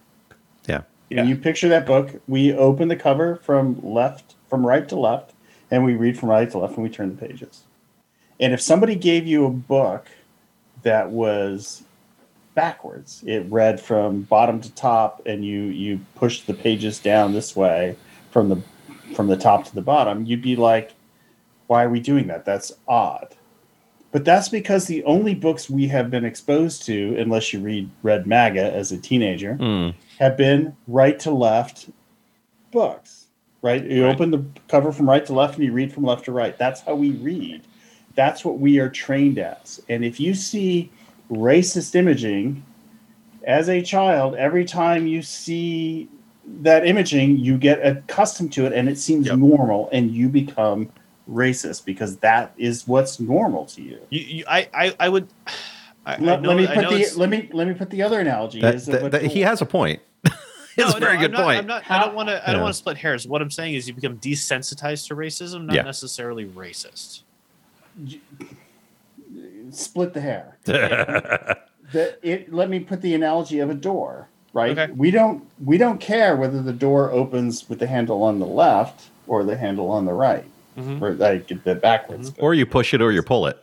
[0.66, 0.82] Yeah.
[1.10, 2.20] you you picture that book.
[2.26, 5.32] We open the cover from left, from right to left,
[5.70, 7.62] and we read from right to left, and we turn the pages.
[8.40, 10.06] And if somebody gave you a book
[10.82, 11.82] that was
[12.54, 17.54] backwards, it read from bottom to top, and you you pushed the pages down this
[17.54, 17.96] way
[18.30, 18.60] from the
[19.14, 20.92] from the top to the bottom, you'd be like,
[21.66, 22.44] "Why are we doing that?
[22.44, 23.28] That's odd."
[24.10, 28.26] But that's because the only books we have been exposed to, unless you read Red
[28.26, 29.94] MAGA as a teenager, Mm.
[30.18, 31.90] have been right to left
[32.72, 33.26] books.
[33.60, 33.84] Right?
[33.84, 34.14] You Right.
[34.14, 36.56] open the cover from right to left and you read from left to right.
[36.56, 37.62] That's how we read.
[38.14, 39.82] That's what we are trained as.
[39.88, 40.90] And if you see
[41.30, 42.62] racist imaging
[43.44, 46.08] as a child, every time you see
[46.62, 49.38] that imaging, you get accustomed to it and it seems Yep.
[49.38, 50.90] normal and you become
[51.30, 53.98] racist because that is what's normal to you.
[54.10, 55.28] You, you, I, I, I would.
[56.06, 58.18] I, I Let, know, let me put the let me let me put the other
[58.20, 58.60] analogy.
[58.62, 60.00] That, is that- what- that- he has a point.
[60.78, 61.58] No, it's a very no, good I'm not, point.
[61.58, 62.48] I'm not, I don't want to.
[62.48, 63.26] I don't want to split hairs.
[63.26, 65.82] What I'm saying is, you become desensitized to racism, not Yeah.
[65.82, 67.22] necessarily racist.
[69.70, 70.56] split the hair.
[70.64, 74.92] the, it, let me put the analogy of a door right Okay.
[74.92, 79.08] we don't we don't care whether the door opens with the handle on the left
[79.26, 80.44] or the handle on the right
[80.76, 81.02] Mhm.
[81.02, 83.62] or like the backwards or you push it or you pull it.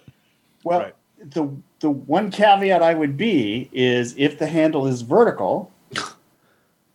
[0.64, 0.96] well Right.
[1.20, 1.48] the
[1.80, 5.72] the one caveat i would be is if the handle is vertical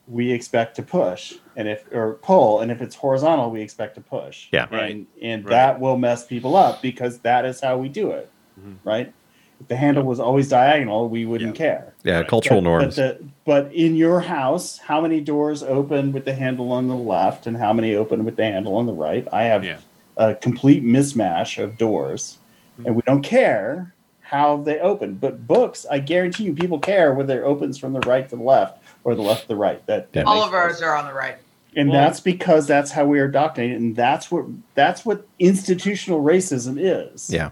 [0.08, 4.00] we expect to push and if or pull and if it's horizontal we expect to
[4.00, 4.66] push Yeah.
[4.70, 4.90] Right.
[4.90, 5.50] and, and Right.
[5.50, 8.28] that will mess people up because that is how we do it
[8.60, 8.76] Mhm.
[8.84, 9.12] right
[9.60, 12.28] if the handle was always diagonal we wouldn't care Yeah, Right.
[12.28, 12.96] cultural but, norms.
[12.96, 16.96] But, the, but in your house, how many doors open with the handle on the
[16.96, 19.26] left and how many open with the handle on the right?
[19.32, 19.78] I have Yeah.
[20.16, 22.38] a complete mismatch of doors,
[22.78, 22.94] and mm-hmm.
[22.96, 23.92] we don't care
[24.22, 25.14] how they open.
[25.14, 28.42] But books, I guarantee you, people care whether it opens from the right to the
[28.42, 29.84] left or the left to the right.
[29.86, 31.36] That, that All of ours are on the right.
[31.76, 36.22] and Well- that's because that's how we are indoctrinated, and that's what that's what institutional
[36.22, 37.28] racism is.
[37.30, 37.50] Yeah.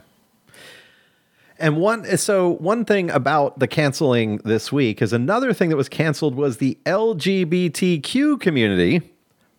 [1.59, 5.89] And one so one thing about the canceling this week is another thing that was
[5.89, 9.03] canceled was the LGBTQ community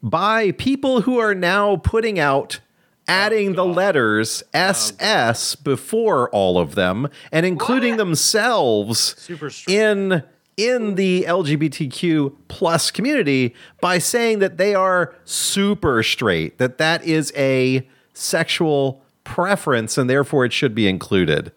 [0.02, 2.62] by people who are now putting out
[3.08, 10.24] adding the letters SS before all of them and including themselves Super in
[10.56, 17.32] in the LGBTQ plus community by saying that they are super straight, that that is
[17.36, 21.54] a sexual preference and therefore it should be included.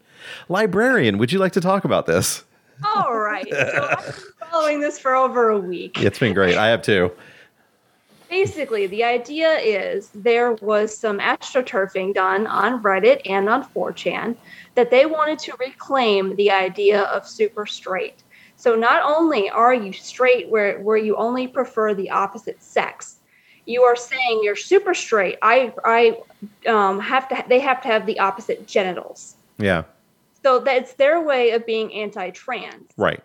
[0.48, 2.44] Librarian, would you like to talk about this?
[2.84, 3.46] All right.
[3.48, 6.00] So I've been following this for over a week.
[6.00, 6.56] It's been great.
[6.56, 7.12] I have too.
[8.28, 14.36] Basically, the idea is there was some astroturfing done on Reddit and on 4chan
[14.74, 18.22] that they wanted to reclaim the idea of super straight.
[18.56, 23.16] So not only are you straight where, where you only prefer the opposite sex,
[23.66, 25.38] you are saying you're super straight.
[25.42, 26.18] I I
[26.66, 29.36] um, have to they have to have the opposite genitals.
[29.58, 29.84] Yeah.
[30.42, 33.22] So that's their way of being anti-trans Right.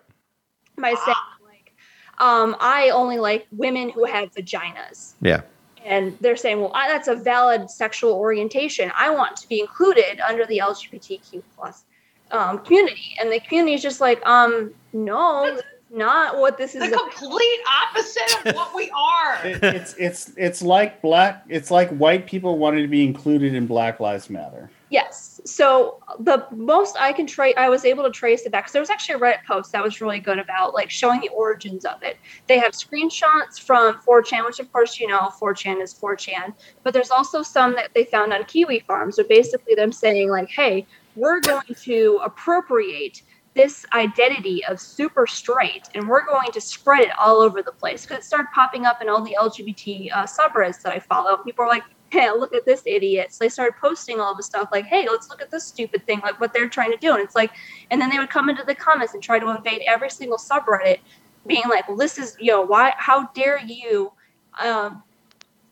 [0.78, 1.16] by saying
[1.46, 1.74] like
[2.20, 5.14] um, I only like women who have vaginas.
[5.22, 5.42] Yeah.
[5.86, 8.92] And they're saying, well, I, that's a valid sexual orientation.
[8.98, 11.86] I want to be included under the LGBTQ plus
[12.32, 13.16] um, community.
[13.22, 15.58] And the community is just like, um, no,
[15.90, 16.82] not what this is.
[16.82, 19.36] The complete opposite of what we are.
[19.46, 21.46] It- it's it's it's like black.
[21.48, 24.70] It's like white people wanted to be included in Black Lives Matter.
[24.90, 25.42] Yes.
[25.44, 28.82] So the most I can trace, I was able to trace it back because there
[28.82, 32.02] was actually a Reddit post that was really good about like showing the origins of
[32.04, 32.18] it.
[32.48, 36.54] They have screenshots from 4chan, which of course you know 4chan is 4chan,
[36.84, 39.18] but there's also some that they found on Kiwi farms.
[39.18, 40.86] So basically, them saying like, "Hey,
[41.16, 43.24] we're going to appropriate."
[43.56, 48.04] This identity of super straight, and we're going to spread it all over the place
[48.04, 51.38] because it started popping up in all the LGBT uh, subreddits that I follow.
[51.38, 53.34] People are like, hey, look at this idiot.
[53.34, 56.20] So they started posting all the stuff like, hey, let's look at this stupid thing,
[56.22, 57.14] like what they're trying to do.
[57.14, 57.52] And it's like,
[57.92, 61.00] and then they would come into the comments and try to invade every single subreddit,
[61.46, 64.12] being like, well, this is, you know, why, how dare you
[64.60, 65.04] um,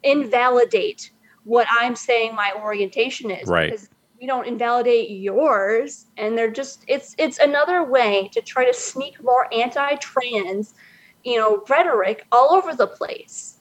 [0.04, 1.12] invalidate
[1.44, 3.48] what I'm saying my orientation is?
[3.48, 3.72] Right.
[3.72, 3.90] Because
[4.20, 6.06] we don't invalidate yours.
[6.18, 10.74] And they're just, it's, it's another way to try to sneak more anti trans,
[11.24, 13.60] you know, rhetoric all over the place.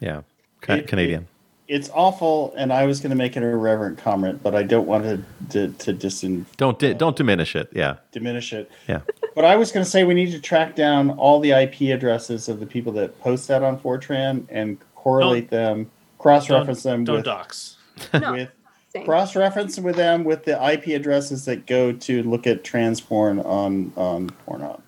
[0.00, 0.22] Yeah.
[0.60, 1.26] Canadian.
[1.68, 5.04] It's awful, and I was going to make an irreverent comment, but I don't want
[5.04, 7.68] to to, to disin, don't di- don't diminish it.
[7.72, 7.96] Yeah.
[8.10, 8.70] diminish it.
[8.88, 9.00] Yeah.
[9.34, 12.48] But I was going to say we need to track down all the IP addresses
[12.48, 17.24] of the people that post that on 4chan and correlate them, cross-reference them Don't with,
[17.24, 17.76] dox.
[18.12, 18.32] No.
[18.32, 18.50] with
[18.92, 19.04] Same.
[19.06, 23.92] cross-reference with them with the IP addresses that go to look at trans porn on
[23.96, 24.80] on Pornhub.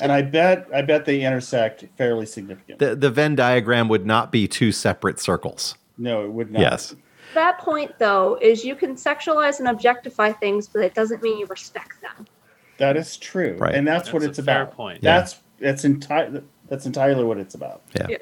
[0.00, 2.78] And I bet I bet they intersect fairly significant.
[2.78, 5.76] the the Venn diagram would not be two separate circles.
[5.98, 6.60] no, it would not.
[6.60, 6.94] Yes.
[7.34, 11.46] that point though is you can sexualize and objectify things but it doesn't mean you
[11.46, 12.26] respect them
[12.78, 13.74] That is true, Right.
[13.74, 14.74] and that's, what it's a fair about.
[14.74, 15.02] point.
[15.02, 15.18] Yeah.
[15.18, 16.42] That's that's entire.
[16.68, 17.80] That's entirely what it's about.
[17.98, 18.18] Yeah.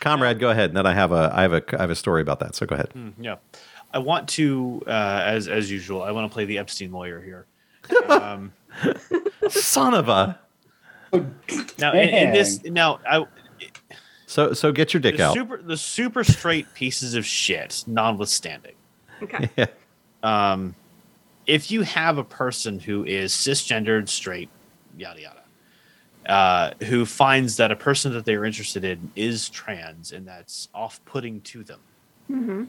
[0.00, 0.70] Comrade, go ahead.
[0.70, 2.54] And then I have a I have a I have a story about that.
[2.54, 2.92] So go ahead.
[3.18, 3.36] Yeah,
[3.94, 7.46] I want to, uh, as as usual, I want to play the Epstein lawyer here.
[8.10, 8.52] Um,
[9.48, 10.38] Son of a.
[11.12, 13.24] now, in, in this, now, I,
[14.26, 15.34] So so get your dick the out.
[15.34, 18.74] super, the super straight pieces of shit, notwithstanding.
[19.22, 19.66] okay yeah.
[20.22, 20.74] um,
[21.46, 24.48] if you have a person who is cisgendered, straight,
[24.96, 25.42] yada yada,
[26.32, 31.40] uh, who finds that a person that they're interested in is trans and that's off-putting
[31.42, 31.80] to them,
[32.28, 32.64] hmm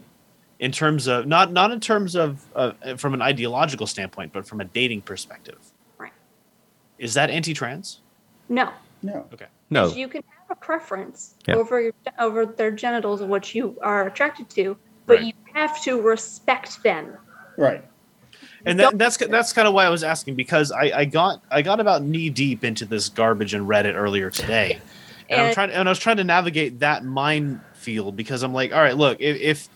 [0.60, 4.62] in terms of not not in terms of uh, from an ideological standpoint, but from
[4.62, 5.58] a dating perspective,
[5.98, 6.12] Right.
[7.00, 8.00] is that anti-trans?
[8.52, 8.72] No
[9.02, 9.48] No, Okay.
[9.72, 9.88] No.
[9.94, 11.56] you can have a preference Yeah.
[11.56, 15.26] over your, over their genitals and what you are attracted to but Right.
[15.28, 17.18] you have to respect them
[17.57, 17.84] right.
[18.65, 21.61] and that, that's that's kind of why I was asking because I, I got I
[21.64, 24.80] got about knee deep into this garbage in Reddit earlier today,
[25.30, 28.82] and, I'm trying and I was trying to navigate that minefield because I'm like, all
[28.82, 29.69] right, look, if, if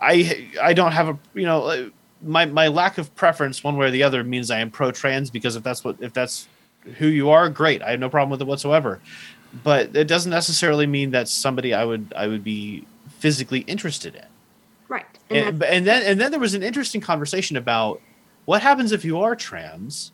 [0.00, 1.88] I I don't have a you know uh,
[2.22, 5.30] my my lack of preference one way or the other means I am pro trans
[5.30, 6.48] because if that's what if that's
[6.98, 9.00] who you are, great, I have no problem with it whatsoever,
[9.62, 12.86] but it doesn't necessarily mean that's somebody I would I would be
[13.18, 14.24] physically interested in.
[14.88, 15.06] Right.
[15.30, 18.00] And, and, and then and then there was an interesting conversation about
[18.44, 20.12] what happens if you are trans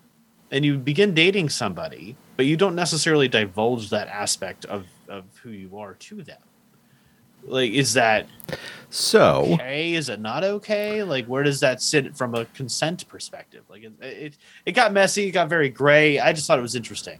[0.51, 5.51] and you begin dating somebody but you don't necessarily divulge that aspect of of who
[5.51, 6.41] you are to them.
[7.43, 8.27] Like is that
[8.91, 13.65] So okay is it not okay like where does that sit from a consent perspective
[13.69, 16.75] like it it, it got messy it got very gray i just thought it was
[16.75, 17.19] interesting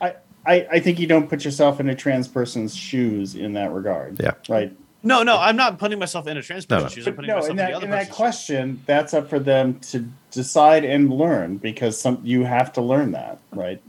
[0.00, 0.14] I,
[0.46, 4.20] I I think you don't put yourself in a trans person's shoes in that regard.
[4.22, 4.32] Yeah.
[4.48, 4.70] Right.
[5.02, 6.94] no no i'm not putting myself in a trans person's no.
[6.94, 8.16] shoes i'm putting no, myself in in, that the other in that person's shoes.
[8.16, 13.12] question, that's up for them to decide and learn because some you have to learn
[13.12, 13.80] that, right?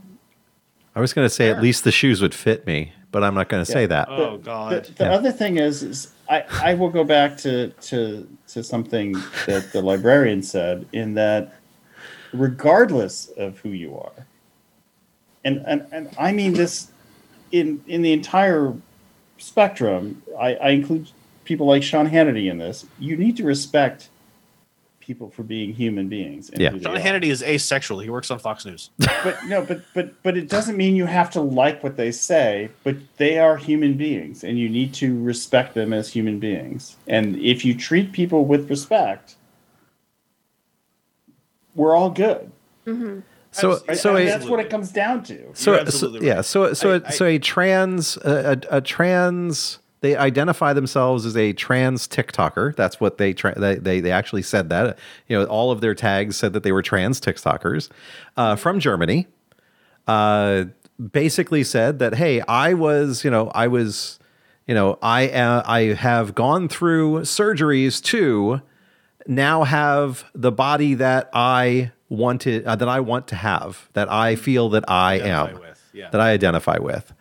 [0.96, 3.48] I was going to say at least the shoes would fit me, but I'm not
[3.48, 4.08] going to say that.
[4.10, 5.10] oh The- god The, the Yeah.
[5.12, 9.12] other thing is, is I, I will go back to, to to something
[9.46, 11.54] that the librarian said in that
[12.32, 14.26] regardless of who you are,
[15.44, 16.90] and and, and I mean this
[17.50, 18.74] in in the entire
[19.38, 21.10] spectrum, I, I include
[21.44, 22.84] people like Sean Hannity in this.
[22.98, 24.10] You need to respect
[25.08, 26.50] people for being human beings.
[26.50, 26.68] and Yeah.
[26.70, 27.00] who they Sean are.
[27.00, 27.98] Hannity is asexual.
[28.00, 28.90] He works on Fox News.
[29.24, 32.68] but no, but but but it doesn't mean you have to like what they say.
[32.84, 36.96] But they are human beings, and you need to respect them as human beings.
[37.08, 39.36] And if you treat people with respect,
[41.74, 42.52] we're all good.
[42.86, 43.22] mhm.
[43.50, 43.96] So Right?
[43.96, 45.38] so And a, that's what it comes down to.
[45.54, 46.44] so, so absolutely yeah right.
[46.44, 51.36] so so I- a, so a trans a, a, a trans they identify themselves as
[51.36, 52.76] a trans TikToker.
[52.76, 54.98] That's what they, tra- they they they actually said that.
[55.26, 57.90] You know, all of their tags said that they were trans TikTokers
[58.36, 59.26] uh, from Germany.
[60.06, 60.64] Uh,
[61.12, 64.18] basically said that hey, I was you know I was
[64.66, 68.62] you know I uh, I have gone through surgeries to
[69.26, 74.36] now have the body that I wanted uh, that I want to have, that I
[74.36, 75.62] feel that I am, with,
[76.10, 77.12] that I identify with.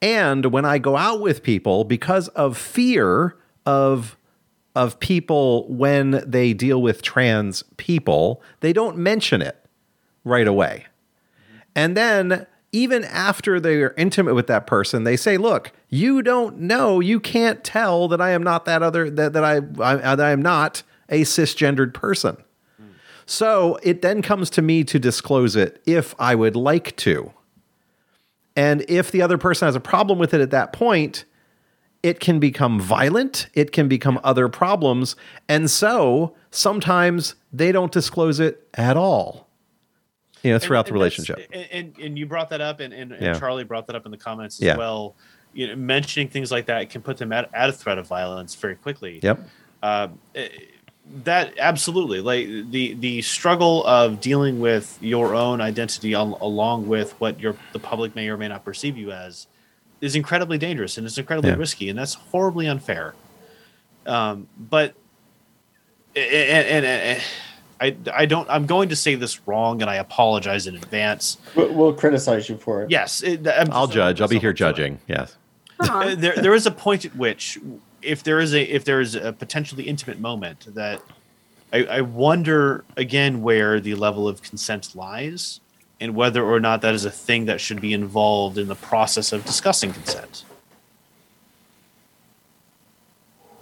[0.00, 4.16] And when I go out with people because of fear of
[4.74, 9.56] of people when they deal with trans people, they don't mention it
[10.22, 10.84] right away.
[11.74, 17.00] And then even after they're intimate with that person, they say, "Look, you don't know,
[17.00, 20.30] you can't tell that I am not that other that, that I, I that I
[20.30, 22.36] am not a cisgendered person."
[23.24, 27.32] So it then comes to me to disclose it if I would like to.
[28.56, 31.24] And if the other person has a problem with it at that point,
[32.02, 35.14] it can become violent, it can become other problems.
[35.48, 39.48] And so sometimes they don't disclose it at all,
[40.42, 41.68] you know, throughout the And- and that's- relationship.
[41.72, 43.38] And, and you brought that up, and, and, Yeah.
[43.38, 44.76] Charlie brought that up in the comments as Yeah.
[44.76, 45.16] well.
[45.52, 48.54] You know, mentioning things like that can put them at, at a threat of violence
[48.54, 49.20] very quickly.
[49.22, 49.40] Yep.
[49.82, 50.48] Uh, eh,
[51.24, 57.12] that absolutely like the the struggle of dealing with your own identity al- along with
[57.20, 59.46] what your the public may or may not perceive you as
[60.00, 61.56] is incredibly dangerous and it's incredibly Yeah.
[61.56, 63.14] risky and that's horribly unfair.
[64.04, 64.94] Um, but
[66.14, 67.22] and, and, and
[67.80, 71.38] I I don't I'm going to say this wrong and I apologize in advance.
[71.54, 72.90] We'll, we'll criticize you for it.
[72.90, 74.20] Yes, it, I'm I'll judge.
[74.20, 74.98] I'll be here so- so- judging.
[75.08, 75.36] Yes.
[76.16, 77.58] there there is a point at which
[78.06, 81.02] if there is a if there is a potentially intimate moment that
[81.72, 85.60] I, I wonder again where the level of consent lies
[86.00, 89.32] and whether or not that is a thing that should be involved in the process
[89.32, 90.44] of discussing consent.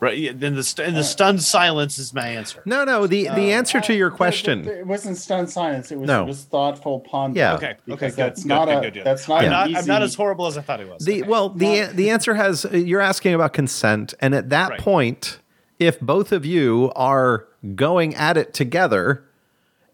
[0.04, 0.18] Right.
[0.18, 2.62] yeah, Then the st- and the stunned silence is my answer.
[2.64, 3.06] No, no.
[3.06, 4.62] The the Uh, answer to your question.
[4.64, 5.90] but It wasn't stunned silence.
[5.90, 6.22] It was, No.
[6.22, 7.36] it was thoughtful pondering.
[7.36, 7.54] Yeah.
[7.54, 7.66] Okay.
[7.70, 7.76] Okay.
[7.86, 8.24] Because Good.
[8.24, 9.04] that's good, not good, a good, good.
[9.04, 9.68] that's not I'm an not.
[9.70, 9.78] easy.
[9.78, 11.04] I'm not as horrible as I thought it was.
[11.04, 11.28] The Okay.
[11.30, 14.78] well, the the answer has you're asking about consent, and at that Right.
[14.80, 15.38] point,
[15.78, 19.24] if both of you are going at it together,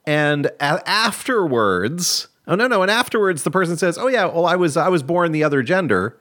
[0.06, 4.56] and a- afterwards, oh no, no, and afterwards the person says, "Oh yeah, well I
[4.56, 6.16] was I was born the other gender,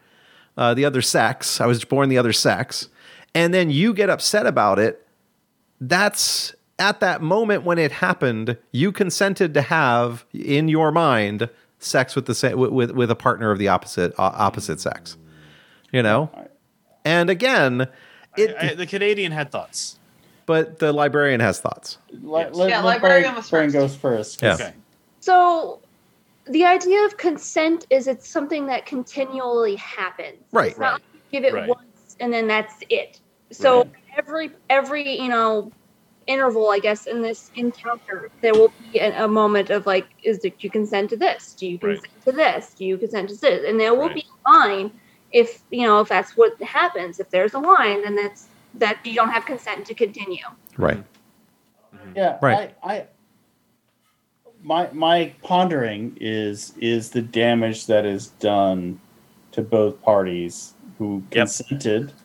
[0.57, 1.59] uh, the other sex.
[1.59, 2.87] I was born the other sex,"
[3.39, 5.05] and then you get upset about it.
[5.81, 11.49] That's at that moment when it happened, you consented to have in your mind
[11.79, 15.17] sex with the sa- with with, with a partner of the opposite uh, opposite sex.
[15.91, 16.29] You know,
[17.05, 17.87] and again,
[18.37, 18.55] it.
[18.59, 19.97] I- the Canadian had thoughts.
[20.45, 21.97] but the librarian has thoughts.
[22.23, 23.73] Let, let, Yeah, let librarian Brian- was first.
[23.73, 24.41] goes first.
[24.41, 24.53] Yeah.
[24.55, 24.73] Okay.
[25.21, 25.79] So
[26.45, 30.37] the idea of consent is it's something that continually happens.
[30.51, 30.71] Right.
[30.71, 31.01] It's not like
[31.31, 31.69] you give it Right.
[31.69, 33.19] once and then that's it.
[33.51, 35.71] So every every, you know,
[36.27, 40.37] interval, I guess, in this encounter, there will be a, a moment of like, is
[40.45, 41.55] it, do you consent to this?
[41.55, 41.95] Do you Right.
[41.95, 42.73] consent to this?
[42.75, 43.65] Do you consent to this?
[43.67, 44.15] And there will Right.
[44.15, 44.91] be a line
[45.31, 47.19] if you know if that's what happens.
[47.19, 50.45] If there's a line, then that's that you don't have consent to continue.
[50.77, 50.97] Right.
[50.97, 51.97] Mm-hmm.
[51.97, 52.17] Mm-hmm.
[52.17, 52.75] Yeah, Right.
[52.83, 53.07] I, I
[54.63, 58.99] my my pondering is is the damage that is done
[59.51, 62.18] to both parties who consented Yep.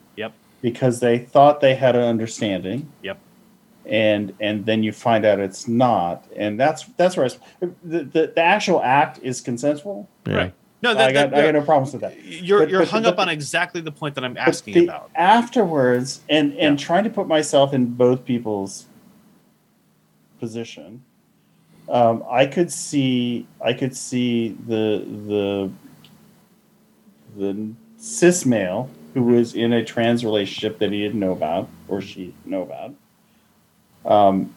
[0.64, 2.90] Because they thought they had an understanding.
[3.02, 3.18] Yep.
[3.84, 8.02] And and then you find out it's not, and that's that's where I, s- the,
[8.04, 10.08] the the actual act is consensual.
[10.26, 10.34] Yeah.
[10.36, 10.54] Right.
[10.80, 12.22] No, I got that, I got no problems with that.
[12.24, 14.84] you're But- you're but- hung but- up on exactly the point that I'm asking the
[14.84, 15.10] about.
[15.14, 16.86] afterwards and and Yeah.
[16.86, 18.86] trying to put myself in both people's
[20.40, 21.02] position
[21.88, 25.70] um, i could see i could see the the
[27.36, 27.68] the
[27.98, 32.26] cis male who was in a trans relationship that he didn't know about or she
[32.26, 32.92] didn't know about
[34.04, 34.52] um,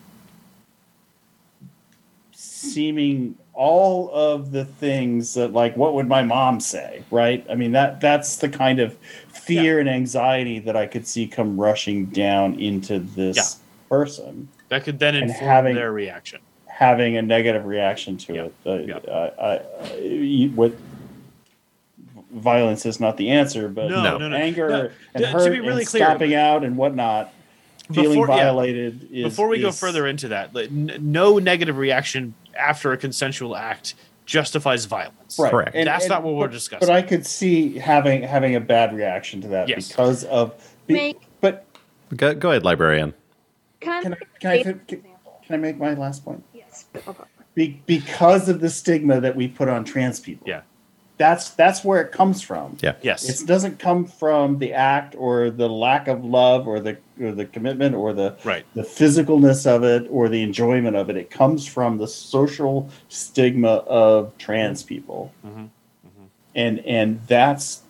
[2.31, 7.71] seeming all of the things that like what would my mom say right i mean
[7.71, 8.95] that that's the kind of
[9.29, 13.87] fear and anxiety that i could see come rushing down into this Yeah.
[13.89, 16.41] person That could then inform having- their reaction.
[16.67, 18.43] having a negative reaction to Yeah.
[18.43, 19.31] it uh, Yeah.
[19.39, 19.43] I,
[19.93, 20.73] I, you- what
[22.31, 24.17] violence is not the answer but No, No.
[24.17, 24.35] no, no.
[24.35, 24.89] anger No.
[25.13, 27.33] and To- to be really and clear- stopping out and whatnot
[27.91, 28.43] feeling Before- yeah.
[28.43, 32.97] violated is, Before we go further into that, like, n- no negative reaction after a
[32.97, 33.93] consensual act
[34.25, 35.39] justifies violence.
[35.39, 35.49] Right.
[35.51, 35.73] Correct.
[35.73, 36.85] That's not what we're but- discussing.
[36.85, 39.87] But I could see having having a bad reaction to that Yes.
[39.87, 40.53] because of.
[40.85, 41.63] be- Make- but
[42.15, 43.13] Go, go ahead, librarian.
[43.79, 45.03] Can I can I, make can, I, can, can
[45.51, 46.43] I make my last point?
[46.53, 46.85] Yes.
[47.55, 50.45] Be, because of the stigma that we put on trans people.
[50.47, 50.61] Yeah.
[51.17, 52.77] That's that's where it comes from.
[52.81, 52.93] Yeah.
[53.01, 53.41] yes.
[53.41, 57.45] It doesn't come from the act or the lack of love or the or the
[57.45, 58.65] commitment or the right.
[58.75, 61.17] the physicalness of it or the enjoyment of it.
[61.17, 65.33] It comes from the social stigma of trans people.
[65.45, 65.69] Mhm.
[66.53, 67.81] And and that's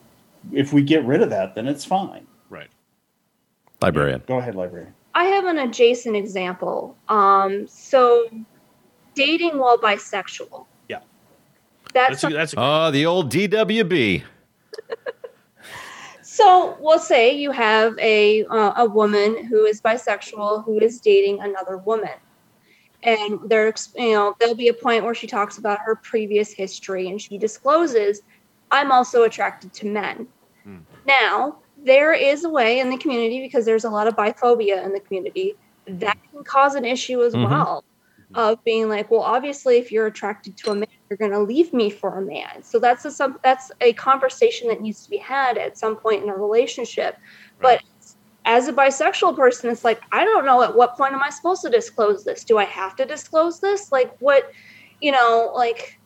[0.54, 2.26] if we get rid of that, then it's fine.
[2.50, 2.70] Right.
[3.82, 4.24] Librarian.
[4.26, 4.94] Go ahead, librarian.
[5.14, 6.96] I have an adjacent example.
[7.10, 8.30] Um, so
[9.16, 10.67] dating while bisexual.
[11.96, 12.08] Yeah.
[12.10, 14.24] That's, That's a, that's a, Oh, the old DWB.
[16.22, 16.78] so.
[16.80, 21.78] We'll say you have a uh, a woman who is bisexual who is dating another
[21.78, 22.12] woman,
[23.04, 27.10] and there's you know there'll be a point where she talks about her previous history
[27.10, 28.22] and she discloses,
[28.72, 30.28] "I'm also attracted to men."
[30.64, 30.78] Hmm.
[31.06, 34.94] Now there is a way in the community because there's a lot of biphobia in
[34.94, 35.56] the community
[35.88, 37.50] that can cause an issue as Mhm.
[37.50, 37.84] well
[38.34, 38.40] Mm-hmm.
[38.40, 41.72] of being like well obviously if you're attracted to a man you're going to leave
[41.74, 42.62] me for a man.
[42.62, 46.24] So that's a some that's a conversation that needs to be had at some point
[46.24, 47.16] in a relationship.
[47.62, 47.82] But
[48.44, 51.62] as a bisexual person it's like i don't know at what point am i supposed
[51.62, 52.44] to disclose this?
[52.44, 53.94] Do i have to disclose this?
[53.94, 54.52] Like what
[55.00, 55.98] you know like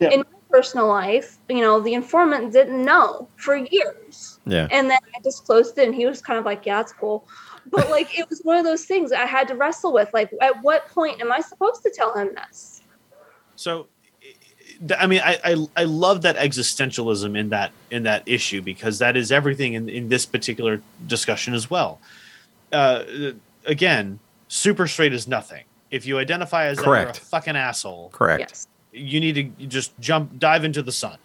[0.00, 0.10] Yeah.
[0.10, 4.40] in my personal life you know the informant didn't know for years.
[4.44, 4.66] Yeah.
[4.72, 7.28] and then I disclosed it, and he was kind of like, "Yeah, that's cool."
[7.70, 10.12] But like, it was one of those things I had to wrestle with.
[10.12, 12.82] Like, at what point am I supposed to tell him this?
[13.56, 13.86] So,
[14.98, 19.16] I mean, I, I I love that existentialism in that in that issue because that
[19.16, 22.00] is everything in, in this particular discussion as well.
[22.72, 23.04] Uh,
[23.66, 24.18] again,
[24.48, 25.64] super straight is nothing.
[25.90, 28.40] If you identify as that, you're a fucking asshole, Correct.
[28.40, 28.68] Yes.
[28.92, 31.18] you need to just jump dive into the sun.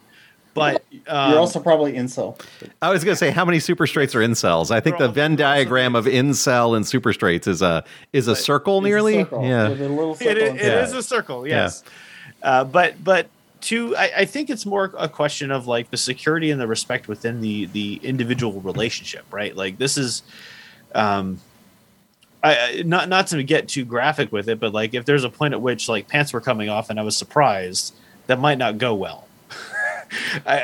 [0.55, 2.39] But um, You're also probably incel.
[2.81, 4.71] I was going to say how many super straights are incels.
[4.71, 7.83] I think They're the Venn diagram of incel and super straights is a
[8.13, 9.13] is a circle It's a nearly.
[9.19, 9.67] circle Yeah.
[9.69, 10.65] with a little it, circle it, inside.
[10.65, 11.83] it is a circle yes
[12.41, 13.27] uh, but but
[13.59, 17.09] two I, I think it's more a question of like the security and the respect
[17.09, 20.23] within the the individual relationship right like this is
[20.93, 21.41] um
[22.41, 25.29] I, I not not to get too graphic with it but like if there's a
[25.29, 27.93] point at which like pants were coming off and i was surprised
[28.27, 29.24] that might not go well
[30.45, 30.57] I,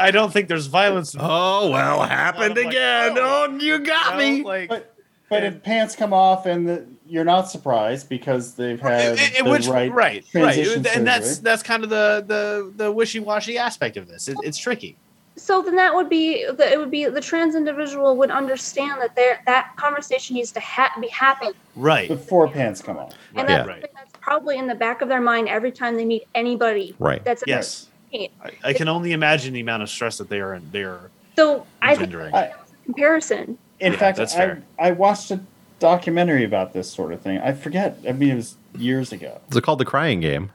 [0.00, 3.16] I i don't think there's violence Oh well, happened of, like, again.
[3.18, 3.46] oh.
[3.50, 4.42] Oh, you got you know, me.
[4.44, 4.92] like But
[5.28, 9.44] but if pants come off and the, you're not surprised because they've had It- it-
[9.44, 11.42] the which, right, right, right, and that's surgery.
[11.42, 14.28] that's kind of the the the wishy washy aspect of this.
[14.28, 14.96] It, it's tricky.
[15.38, 19.14] So then that would be that it would be the trans individual would understand that
[19.16, 23.12] there that conversation needs to ha- be happening, Right, before pants come off.
[23.34, 23.84] and right, that's right.
[23.94, 26.94] that's probably in the back of their mind every time they meet anybody.
[26.98, 27.22] Right.
[27.24, 27.85] That's a Yes, Right.
[28.14, 28.28] I,
[28.64, 31.90] I can only imagine the amount of stress that they are they are So I
[31.94, 32.34] think engendering.
[32.34, 32.52] I-
[32.84, 33.58] comparison.
[33.80, 34.62] In Yeah, fact, that's I, fair.
[34.78, 35.40] I watched a
[35.80, 37.38] documentary about this sort of thing.
[37.38, 37.98] I forget.
[38.08, 39.40] I mean, it was years ago.
[39.50, 40.50] Is it called the crying game?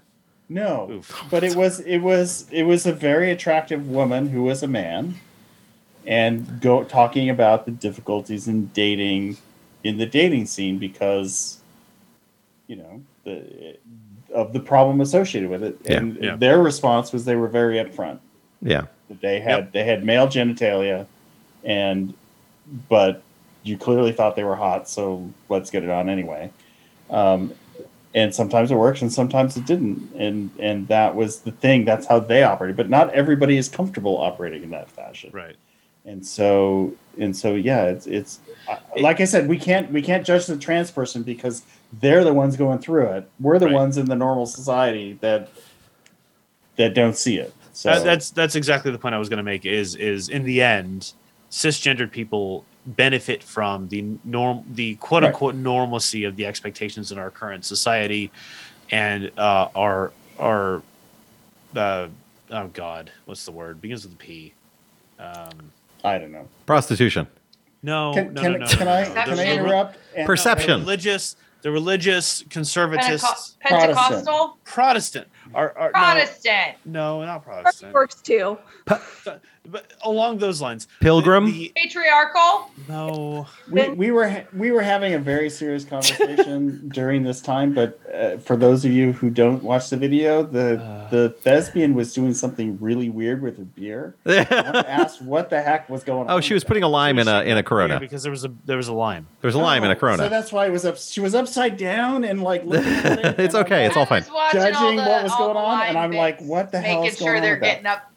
[0.49, 1.23] No, Oof.
[1.29, 5.15] but it was it was it was a very attractive woman who was a man,
[6.05, 9.37] and go talking about the difficulties in dating,
[9.83, 11.59] in the dating scene because,
[12.67, 13.77] you know, the
[14.33, 15.77] of the problem associated with it.
[15.87, 16.35] And Yeah.
[16.35, 18.19] their response was they were very upfront.
[18.61, 18.83] Yeah.
[19.21, 21.05] they had they had male genitalia,
[21.65, 22.13] and
[22.87, 23.23] but
[23.63, 26.49] you clearly thought they were hot, so let's get it on anyway.
[27.09, 27.53] Um,
[28.15, 31.83] and sometimes it works, and sometimes it didn't, and and that was the thing.
[31.85, 32.77] That's how they operated.
[32.77, 35.55] But not everybody is comfortable operating in that fashion, right.
[36.05, 40.25] And so and so yeah, it's it's uh, like I said, we can't we can't
[40.25, 41.63] judge the trans person because
[41.99, 43.29] they're the ones going through it.
[43.39, 43.75] We're the Right.
[43.75, 45.49] ones in the normal society that
[46.77, 47.53] that don't see it.
[47.73, 49.65] So That- that's that's exactly the point I was going to make.
[49.65, 51.13] Is is in the end,
[51.51, 55.29] cisgendered people benefit from the norm, the quote Right.
[55.29, 58.31] unquote normalcy of the expectations in our current society,
[58.89, 60.81] and uh, our our
[61.75, 62.07] uh,
[62.49, 63.81] oh god, what's the word?
[63.81, 64.53] Begins with a P.
[65.19, 65.71] Um,
[66.03, 66.47] I don't know.
[66.65, 67.27] Prostitution.
[67.83, 69.09] no, Can, no, can, no, no, can no, I no.
[69.13, 69.59] can I Perception.
[69.59, 69.97] interrupt?
[70.15, 70.69] And- uh, Perception.
[70.71, 73.97] The religious, the religious conservatists, Penteco- Protestant.
[74.09, 78.57] Pentecostal, Protestant are, are Protestant, no, not Protestant, Works too.
[79.65, 80.87] but along those lines.
[81.01, 81.45] Pilgrim?
[81.45, 82.71] The- patriarchal.
[82.89, 87.73] no, we, we were ha- we were having a very serious conversation during this time,
[87.73, 91.09] but uh, for those of you who don't watch the video, the Uh.
[91.09, 94.15] the thespian was doing something really weird with a beer.
[94.25, 94.37] I
[94.87, 96.31] asked what the heck was going on.
[96.37, 97.99] oh, she was putting a lime in a in a Yeah, Corona.
[97.99, 99.27] because there was a there was a lime.
[99.41, 100.23] There's a lime in a Corona.
[100.23, 100.97] So that's why it was up.
[100.97, 103.39] She was upside down and like looking at it.
[103.39, 104.23] It's okay, it's all fine.
[104.23, 106.71] I was watching all Judging the- what was all going on, and I'm like, what
[106.71, 107.67] the hell Making is sure going on they're with that?
[107.83, 108.11] getting up.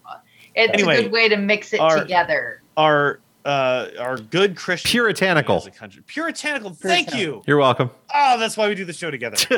[0.56, 2.62] It's Anyway, a good way to mix it our- together.
[2.76, 5.56] Our uh our good Christian Puritanical.
[5.56, 6.02] as a country.
[6.06, 6.70] Puritanical.
[6.74, 7.42] Thank you.
[7.46, 7.90] You're welcome.
[8.14, 9.36] Oh, that's why we do the show together.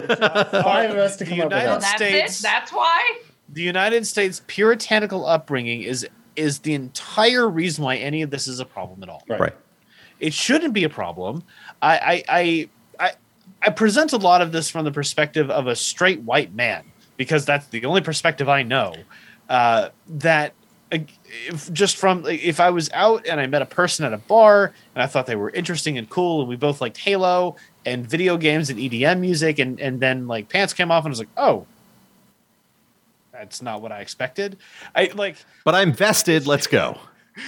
[0.62, 1.80] Five of us to The come up with United that.
[1.80, 2.42] that's States- it.
[2.42, 3.20] That's why.
[3.48, 8.58] the United States puritanical upbringing is is the entire reason why any of this is
[8.60, 9.22] a problem at all.
[9.28, 9.40] Right.
[9.40, 9.54] Right.
[10.18, 11.44] It shouldn't be a problem.
[11.80, 12.68] I I I
[13.06, 13.12] I,
[13.62, 16.84] I present a lot of this from the perspective of a straight white man
[17.16, 18.94] because that's the only perspective I know.
[19.48, 20.52] Uh, that
[20.93, 20.98] uh,
[21.47, 24.72] if, just from if I was out and I met a person at a bar
[24.94, 28.36] and I thought they were interesting and cool and we both liked Halo and video
[28.36, 31.28] games and EDM music and and then like pants came off and I was like,
[31.36, 31.66] oh,
[33.32, 34.59] that's not what I expected.
[34.94, 36.47] I like But I'm vested.
[36.47, 36.98] Let's go.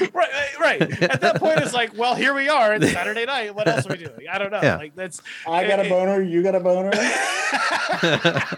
[0.00, 1.02] Right, right, right.
[1.02, 2.74] At that point, it's like, well, here we are.
[2.74, 3.54] It's Saturday night.
[3.54, 4.28] What else are we doing?
[4.30, 4.60] I don't know.
[4.62, 4.76] Yeah.
[4.76, 6.22] Like that's I got a it- boner.
[6.22, 6.90] You got a boner.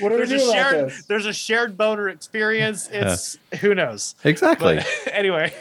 [0.00, 1.04] What do we there's a shared this?
[1.06, 2.88] there's a shared boner experience.
[2.92, 4.14] It's who knows.
[4.22, 4.76] Exactly.
[4.76, 5.52] But anyway,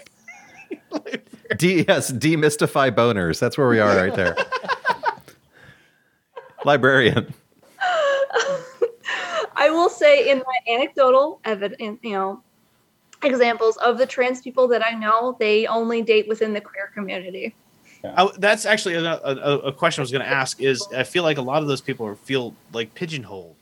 [1.58, 3.40] D- yes, demystify boners.
[3.40, 4.36] That's where we are right there.
[6.66, 7.34] Librarian.
[9.60, 12.44] I will say in my anecdotal evidence, you know,
[13.24, 17.56] examples of the trans people that I know, they only date within the queer community.
[18.04, 20.62] I, that's actually a, a, a question I was going to ask.
[20.62, 23.56] Is I feel like a lot of those people are, feel like pigeonholed,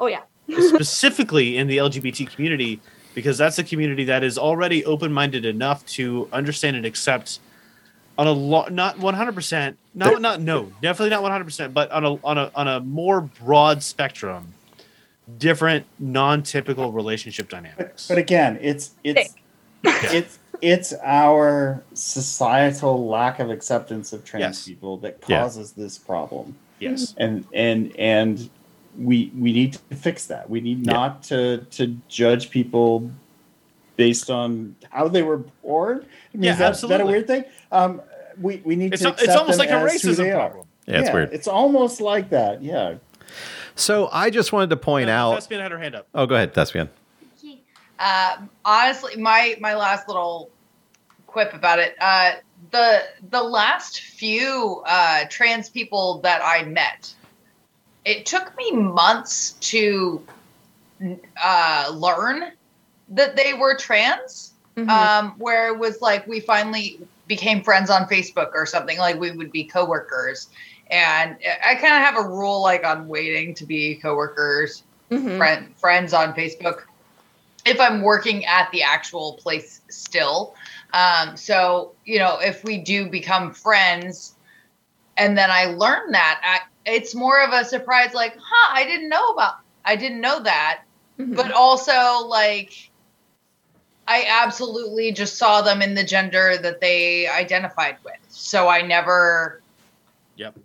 [0.00, 0.22] Oh yeah.
[0.68, 2.80] specifically in the LGBT community,
[3.14, 7.40] because that's a community that is already open-minded enough to understand and accept
[8.18, 12.38] on a lo- not 100%, not not no, definitely not 100%, but on a on
[12.38, 14.52] a on a more broad spectrum,
[15.38, 18.06] different non-typical relationship dynamics.
[18.08, 19.34] but again, it's it's
[19.84, 24.64] it's it's our societal lack of acceptance of trans Yes.
[24.68, 25.40] people that Yeah.
[25.42, 26.56] causes this problem.
[26.78, 27.14] yes.
[27.18, 28.48] and and and
[28.98, 30.48] we we need to fix that.
[30.48, 30.92] We need Yeah.
[30.92, 33.10] not to to judge people
[33.96, 35.98] based on how they were born.
[36.32, 37.44] I mean, Yeah, is that, that a weird thing?
[37.72, 38.00] Um,
[38.40, 39.08] we we need It's, to.
[39.08, 40.40] it's accept almost them like a as who racism they are.
[40.48, 40.66] problem.
[40.86, 41.32] Yeah, it's weird.
[41.32, 42.62] It's almost like that.
[42.62, 42.94] Yeah.
[43.76, 45.34] So I just wanted to point Uh, out.
[45.34, 46.08] Thespian had her hand up.
[46.14, 46.88] Oh, go ahead, Thespian.
[47.98, 50.50] Uh, honestly, my my last little
[51.26, 51.94] quip about it.
[52.00, 52.32] Uh,
[52.72, 57.14] the the last few uh, trans people that I met,
[58.04, 60.22] it took me months to
[61.42, 62.52] uh, learn
[63.10, 64.52] that they were trans.
[64.76, 64.90] Mhm.
[64.90, 68.98] Um, where it was like we finally became friends on Facebook or something.
[68.98, 70.48] Like we would be coworkers,
[70.90, 71.36] and
[71.66, 75.36] I kind of have a rule like on waiting to be coworkers Mhm.
[75.36, 76.82] friend, friends on Facebook
[77.64, 80.54] if I'm working at the actual place still.
[80.92, 84.34] Um, so, you know, if we do become friends
[85.16, 86.60] and then I learn that, I,
[86.90, 90.82] it's more of a surprise like, huh, I didn't know about, I didn't know that.
[91.18, 91.34] Mhm.
[91.36, 92.90] But also, like,
[94.06, 98.18] I absolutely just saw them in the gender that they identified with.
[98.28, 99.62] So I never,
[100.36, 100.56] Yep.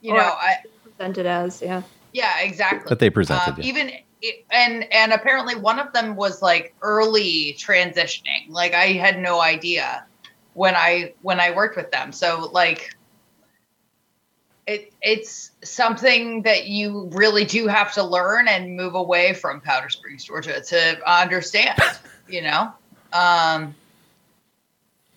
[0.00, 1.82] You Or- know, I, presented as yeah.
[2.12, 2.88] yeah, exactly.
[2.88, 3.52] That they presented.
[3.52, 3.64] Um, yeah.
[3.66, 3.90] even
[4.50, 10.04] and and apparently one of them was like early transitioning like i had no idea
[10.54, 12.94] when i when i worked with them so like
[14.66, 19.88] it it's something that you really do have to learn and move away from powder
[19.88, 21.80] springs georgia to understand
[22.28, 22.70] you know
[23.14, 23.74] um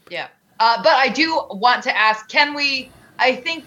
[0.09, 0.27] yeah
[0.59, 2.89] uh, but i do want to ask can we
[3.19, 3.65] i think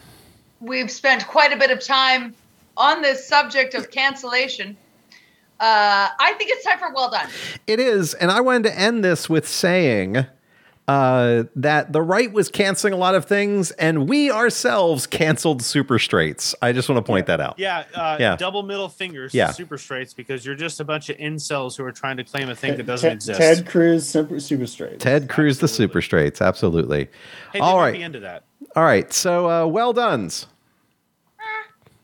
[0.61, 2.35] we've spent quite a bit of time
[2.77, 4.77] on this subject of cancellation
[5.59, 7.29] uh, I think it's time for well done.
[7.67, 10.27] It is, and I wanted to end this with saying
[10.87, 15.99] uh, that the right was canceling a lot of things, and we ourselves canceled super
[15.99, 16.55] straights.
[16.61, 17.55] I just want to point that out.
[17.59, 18.37] Yeah, uh, Yeah.
[18.37, 19.51] double middle fingers Yeah.
[19.51, 22.55] super straights because you're just a bunch of incels who are trying to claim a
[22.55, 23.41] thing that doesn't Ted, exist.
[23.41, 25.01] Ted Cruz, super, super straight.
[25.01, 27.05] Ted Cruz, the super straights, absolutely.
[27.05, 27.09] hey,
[27.55, 28.01] they all might right.
[28.03, 28.45] into that.
[28.77, 30.47] All right, so uh, well done's.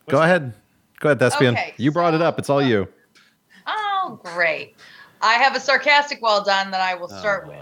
[0.09, 0.53] Go ahead,
[0.99, 1.53] go ahead, Thespian.
[1.55, 2.39] Okay, you brought it up.
[2.39, 2.87] It's all you.
[3.65, 4.75] Oh, great.
[5.21, 7.55] I have a sarcastic well done that I will Oh, start with.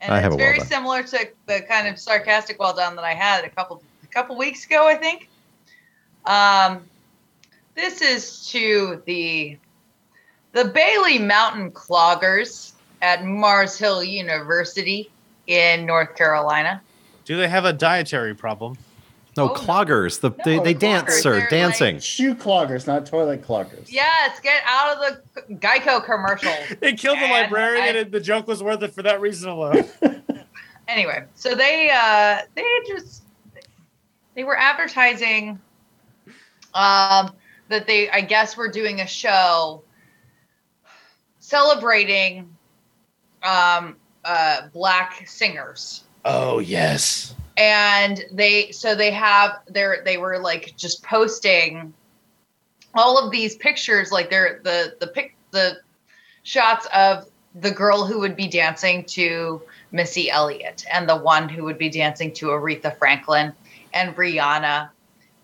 [0.00, 0.66] And I it's have a well very done.
[0.66, 4.38] similar to the kind of sarcastic well done that I had a couple a couple
[4.38, 5.28] weeks ago, I think.
[6.24, 6.84] Um,
[7.74, 9.58] this is to the
[10.52, 15.10] the Bailey Mountain Cloggers at Mars Hill University
[15.48, 16.80] in North Carolina.
[17.30, 18.76] Do they have a dietary problem?
[19.36, 20.18] No, Oh, cloggers.
[20.20, 21.22] The, they No, they dance, cloggers.
[21.22, 22.00] sir, They're like- dancing.
[22.00, 23.84] Shoe cloggers, not toilet cloggers.
[23.86, 26.52] Yes, get out of the Geico commercial.
[26.80, 29.84] They killed the librarian, I- and the joke was worth it for that reason alone.
[30.88, 33.22] anyway, so they uh they just
[34.34, 35.60] they were advertising
[36.74, 37.32] um
[37.68, 39.84] that they I guess were doing a show
[41.38, 42.56] celebrating
[43.44, 43.94] um
[44.24, 46.02] uh black singers.
[46.24, 47.34] Oh yes.
[47.56, 51.92] And they so they have they're they were like just posting
[52.94, 55.78] all of these pictures like they're the the pic the
[56.42, 59.60] shots of the girl who would be dancing to
[59.92, 63.52] Missy Elliott and the one who would be dancing to Aretha Franklin
[63.92, 64.88] and Rihanna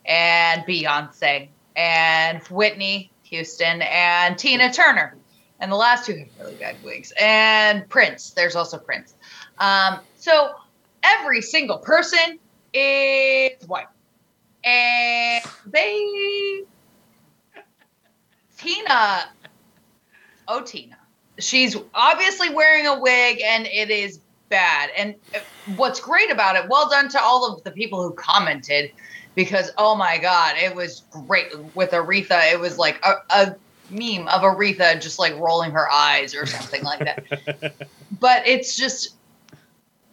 [0.04, 5.16] and Beyonce and Whitney Houston and Tina Turner.
[5.58, 7.12] And the last two have really bad wigs.
[7.20, 8.30] And Prince.
[8.30, 9.14] There's also Prince.
[9.58, 10.54] Um, so
[11.14, 12.38] every single person
[12.72, 13.86] is white.
[14.64, 16.62] And they
[18.56, 19.28] Tina
[20.48, 20.96] oh Tina,
[21.38, 24.90] she's obviously wearing a wig and it is bad.
[24.96, 25.38] And uh,
[25.76, 28.90] what's great about it, well done to all of the people who commented,
[29.34, 32.52] because oh my god, it was great with Aretha.
[32.52, 33.56] It was like a, a
[33.90, 37.74] meme of Aretha just like rolling her eyes or something like that.
[38.20, 39.15] but it's just,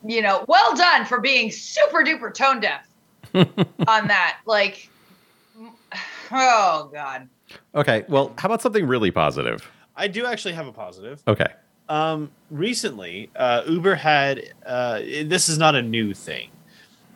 [0.05, 2.87] you know, well done for being super duper tone deaf
[3.33, 4.39] on that.
[4.45, 4.89] Like,
[6.31, 7.27] oh god.
[7.75, 9.69] Okay, well, how about something really positive?
[9.95, 11.21] I do actually have a positive.
[11.27, 11.47] Okay.
[11.89, 16.49] Um, recently, uh, Uber had uh, this is not a new thing.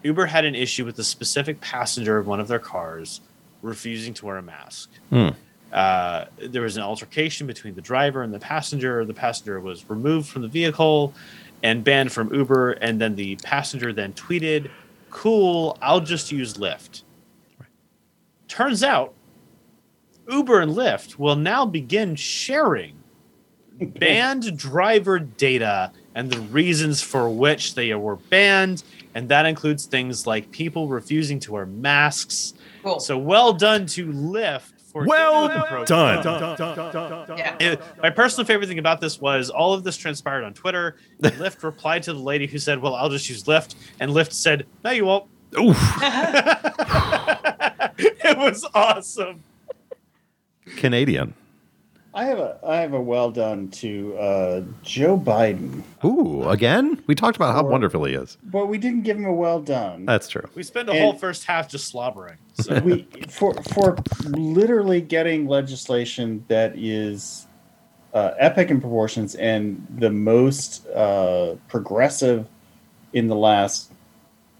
[0.04, 3.22] Uber had an issue with a specific passenger of one of their cars
[3.62, 4.90] refusing to wear a mask.
[5.10, 5.30] Hmm.
[5.72, 9.04] Uh, there was an altercation between the driver and the passenger.
[9.04, 11.14] The passenger was removed from the vehicle
[11.64, 12.74] and banned from Uber.
[12.74, 14.70] And then the passenger then tweeted,
[15.10, 17.04] "Cool, I'll just use Lyft."
[18.48, 19.14] Turns out,
[20.30, 22.96] Uber and Lyft will now begin sharing
[23.82, 28.84] banned driver data and the reasons for which they were banned.
[29.14, 32.54] And that includes things like people refusing to wear masks.
[32.84, 33.00] Cool.
[33.00, 37.38] So well done to Lyft Well getting with the done.
[37.38, 37.74] Yeah.
[37.74, 40.98] Uh, My personal favorite thing about this was all of this transpired on Twitter.
[41.22, 44.66] Lyft replied to the lady who said, "Well, I'll just use Lyft," and Lyft said,
[44.84, 45.26] "No, you won't."
[45.58, 45.78] Oof.
[47.98, 49.44] it was awesome.
[50.78, 51.34] Canadian.
[52.18, 57.02] I have a I have a well done to uh, Joe Biden, Ooh, again?
[57.06, 58.38] We talked about how Or- wonderful he is.
[58.44, 60.06] but we didn't give him a well done.
[60.06, 60.42] That's true.
[60.56, 62.38] We spent a And- whole first half just slobbering.
[62.56, 67.46] So we for for literally getting legislation that is
[68.16, 72.48] uh, epic in proportions and the most uh, progressive
[73.14, 73.92] in the last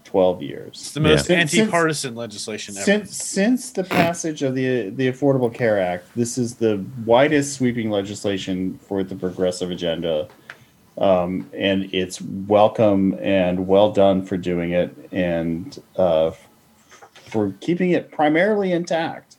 [0.08, 0.70] twelve years.
[0.72, 1.36] it's the most Yeah.
[1.36, 2.84] Anti-partisan legislation ever.
[2.84, 7.90] Since since the passage of the the Affordable Care Act, this is the widest sweeping
[7.90, 10.26] legislation for the progressive agenda,
[10.96, 16.30] um, and it's welcome and well done for doing it and uh,
[17.30, 19.36] for keeping it primarily intact.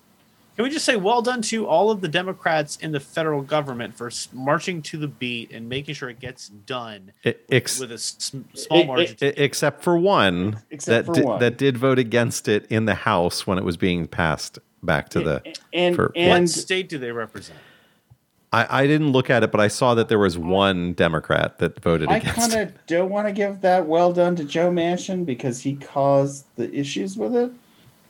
[0.59, 3.95] Can we just say well done to all of the Democrats in the federal government
[3.95, 7.93] for marching to the beat and making sure it gets done I- ex- with a
[7.93, 9.15] s- small It- margin?
[9.21, 11.39] I- except for one Except that for di- one.
[11.39, 15.21] that did vote against it in the House when it was being passed back to
[15.21, 15.41] the.
[15.71, 17.57] and for- what state do they represent?
[18.51, 21.79] I, I didn't look at it, but I saw that there was one Democrat that
[21.81, 22.61] voted I against kind it.
[22.75, 26.69] of don't want to give that well done to Joe Manchin because he caused the
[26.77, 27.49] issues with it.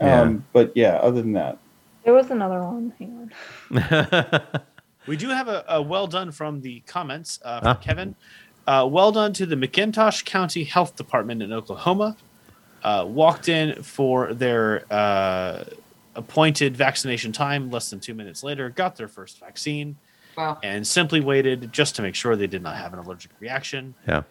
[0.01, 0.21] Yeah.
[0.21, 1.59] Um, but yeah, other than that,
[2.09, 2.91] There was another one.
[2.97, 3.29] Hang
[3.69, 4.41] on.
[5.05, 7.73] We do have a, a well done from the comments uh, from Ah.
[7.75, 8.15] Kevin.
[8.65, 12.17] Uh, well done to the McIntosh County Health Department in Oklahoma.
[12.83, 15.65] Uh, walked in for their uh,
[16.15, 19.95] appointed vaccination time less than two minutes later, got their first vaccine,
[20.35, 20.57] Wow.
[20.63, 23.93] and simply waited just to make sure they did not have an allergic reaction.
[24.07, 24.23] yeah.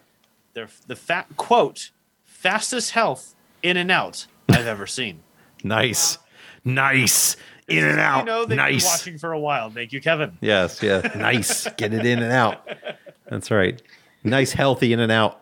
[0.53, 1.91] Their the fat quote
[2.25, 5.21] fastest health in and out I've ever seen.
[5.63, 6.17] Nice.
[6.63, 7.35] Nice.
[7.69, 8.19] In and out.
[8.19, 8.85] You know they've been nice.
[8.85, 9.69] watching for a while.
[9.69, 10.37] Thank you, Kevin.
[10.41, 10.81] Yes.
[10.81, 11.01] Yeah.
[11.15, 11.67] nice.
[11.77, 12.67] Get it in and out.
[13.27, 13.81] That's right.
[14.23, 15.41] Nice, healthy in and out.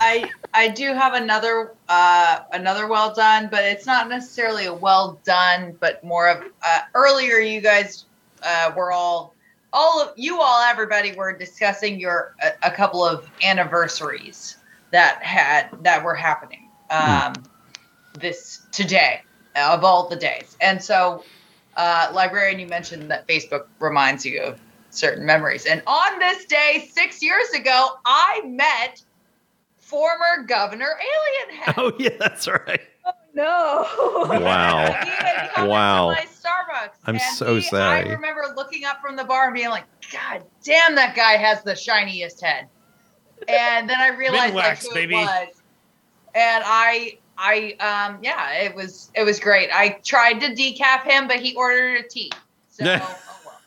[0.00, 5.20] I I do have another uh, another well done, but it's not necessarily a well
[5.24, 7.38] done, but more of uh, earlier.
[7.38, 8.04] You guys
[8.42, 9.34] uh, were all
[9.72, 14.56] all of you all everybody were discussing your a, a couple of anniversaries
[14.92, 17.34] that had that were happening um,
[18.18, 19.22] this today
[19.56, 21.24] of all the days, and so
[21.76, 24.60] uh, librarian, you mentioned that Facebook reminds you of
[24.90, 29.02] certain memories, and on this day six years ago, I met
[29.78, 30.86] former Governor
[31.46, 31.74] Alien Head.
[31.76, 32.80] Oh, yeah, that's right.
[33.36, 33.84] No.
[34.28, 34.86] Wow.
[35.04, 36.12] He had Wow.
[36.12, 36.92] my Starbucks.
[37.04, 38.08] I'm and so he- sorry.
[38.08, 41.60] I remember looking up from the bar and being like, God damn, that guy has
[41.64, 42.68] the shiniest head.
[43.48, 45.16] And then I realized like, who baby.
[45.16, 45.48] it was.
[46.36, 49.70] And I I um yeah, it was it was great.
[49.72, 52.30] I tried to decaf him, but he ordered a tea.
[52.70, 53.60] So oh well.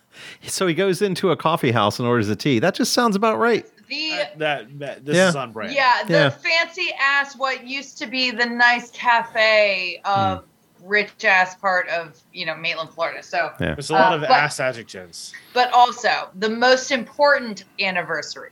[0.44, 2.60] So he goes into a coffee house and orders a tea.
[2.60, 3.66] That just sounds about right.
[3.88, 5.30] The Uh, that, that this Yeah.
[5.30, 5.74] is on brand.
[5.74, 6.30] Yeah, the Yeah.
[6.30, 10.88] fancy ass, what used to be the nice cafe of Hmm.
[10.90, 13.24] rich ass part of you know Maitland, Florida.
[13.24, 13.76] So, Yeah.
[13.76, 15.34] There's a lot Uh, of but- ass adjectives.
[15.54, 18.52] but also the most important anniversary.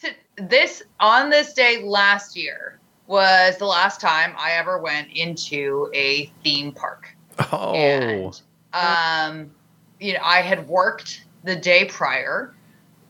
[0.00, 2.79] To- This on this day last year
[3.10, 7.16] was the last time I ever went into a theme park.
[7.50, 7.74] Oh.
[7.74, 8.40] And
[8.72, 9.50] um,
[9.98, 12.54] you know, I had worked the day prior,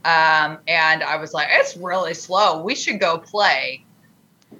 [0.07, 2.63] um, and I was like, it's really slow.
[2.63, 3.85] We should go play,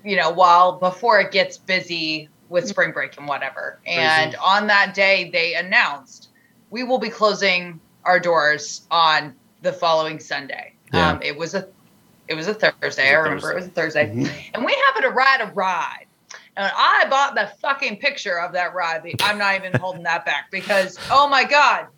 [0.05, 3.81] you know, while before it gets busy with spring break and whatever.
[3.87, 6.29] And on that day, they announced
[6.69, 10.75] we will be closing our doors on the following Sunday.
[10.93, 11.13] Yeah.
[11.13, 11.67] Um, it was a
[12.31, 13.09] it was a Thursday.
[13.09, 14.07] I a remember it was a Thursday.
[14.07, 16.07] Thursday, and we happened to ride a ride.
[16.57, 19.03] And I bought the fucking picture of that ride.
[19.21, 21.89] I'm not even holding that back because oh my god,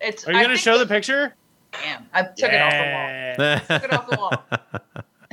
[0.00, 0.26] it's.
[0.26, 1.34] Are you going to show the picture?
[1.72, 3.08] Damn, I took it off the wall.
[3.38, 3.58] Yeah.
[3.58, 4.44] Took it off the wall.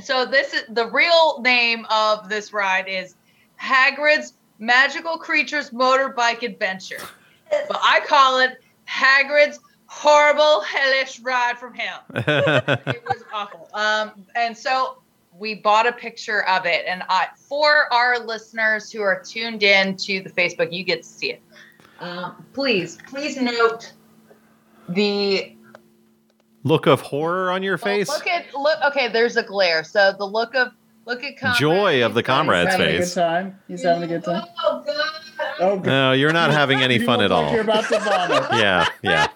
[0.04, 3.16] So this is the real name of this ride is
[3.60, 7.02] Hagrid's Magical Creatures Motorbike Adventure,
[7.50, 12.04] but I call it Hagrid's Horrible Hellish Ride from Hell.
[12.88, 13.70] It was awful.
[13.74, 15.00] Um, and so
[15.38, 19.96] we bought a picture of it, and I, for our listeners who are tuned in
[19.98, 21.42] to the Facebook, you get to see it.
[22.00, 23.94] Um, please, please note
[24.90, 25.54] the
[26.64, 28.10] Look of horror on your well, face.
[28.10, 28.78] look at look.
[28.88, 29.84] Okay, there's a glare.
[29.86, 30.74] So the look of
[31.06, 31.58] look at Conrad.
[31.58, 33.14] Joy of the He's comrade's He's having a good face.
[33.14, 33.60] time.
[33.70, 34.44] He's having a good time.
[34.64, 34.96] Oh god.
[35.60, 35.86] Oh, good.
[35.86, 37.52] No, you're not having any fun look at like all.
[37.54, 38.44] You're about to vomit.
[38.60, 39.28] Yeah, yeah.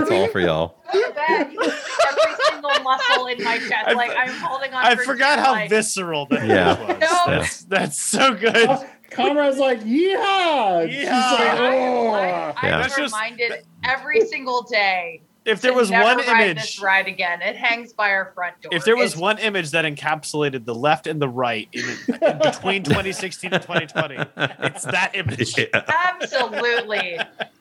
[0.00, 0.76] That's all for y'all.
[0.94, 1.52] So bad.
[1.52, 1.70] You see
[2.08, 4.84] Every single muscle in my chest, I- like I'm holding on.
[4.84, 5.68] I forgot how life.
[5.70, 6.78] visceral that Yeah.
[6.86, 7.00] was.
[7.00, 7.18] No.
[7.26, 8.54] That's, that's so good.
[8.68, 10.88] Uh, Conrad's like, yeehaw!
[10.88, 12.08] She's like, oh.
[12.10, 12.52] I, Yeah.
[12.56, 15.22] I'm That's just- reminded every single day.
[15.44, 17.42] If there was one image, this ride again.
[17.42, 18.70] It hangs by our front door.
[18.74, 22.38] if there was It's- one image that encapsulated the left and the right in, in
[22.38, 25.54] between 2016 and 2020, it's that image.
[25.74, 27.18] Absolutely.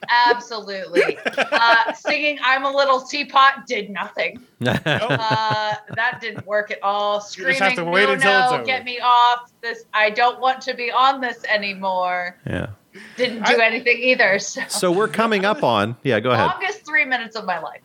[0.10, 1.18] Absolutely.
[1.38, 4.42] Uh, singing I'm a Little Teapot did nothing.
[4.66, 7.16] Uh, that didn't work at all.
[7.16, 9.86] You just Screaming, have to wait no, until it's no, over." get me off this.
[9.94, 12.38] I don't want to be on this anymore.
[12.48, 12.68] yeah.
[13.18, 14.40] Didn't do anything either.
[14.40, 15.98] So, So we're coming up on.
[16.04, 16.48] Yeah, go ahead.
[16.48, 17.82] longest three minutes of my life.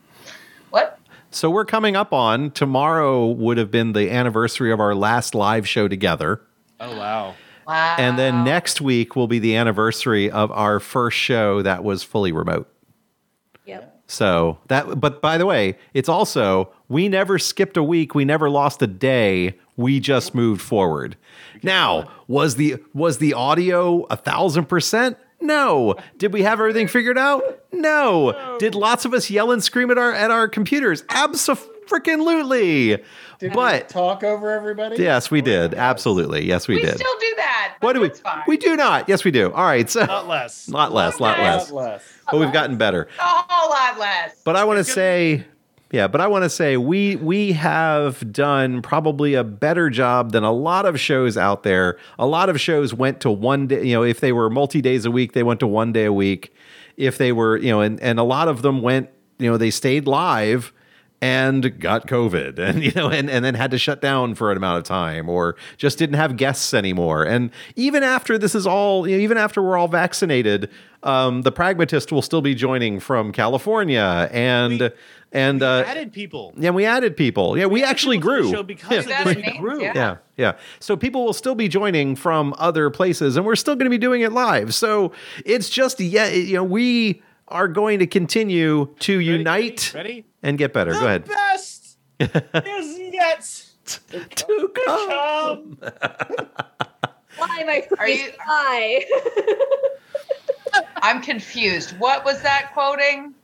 [0.70, 0.98] What?
[1.30, 5.68] So we're coming up on tomorrow would have been the anniversary of our last live
[5.68, 6.40] show together.
[6.80, 7.34] Oh wow!
[7.66, 7.96] Wow.
[7.98, 12.32] And then next week will be the anniversary of our first show that was fully
[12.32, 12.66] remote.
[13.66, 13.97] Yep.
[14.10, 18.14] So that, but by the way, it's also, we never skipped a week.
[18.14, 19.58] We never lost a day.
[19.76, 21.16] We just moved forward.
[21.62, 25.18] Now, was the, was the audio a thousand percent?
[25.40, 25.94] No.
[26.16, 27.42] Did we have everything figured out?
[27.70, 28.56] No.
[28.58, 31.04] Did lots of us yell and scream at our, at our computers?
[31.10, 31.77] Absolutely.
[33.38, 34.96] Did But we talk over everybody?
[34.96, 35.74] yes, we did.
[35.74, 36.44] Absolutely.
[36.44, 36.96] Yes, we, we did.
[36.96, 37.76] still do that.
[37.80, 38.42] what do we, fine.
[38.46, 39.08] we do not.
[39.08, 39.52] Yes, we do.
[39.52, 39.88] All right.
[39.88, 40.68] So Not less.
[40.68, 41.42] lot less, lot Okay.
[41.44, 42.02] less, Not less.
[42.30, 43.08] but we've gotten better.
[43.18, 44.34] a whole lot less.
[44.44, 45.44] But I want to say,
[45.92, 50.42] yeah, but I want to say we we have done probably a better job than
[50.44, 51.96] a lot of shows out there.
[52.18, 55.04] A lot of shows went to one day, you know, if they were multi days
[55.06, 56.52] a week, they went to one day a week.
[56.96, 59.08] If they were, you know, and and a lot of them went,
[59.38, 60.72] you know, they stayed live
[61.20, 64.56] and got COVID and you know and, and then had to shut down for an
[64.56, 67.24] amount of time or just didn't have guests anymore.
[67.24, 70.70] And even after this is all you know, even after we're all vaccinated,
[71.02, 74.90] um, the pragmatist will still be joining from California and We-
[75.30, 76.54] and uh, added people.
[76.56, 77.58] yeah, we added people.
[77.58, 78.50] Yeah, we, actually people to the grew.
[78.52, 79.20] show because yeah.
[79.20, 79.36] of this.
[79.36, 79.82] We names, grew.
[79.82, 79.92] yeah.
[79.94, 80.52] yeah, yeah.
[80.80, 83.98] So people will still be joining from other places, and we're still going to be
[83.98, 84.74] doing it live.
[84.74, 85.12] So
[85.44, 90.24] it's just yeah, you know, we are going to continue to unite Ready?
[90.42, 90.92] and get better.
[90.92, 91.24] The Go ahead.
[91.26, 95.76] best is yet To come.
[95.76, 95.78] come.
[97.38, 99.04] Why my Are face you- high?
[101.02, 101.98] I'm confused.
[101.98, 103.34] What was that quoting?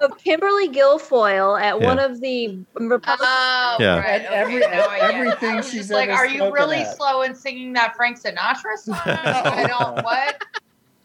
[0.00, 1.86] of Kimberly Guilfoyle at Yeah.
[1.86, 3.26] one of the Republican.
[3.26, 3.98] Oh, Yeah.
[3.98, 4.20] right.
[4.22, 5.14] And every- okay, now I get it.
[5.14, 6.96] everything she's just like, are you really at.
[6.96, 8.98] slow in singing that Frank Sinatra song?
[9.04, 10.04] I don't.
[10.04, 10.42] What?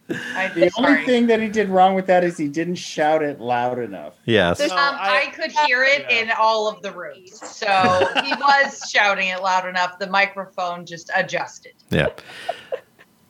[0.09, 0.87] I, The sorry.
[0.93, 4.13] only thing that he did wrong with that is he didn't shout it loud enough.
[4.25, 4.59] Yes.
[4.61, 6.21] Um, I, I- could hear it Yeah.
[6.23, 7.67] in all of the rooms, so
[8.23, 9.99] he was shouting it loud enough.
[9.99, 11.73] The microphone just adjusted.
[11.89, 12.07] Yeah.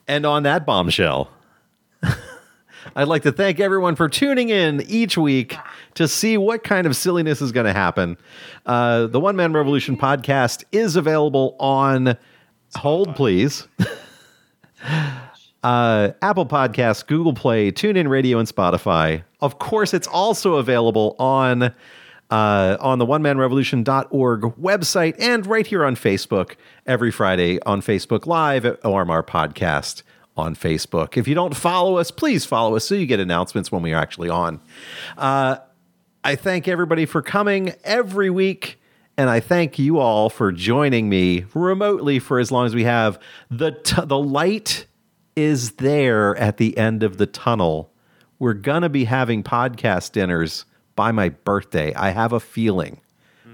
[0.07, 1.29] And on that bombshell,
[2.95, 5.55] I'd like to thank everyone for tuning in each week
[5.95, 8.17] to see what kind of silliness is going to happen.
[8.65, 12.17] Uh, the One Man Revolution podcast is available on
[12.75, 13.67] hold, please.
[15.63, 19.23] uh, Apple Podcasts, Google Play, TuneIn Radio, and Spotify.
[19.41, 21.73] Of course, it's also available on
[22.29, 26.55] uh, on the one man revolution.org website and right here on Facebook
[26.85, 30.03] every Friday on Facebook Live at ORMR Podcast
[30.37, 31.17] on Facebook.
[31.17, 34.01] If you don't follow us, please follow us so you get announcements when we are
[34.01, 34.61] actually on.
[35.17, 35.57] Uh,
[36.23, 38.79] I thank everybody for coming every week.
[39.17, 43.19] And I thank you all for joining me remotely for as long as we have.
[43.51, 44.85] The, t- the light
[45.35, 47.91] is there at the end of the tunnel.
[48.39, 51.93] We're going to be having podcast dinners by my birthday.
[51.93, 53.01] I have a feeling.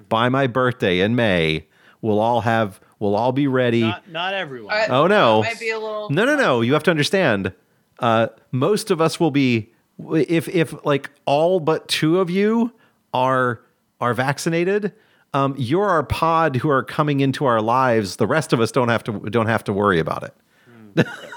[0.10, 1.66] By my birthday in May,
[2.02, 3.82] we'll all have we'll all be ready.
[3.82, 4.74] Not, not everyone.
[4.76, 5.42] Uh, Oh no.
[5.42, 6.10] Might be a little.
[6.12, 6.62] No, no, no.
[6.62, 7.54] You have to understand.
[8.00, 9.72] Uh, most of us will be
[10.14, 12.72] if if like all but two of you
[13.14, 13.62] are
[14.00, 14.94] are vaccinated,
[15.34, 18.18] um, you're our pod who are coming into our lives.
[18.18, 21.08] The rest of us don't have to don't have to worry about it.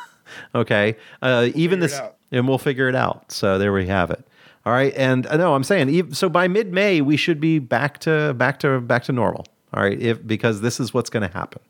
[0.54, 2.00] okay, uh, even figure it this,
[2.32, 3.30] and we'll figure it out.
[3.32, 4.26] So there we have it.
[4.66, 7.98] All right, and uh, no, I'm saying so by mid May we should be back
[8.00, 9.46] to back to back to normal.
[9.74, 11.60] All right, if because this is what's going to happen.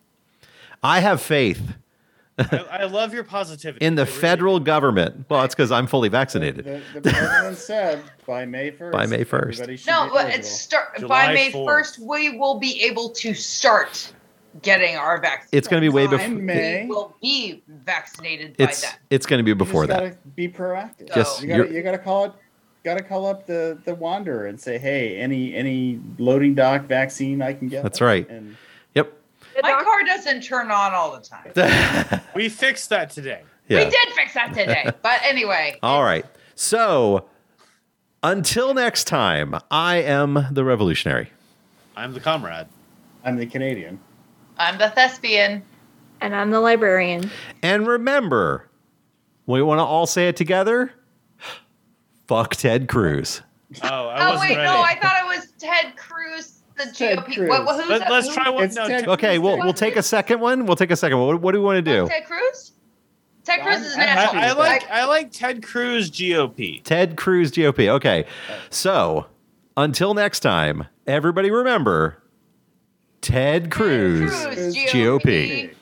[0.82, 1.74] I have faith
[2.38, 3.84] I, I love your positivity.
[3.84, 5.26] in the really federal government.
[5.28, 6.64] Well, it's because I'm fully The, vaccinated.
[6.94, 8.92] the president said by May 1st.
[8.92, 9.86] By May 1st.
[9.86, 11.66] No, but it's start July by May 4th.
[11.66, 11.98] first.
[11.98, 14.12] We will be able to start
[14.62, 15.48] getting our vaccine.
[15.52, 16.28] It's going to be way By before.
[16.34, 16.82] May.
[16.84, 18.90] We will be vaccinated by It's then.
[19.10, 20.04] it's going to be You before just that.
[20.10, 21.14] gotta be proactive.
[21.14, 22.32] Just you gotta, you're- you gotta call it.
[22.84, 27.42] Got to call up the the wanderer and say, hey, any any loading dock vaccine
[27.42, 27.82] I can get.
[27.82, 28.26] That's right.
[28.30, 28.56] And
[28.94, 29.12] Yep.
[29.62, 32.20] My doc- car doesn't turn on all the time.
[32.36, 33.42] We fixed that today.
[33.68, 33.84] yeah.
[33.84, 34.90] We did fix that today.
[35.02, 36.24] But anyway, All right.
[36.54, 37.28] So
[38.22, 41.30] until next time, I am the revolutionary.
[41.96, 42.66] I'm the comrade.
[43.24, 43.98] I'm the Canadian.
[44.58, 45.62] I'm the thespian.
[46.20, 47.30] and I'm the librarian.
[47.62, 48.68] And remember,
[49.46, 50.92] we want to all say it together.
[52.26, 53.42] Fuck Ted Cruz.
[53.82, 54.68] Oh, I Oh wasn't wait, ready.
[54.68, 57.34] no, I thought it was Ted Cruz, the Ted GOP.
[57.34, 57.48] Cruz.
[57.48, 58.10] What, what, who's Let, that?
[58.10, 58.68] let's try one.
[58.74, 60.66] No, Ted- Ted- Okay, we'll we'll take a second one.
[60.66, 61.26] We'll take a second one.
[61.28, 62.08] What, what do we want to do?
[62.08, 62.72] Ted Cruz.
[63.44, 64.42] Ted Cruz is I'm- I, national.
[64.42, 66.82] I like I like Ted Cruz GOP.
[66.82, 67.88] Ted Cruz GOP.
[67.88, 68.26] Okay.
[68.70, 69.26] So
[69.76, 72.22] until next time, everybody remember
[73.20, 75.74] Ted Cruz Cruz, GOP.